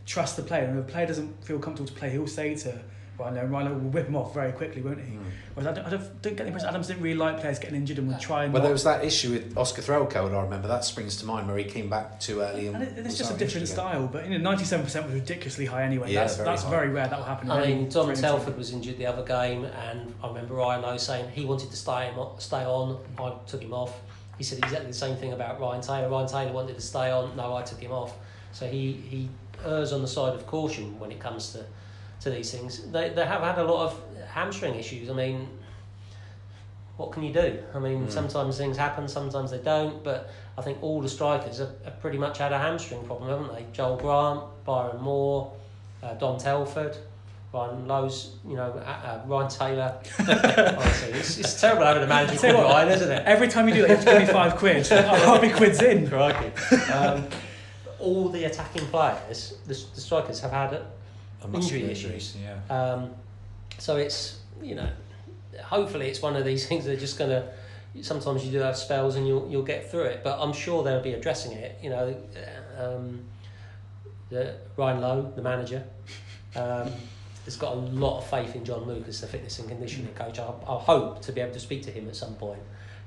trusts 0.06 0.36
the 0.38 0.44
player 0.44 0.64
and 0.64 0.80
if 0.80 0.86
the 0.86 0.92
player 0.92 1.06
doesn't 1.06 1.44
feel 1.44 1.60
comfortable 1.60 1.88
to 1.88 1.94
play 1.94 2.10
he'll 2.10 2.28
say 2.28 2.56
to 2.56 2.80
Ryan 3.20 3.36
Lowe 3.36 3.42
and 3.42 3.52
Ryan 3.52 3.84
will 3.84 3.90
whip 3.90 4.08
him 4.08 4.16
off 4.16 4.34
very 4.34 4.52
quickly 4.54 4.82
won't 4.82 5.00
he 5.00 5.14
Mm. 5.18 5.24
whereas 5.56 5.68
I 5.68 5.74
don't, 5.74 5.86
I 5.88 5.90
don't, 5.90 6.22
don't 6.22 6.36
get 6.36 6.44
the 6.44 6.48
impression 6.48 6.70
Adams 6.70 6.88
didn't 6.88 7.02
really 7.02 7.18
like 7.18 7.42
players 7.42 7.58
getting 7.60 7.76
injured 7.76 7.98
and 7.98 8.08
would 8.08 8.20
try 8.20 8.44
and 8.46 8.54
Well, 8.54 8.62
there 8.62 8.72
was 8.72 8.84
that 8.86 9.04
issue 9.04 9.32
with 9.32 9.58
Oscar 9.58 9.82
Threlkeld, 9.82 10.34
I 10.38 10.44
remember. 10.44 10.68
That 10.68 10.86
springs 10.86 11.18
to 11.18 11.26
mind 11.26 11.48
where 11.48 11.58
he 11.58 11.64
came 11.64 11.90
back 11.90 12.20
too 12.20 12.42
early. 12.42 12.68
And, 12.68 12.76
And 12.76 12.84
it, 12.98 13.06
it's 13.08 13.18
just 13.18 13.32
a 13.32 13.34
different 13.34 13.64
injured 13.64 13.64
again. 13.64 13.92
style, 13.92 14.08
but 14.08 14.24
you 14.30 14.38
know, 14.38 14.50
ninety-seven 14.50 14.86
percent 14.86 15.06
was 15.08 15.16
ridiculously 15.16 15.66
high 15.66 15.82
anyway. 15.84 16.12
Yeah, 16.14 16.22
that's 16.22 16.36
very 16.36 16.46
that's 16.50 16.64
high. 16.64 16.70
very 16.70 16.90
rare. 16.90 17.08
That 17.08 17.18
will 17.18 17.26
happen. 17.26 17.50
I 17.50 17.66
mean, 17.66 17.90
Dom 17.90 18.14
Telford 18.14 18.50
team. 18.54 18.58
was 18.58 18.72
injured 18.72 18.98
the 19.00 19.08
other 19.08 19.24
game, 19.24 19.66
and 19.66 20.14
I 20.24 20.28
remember 20.28 20.54
Ryan 20.54 20.84
Lowe 20.84 20.98
saying 20.98 21.32
he 21.32 21.44
wanted 21.44 21.72
to 21.72 21.76
stay 21.76 22.14
stay 22.38 22.64
on. 22.64 23.00
I 23.18 23.34
took 23.48 23.62
him 23.64 23.74
off. 23.74 24.00
He 24.38 24.44
said 24.44 24.60
exactly 24.60 24.88
the 24.88 24.94
same 24.94 25.16
thing 25.16 25.34
about 25.34 25.60
Ryan 25.60 25.82
Taylor. 25.82 26.10
Ryan 26.10 26.28
Taylor 26.28 26.52
wanted 26.54 26.76
to 26.76 26.82
stay 26.82 27.10
on. 27.12 27.36
No, 27.36 27.56
I 27.56 27.64
took 27.64 27.80
him 27.80 27.92
off. 27.92 28.14
So 28.52 28.68
he, 28.68 28.92
he 28.94 29.30
errs 29.66 29.94
on 29.94 30.02
the 30.02 30.08
side 30.08 30.34
of 30.34 30.46
caution 30.48 31.00
when 31.00 31.12
it 31.12 31.20
comes 31.20 31.54
to, 31.54 31.66
to 32.22 32.30
these 32.30 32.52
things. 32.52 32.92
They, 32.92 33.10
they 33.10 33.26
have 33.26 33.42
had 33.42 33.58
a 33.58 33.64
lot 33.64 33.86
of 33.88 34.02
hamstring 34.30 34.76
issues. 34.76 35.10
I 35.10 35.14
mean, 35.14 35.48
what 36.98 37.12
can 37.12 37.24
you 37.24 37.34
do? 37.34 37.60
I 37.76 37.80
mean, 37.80 38.08
Mm. 38.08 38.12
sometimes 38.12 38.58
things 38.58 38.78
happen, 38.78 39.08
sometimes 39.08 39.52
they 39.52 39.60
don't. 39.60 40.04
But 40.04 40.30
I 40.58 40.62
think 40.62 40.82
all 40.82 41.02
the 41.02 41.10
strikers 41.10 41.60
have, 41.60 41.72
have 41.84 42.00
pretty 42.02 42.18
much 42.18 42.38
had 42.40 42.52
a 42.54 42.58
hamstring 42.60 43.04
problem, 43.06 43.30
haven't 43.30 43.54
they? 43.56 43.66
Joel 43.74 43.98
Grant, 43.98 44.42
Byron 44.66 45.02
Moore, 45.02 45.52
uh, 46.04 46.14
Dom 46.16 46.38
Telford. 46.40 46.98
Ryan 47.54 47.88
Lowe's, 47.88 48.36
you 48.48 48.56
know, 48.56 48.72
uh, 48.72 48.90
uh, 48.90 49.22
Ryan 49.26 49.50
Taylor. 49.50 49.98
Honestly, 50.20 51.12
it's, 51.12 51.38
it's 51.38 51.60
terrible 51.60 51.86
having 51.86 52.04
a 52.04 52.08
manager 52.08 52.36
Tell 52.36 52.54
called 52.54 52.66
what, 52.66 52.74
Ryan, 52.74 52.90
isn't 52.90 53.12
it? 53.12 53.24
Every 53.26 53.48
time 53.48 53.68
you 53.68 53.74
do 53.76 53.82
that, 53.82 53.90
you 53.90 53.96
have 53.96 54.06
to 54.06 54.12
give 54.12 54.28
me 54.28 54.34
five 54.34 54.56
quid. 54.58 54.92
I'll 54.92 55.42
be 55.42 55.50
quids 55.50 55.82
in. 55.82 56.10
Crikey. 56.10 56.52
Um, 56.92 57.26
all 58.00 58.30
the 58.30 58.44
attacking 58.44 58.86
players, 58.88 59.58
the, 59.66 59.74
the 59.96 60.02
strikers, 60.02 60.40
have 60.42 60.52
had 60.52 60.74
A 60.74 61.48
muscle 61.48 61.76
Injury 61.76 61.92
issues. 61.92 62.36
Yeah. 62.42 62.60
Um, 62.70 63.12
so 63.78 63.98
it's 63.98 64.40
you 64.62 64.76
know, 64.76 64.90
hopefully 65.64 66.08
it's 66.08 66.22
one 66.22 66.36
of 66.36 66.46
these 66.46 66.68
things 66.68 66.86
that 66.86 66.94
are 66.94 67.00
just 67.00 67.18
going 67.18 67.30
to. 67.30 67.48
Sometimes 68.02 68.46
you 68.46 68.52
do 68.52 68.60
have 68.60 68.78
spells 68.78 69.16
and 69.16 69.28
you'll 69.28 69.50
you'll 69.50 69.64
get 69.64 69.90
through 69.90 70.04
it, 70.04 70.22
but 70.24 70.40
I'm 70.40 70.54
sure 70.54 70.84
they'll 70.84 71.02
be 71.02 71.14
addressing 71.14 71.54
it. 71.54 71.80
You 71.82 71.90
know, 71.90 72.16
um, 72.78 73.24
the 74.30 74.56
Ryan 74.76 75.02
Lowe, 75.02 75.34
the 75.36 75.42
manager, 75.42 75.84
um, 76.56 76.92
has 77.48 77.56
got 77.58 77.74
a 77.74 77.80
lot 77.80 78.18
of 78.20 78.30
faith 78.30 78.56
in 78.56 78.66
John 78.66 78.84
Lucas, 78.84 79.22
the 79.22 79.28
fitness 79.28 79.58
and 79.60 79.70
conditioning 79.70 80.14
coach. 80.14 80.38
I, 80.38 80.52
I 80.68 80.76
hope 80.78 81.22
to 81.24 81.32
be 81.32 81.40
able 81.42 81.54
to 81.54 81.60
speak 81.60 81.82
to 81.84 81.92
him 81.92 82.08
at 82.10 82.16
some 82.16 82.36
point. 82.36 82.60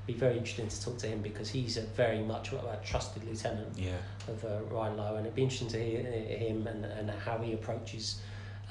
Be 0.07 0.13
very 0.13 0.35
interesting 0.37 0.67
to 0.67 0.81
talk 0.83 0.97
to 0.97 1.07
him 1.07 1.21
because 1.21 1.47
he's 1.49 1.77
a 1.77 1.83
very 1.83 2.21
much 2.23 2.51
a 2.51 2.79
trusted 2.83 3.23
lieutenant 3.23 3.77
Yeah. 3.77 3.91
of 4.27 4.43
uh, 4.43 4.59
Ryan 4.71 4.97
Lowe, 4.97 5.15
and 5.17 5.25
it'd 5.27 5.35
be 5.35 5.43
interesting 5.43 5.67
to 5.69 5.79
hear 5.83 5.99
uh, 5.99 6.37
him 6.37 6.65
and, 6.65 6.85
and 6.85 7.11
how 7.11 7.37
he 7.37 7.53
approaches 7.53 8.19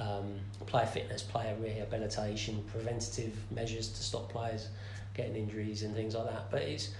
um, 0.01 0.35
player 0.67 0.87
fitness, 0.87 1.23
player 1.23 1.55
rehabilitation, 1.61 2.65
preventative 2.73 3.37
measures 3.53 3.89
to 3.91 4.03
stop 4.03 4.29
players 4.31 4.69
getting 5.15 5.37
injuries 5.37 5.83
and 5.83 5.95
things 5.95 6.15
like 6.15 6.27
that. 6.27 6.51
But 6.51 6.63
it's 6.63 6.91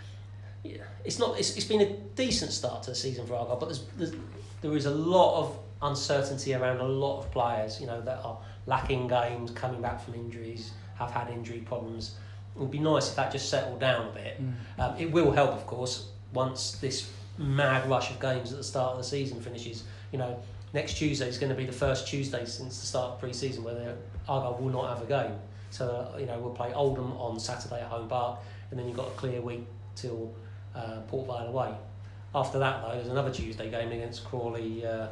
yeah, 0.63 0.83
it's 1.05 1.19
not. 1.19 1.39
It's, 1.39 1.57
it's 1.57 1.65
been 1.67 1.81
a 1.81 1.91
decent 2.15 2.53
start 2.53 2.83
to 2.85 2.91
the 2.91 2.97
season 2.97 3.27
for 3.27 3.35
Argyle, 3.35 3.57
but 3.57 3.67
there's, 3.67 3.85
there's 3.97 4.13
there 4.61 4.77
is 4.77 4.85
a 4.87 4.91
lot 4.95 5.41
of 5.41 5.59
uncertainty 5.83 6.53
around 6.55 6.79
a 6.81 6.85
lot 6.87 7.19
of 7.21 7.31
players. 7.33 7.81
You 7.81 7.87
know 7.87 8.01
that 8.03 8.21
are 8.23 8.39
lacking 8.67 9.09
games, 9.09 9.51
coming 9.51 9.81
back 9.81 10.03
from 10.05 10.15
injuries, 10.15 10.73
have 10.99 11.11
had 11.11 11.29
injury 11.31 11.59
problems. 11.61 12.15
It 12.55 12.59
would 12.61 12.71
be 12.71 12.79
nice 12.79 13.09
if 13.11 13.17
that 13.17 13.33
just 13.33 13.49
settled 13.49 13.81
down 13.81 14.09
a 14.09 14.11
bit. 14.13 14.41
Um, 14.79 14.97
it 14.99 15.11
will 15.11 15.33
help, 15.33 15.51
of 15.53 15.67
course, 15.67 16.09
once 16.33 16.73
this 16.73 17.11
mad 17.39 17.89
rush 17.89 18.11
of 18.11 18.21
games 18.21 18.53
at 18.53 18.59
the 18.59 18.65
start 18.65 18.93
of 18.93 18.99
the 18.99 19.05
season 19.05 19.41
finishes. 19.41 19.85
You 20.13 20.19
know, 20.19 20.39
next 20.73 20.95
Tuesday 20.95 21.29
is 21.29 21.39
going 21.39 21.51
to 21.51 21.57
be 21.57 21.65
the 21.65 21.73
first 21.73 22.07
Tuesday 22.07 22.45
since 22.45 22.81
the 22.81 22.87
start 22.87 23.13
of 23.13 23.21
pre-season 23.21 23.65
where 23.65 23.75
the- 23.75 23.97
Argyle 24.29 24.59
will 24.61 24.71
not 24.71 24.89
have 24.89 25.03
a 25.03 25.07
game. 25.07 25.37
So 25.71 25.89
uh, 26.15 26.19
you 26.19 26.27
know 26.27 26.39
we'll 26.39 26.53
play 26.53 26.73
Oldham 26.73 27.13
on 27.17 27.39
Saturday 27.41 27.81
at 27.81 27.87
home 27.89 28.09
park, 28.09 28.41
and 28.71 28.79
then 28.79 28.87
you've 28.87 28.97
got 28.97 29.07
a 29.09 29.13
clear 29.13 29.41
week 29.41 29.65
till 29.97 30.33
uh, 30.75 31.01
Port 31.09 31.27
Vale 31.27 31.49
away. 31.49 31.75
After 32.35 32.59
that, 32.59 32.83
though, 32.83 32.95
there's 32.95 33.09
another 33.09 33.31
Tuesday 33.33 33.71
game 33.71 33.91
against 33.91 34.25
Crawley 34.25 34.85
uh, 34.87 35.09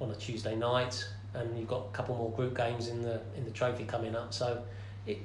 on 0.00 0.10
a 0.10 0.14
Tuesday 0.14 0.54
night, 0.54 1.04
and 1.36 1.58
you've 1.58 1.68
got 1.68 1.86
a 1.92 1.94
couple 1.96 2.16
more 2.16 2.30
group 2.32 2.56
games 2.56 2.88
in 2.88 3.02
the 3.02 3.20
in 3.36 3.44
the 3.44 3.50
trophy 3.50 3.84
coming 3.84 4.14
up. 4.16 4.32
So 4.34 4.62
it. 5.06 5.18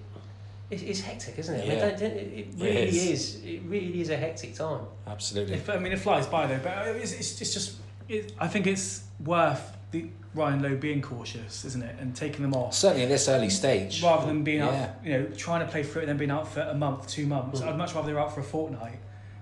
It's, 0.69 0.83
it's 0.83 1.01
hectic, 1.01 1.37
isn't 1.37 1.53
it? 1.55 1.65
I 1.65 1.67
mean, 1.67 1.79
don't- 1.79 1.99
don't- 1.99 2.11
it, 2.13 2.15
it 2.33 2.47
It 2.47 2.55
really 2.57 2.81
is. 2.87 3.35
is. 3.35 3.43
It 3.43 3.61
really 3.65 3.99
is 3.99 4.09
a 4.09 4.15
hectic 4.15 4.55
time. 4.55 4.85
Absolutely. 5.05 5.55
If, 5.55 5.69
I 5.69 5.75
mean, 5.77 5.91
it 5.91 5.99
flies 5.99 6.27
by 6.27 6.47
though, 6.47 6.59
but 6.63 6.87
it's, 6.95 7.11
it's, 7.11 7.41
it's 7.41 7.53
just. 7.53 7.75
It, 8.07 8.31
I 8.39 8.47
think 8.47 8.67
it's 8.67 9.03
worth 9.25 9.75
the 9.91 10.05
Ryan 10.33 10.61
Lowe 10.63 10.77
being 10.77 11.01
cautious, 11.01 11.65
isn't 11.65 11.83
it, 11.83 11.97
and 11.99 12.15
taking 12.15 12.41
them 12.41 12.53
off 12.53 12.73
Certainly 12.73 13.03
at 13.03 13.09
this 13.09 13.27
early 13.27 13.49
stage. 13.49 14.01
rather 14.01 14.25
than 14.27 14.45
being 14.45 14.59
Yeah. 14.59 14.83
out. 14.83 15.05
You 15.05 15.11
know, 15.11 15.25
trying 15.35 15.65
to 15.65 15.69
play 15.69 15.83
through 15.83 16.03
it 16.03 16.03
and 16.03 16.09
then 16.11 16.17
being 16.17 16.31
out 16.31 16.47
for 16.47 16.61
a 16.61 16.73
month, 16.73 17.05
two 17.09 17.25
months. 17.25 17.59
Mm. 17.59 17.67
I'd 17.67 17.77
much 17.77 17.93
rather 17.93 18.07
they're 18.07 18.21
out 18.21 18.33
for 18.33 18.39
a 18.39 18.43
fortnight. 18.43 18.99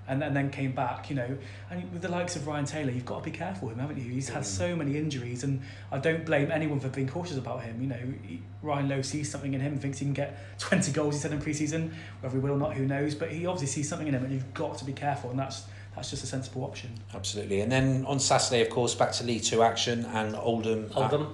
And, 0.10 0.24
and 0.24 0.36
then 0.36 0.50
came 0.50 0.72
back, 0.72 1.10
you 1.12 1.16
know. 1.16 1.38
And 1.70 1.94
with 1.94 2.02
the 2.02 2.10
likes 2.10 2.36
of 2.36 2.48
Ryan 2.48 2.66
Taylor, 2.66 2.90
you've 2.90 3.06
got 3.06 3.24
to 3.24 3.30
be 3.30 3.38
careful 3.38 3.68
with 3.68 3.78
him, 3.78 3.82
haven't 3.88 4.04
you? 4.04 4.12
He's 4.12 4.28
had 4.28 4.42
Mm. 4.42 4.46
so 4.46 4.76
many 4.76 4.98
injuries, 4.98 5.44
and 5.44 5.62
I 5.92 6.00
don't 6.00 6.26
blame 6.26 6.52
anyone 6.52 6.80
for 6.80 6.90
being 6.90 7.08
cautious 7.08 7.38
about 7.38 7.62
him. 7.62 7.80
You 7.80 7.88
know, 7.90 8.14
he, 8.24 8.42
Ryan 8.64 8.90
Lowe 8.90 9.02
sees 9.04 9.30
something 9.30 9.54
in 9.54 9.62
him, 9.62 9.78
thinks 9.78 10.00
he 10.00 10.06
can 10.06 10.14
get 10.16 10.36
20 10.60 10.92
goals, 10.94 11.14
he 11.14 11.20
said 11.20 11.32
in 11.32 11.40
pre-season. 11.40 11.94
Whether 12.22 12.38
he 12.38 12.42
will 12.42 12.54
or 12.54 12.58
not, 12.58 12.74
who 12.74 12.86
knows? 12.88 13.14
But 13.14 13.32
he 13.32 13.46
obviously 13.46 13.68
sees 13.68 13.88
something 13.88 14.08
in 14.08 14.16
him, 14.16 14.24
and 14.24 14.34
you've 14.34 14.52
got 14.56 14.80
to 14.80 14.86
be 14.86 14.94
careful, 14.94 15.30
and 15.30 15.38
that's 15.40 15.64
that's 15.96 16.10
just 16.12 16.24
a 16.24 16.28
sensible 16.28 16.64
option. 16.64 16.90
Absolutely. 17.14 17.62
And 17.62 17.72
then 17.72 18.06
on 18.08 18.20
Saturday, 18.20 18.62
of 18.62 18.70
course, 18.70 18.96
back 18.96 19.12
to 19.14 19.24
League 19.24 19.44
Two 19.44 19.62
action 19.62 20.06
and 20.06 20.36
Oldham. 20.36 20.86
at- 20.86 20.98
Oldham, 20.98 21.34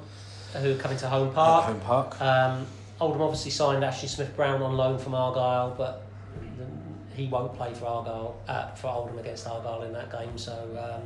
who 0.54 0.74
are 0.74 0.78
coming 0.78 0.98
to 0.98 1.08
home 1.08 1.32
park. 1.34 1.66
home 1.66 1.80
park. 1.82 2.20
Um, 2.22 2.66
Oldham 3.00 3.22
obviously 3.22 3.52
signed 3.52 3.84
Ashley 3.86 4.08
Smith 4.10 4.36
Brown 4.36 4.62
on 4.62 4.76
loan 4.76 4.98
from 4.98 5.14
Argyle, 5.14 5.76
but 5.78 6.02
the, 6.04 6.05
he 7.16 7.28
won't 7.28 7.54
play 7.54 7.74
for 7.74 7.86
Argyle 7.86 8.36
uh, 8.48 8.72
for 8.76 8.88
Oldham 8.88 9.18
against 9.20 9.48
Argyle 9.48 9.84
in 9.84 9.94
that 9.94 10.12
game. 10.12 10.38
So 10.38 10.54
um, 10.54 11.02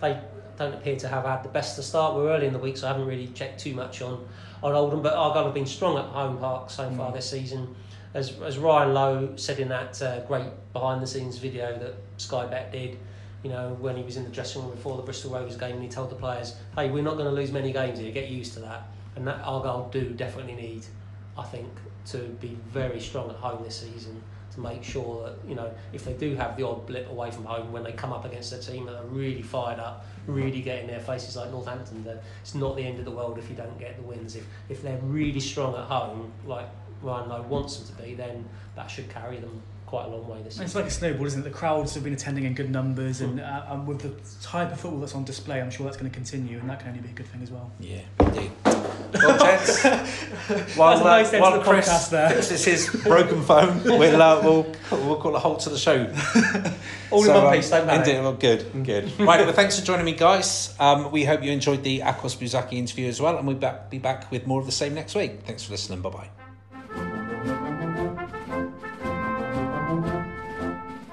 they 0.00 0.18
don't 0.58 0.74
appear 0.74 0.96
to 0.96 1.08
have 1.08 1.24
had 1.24 1.42
the 1.42 1.48
best 1.48 1.76
to 1.76 1.82
start. 1.82 2.16
We're 2.16 2.30
early 2.30 2.46
in 2.46 2.52
the 2.52 2.58
week, 2.58 2.76
so 2.76 2.86
I 2.86 2.92
haven't 2.92 3.06
really 3.06 3.28
checked 3.28 3.60
too 3.60 3.74
much 3.74 4.02
on 4.02 4.26
on 4.62 4.72
Oldham. 4.74 5.02
But 5.02 5.14
Argyle 5.14 5.44
have 5.44 5.54
been 5.54 5.66
strong 5.66 5.98
at 5.98 6.04
home 6.06 6.38
park 6.38 6.70
so 6.70 6.90
far 6.90 7.10
Mm. 7.10 7.14
this 7.14 7.30
season. 7.30 7.74
As, 8.12 8.40
as 8.40 8.58
Ryan 8.58 8.92
Lowe 8.92 9.32
said 9.36 9.60
in 9.60 9.68
that 9.68 10.02
uh, 10.02 10.20
great 10.26 10.46
behind 10.72 11.00
the 11.00 11.06
scenes 11.06 11.38
video 11.38 11.78
that 11.78 11.94
Sky 12.16 12.44
Bet 12.46 12.72
did, 12.72 12.98
you 13.44 13.50
know, 13.50 13.76
when 13.80 13.96
he 13.96 14.02
was 14.02 14.16
in 14.16 14.24
the 14.24 14.30
dressing 14.30 14.62
room 14.62 14.72
before 14.72 14.96
the 14.96 15.02
Bristol 15.02 15.30
Rovers 15.30 15.56
game 15.56 15.74
and 15.76 15.82
he 15.82 15.88
told 15.88 16.10
the 16.10 16.16
players, 16.16 16.56
hey, 16.74 16.90
we're 16.90 17.04
not 17.04 17.14
going 17.14 17.26
to 17.26 17.30
lose 17.30 17.52
many 17.52 17.72
games 17.72 18.00
here, 18.00 18.10
get 18.10 18.28
used 18.28 18.54
to 18.54 18.60
that. 18.60 18.88
And 19.14 19.24
that 19.28 19.40
Argyle 19.44 19.88
do 19.92 20.10
definitely 20.10 20.54
need, 20.54 20.84
I 21.38 21.44
think, 21.44 21.68
to 22.06 22.18
be 22.40 22.58
very 22.66 22.98
strong 23.00 23.30
at 23.30 23.36
home 23.36 23.62
this 23.62 23.80
season 23.80 24.20
make 24.62 24.84
sure 24.84 25.24
that, 25.24 25.48
you 25.48 25.54
know, 25.54 25.72
if 25.92 26.04
they 26.04 26.12
do 26.12 26.34
have 26.34 26.56
the 26.56 26.66
odd 26.66 26.86
blip 26.86 27.08
away 27.10 27.30
from 27.30 27.44
home, 27.44 27.72
when 27.72 27.82
they 27.82 27.92
come 27.92 28.12
up 28.12 28.24
against 28.24 28.52
a 28.52 28.58
team 28.58 28.86
that 28.86 28.96
are 28.96 29.06
really 29.06 29.42
fired 29.42 29.78
up, 29.78 30.06
really 30.26 30.60
getting 30.60 30.86
their 30.86 31.00
faces 31.00 31.36
like 31.36 31.50
Northampton, 31.50 32.04
that 32.04 32.22
it's 32.42 32.54
not 32.54 32.76
the 32.76 32.82
end 32.82 32.98
of 32.98 33.04
the 33.04 33.10
world 33.10 33.38
if 33.38 33.48
you 33.50 33.56
don't 33.56 33.78
get 33.78 33.96
the 33.96 34.02
wins. 34.02 34.36
If, 34.36 34.46
if 34.68 34.82
they're 34.82 35.00
really 35.02 35.40
strong 35.40 35.74
at 35.74 35.84
home, 35.84 36.32
like 36.46 36.66
Ryan 37.02 37.28
Lowe 37.28 37.42
wants 37.42 37.78
them 37.78 37.96
to 37.96 38.02
be, 38.02 38.14
then 38.14 38.48
that 38.76 38.88
should 38.88 39.08
carry 39.08 39.38
them 39.38 39.62
quite 39.90 40.04
a 40.06 40.08
long 40.08 40.26
way 40.28 40.38
this 40.38 40.54
It's 40.54 40.58
season. 40.58 40.80
like 40.82 40.90
a 40.90 40.94
snowball, 40.94 41.26
isn't 41.26 41.40
it? 41.40 41.44
The 41.44 41.50
crowds 41.50 41.94
have 41.94 42.04
been 42.04 42.12
attending 42.12 42.44
in 42.44 42.54
good 42.54 42.70
numbers, 42.70 43.20
and, 43.20 43.40
uh, 43.40 43.64
and 43.68 43.86
with 43.88 43.98
the 44.00 44.12
type 44.40 44.70
of 44.70 44.78
football 44.78 45.00
that's 45.00 45.16
on 45.16 45.24
display, 45.24 45.60
I'm 45.60 45.70
sure 45.70 45.84
that's 45.84 45.96
going 45.96 46.08
to 46.10 46.14
continue, 46.14 46.58
and 46.60 46.70
that 46.70 46.78
can 46.78 46.90
only 46.90 47.00
be 47.00 47.08
a 47.08 47.12
good 47.12 47.26
thing 47.26 47.42
as 47.42 47.50
well. 47.50 47.72
Yeah, 47.80 47.98
indeed. 48.20 48.52
Well, 48.64 49.38
gents, 49.38 49.82
while, 50.76 50.90
That's 50.90 51.00
a 51.00 51.04
nice 51.04 51.32
uh, 51.32 51.36
end 51.36 51.42
while 51.42 51.58
the 51.58 51.64
Chris 51.64 51.88
podcast 51.88 52.10
there. 52.10 52.30
fixes 52.30 52.64
his 52.64 53.02
broken 53.02 53.42
phone, 53.42 53.82
we'll, 53.82 54.22
uh, 54.22 54.40
we'll, 54.42 54.72
we'll 54.92 55.16
call 55.16 55.34
a 55.34 55.40
halt 55.40 55.58
to 55.60 55.70
the 55.70 55.78
show. 55.78 56.06
All 57.10 57.24
So, 57.24 57.30
in 57.30 57.36
one 57.36 57.46
um, 57.48 57.52
piece, 57.52 57.70
don't 57.70 57.88
panic. 57.88 58.06
Indeed, 58.06 58.20
well, 58.22 58.32
good, 58.34 58.84
good. 58.84 59.04
right, 59.20 59.44
well, 59.44 59.52
thanks 59.52 59.76
for 59.80 59.84
joining 59.84 60.04
me, 60.04 60.12
guys. 60.12 60.72
Um, 60.78 61.10
we 61.10 61.24
hope 61.24 61.42
you 61.42 61.50
enjoyed 61.50 61.82
the 61.82 61.98
Akos 62.00 62.36
Buzsaky 62.38 62.74
interview 62.74 63.08
as 63.08 63.20
well, 63.20 63.36
and 63.36 63.44
we'll 63.48 63.56
back, 63.56 63.90
be 63.90 63.98
back 63.98 64.30
with 64.30 64.46
more 64.46 64.60
of 64.60 64.66
the 64.66 64.72
same 64.72 64.94
next 64.94 65.16
week. 65.16 65.40
Thanks 65.44 65.64
for 65.64 65.72
listening. 65.72 66.00
Bye 66.00 66.10
bye. 66.10 66.39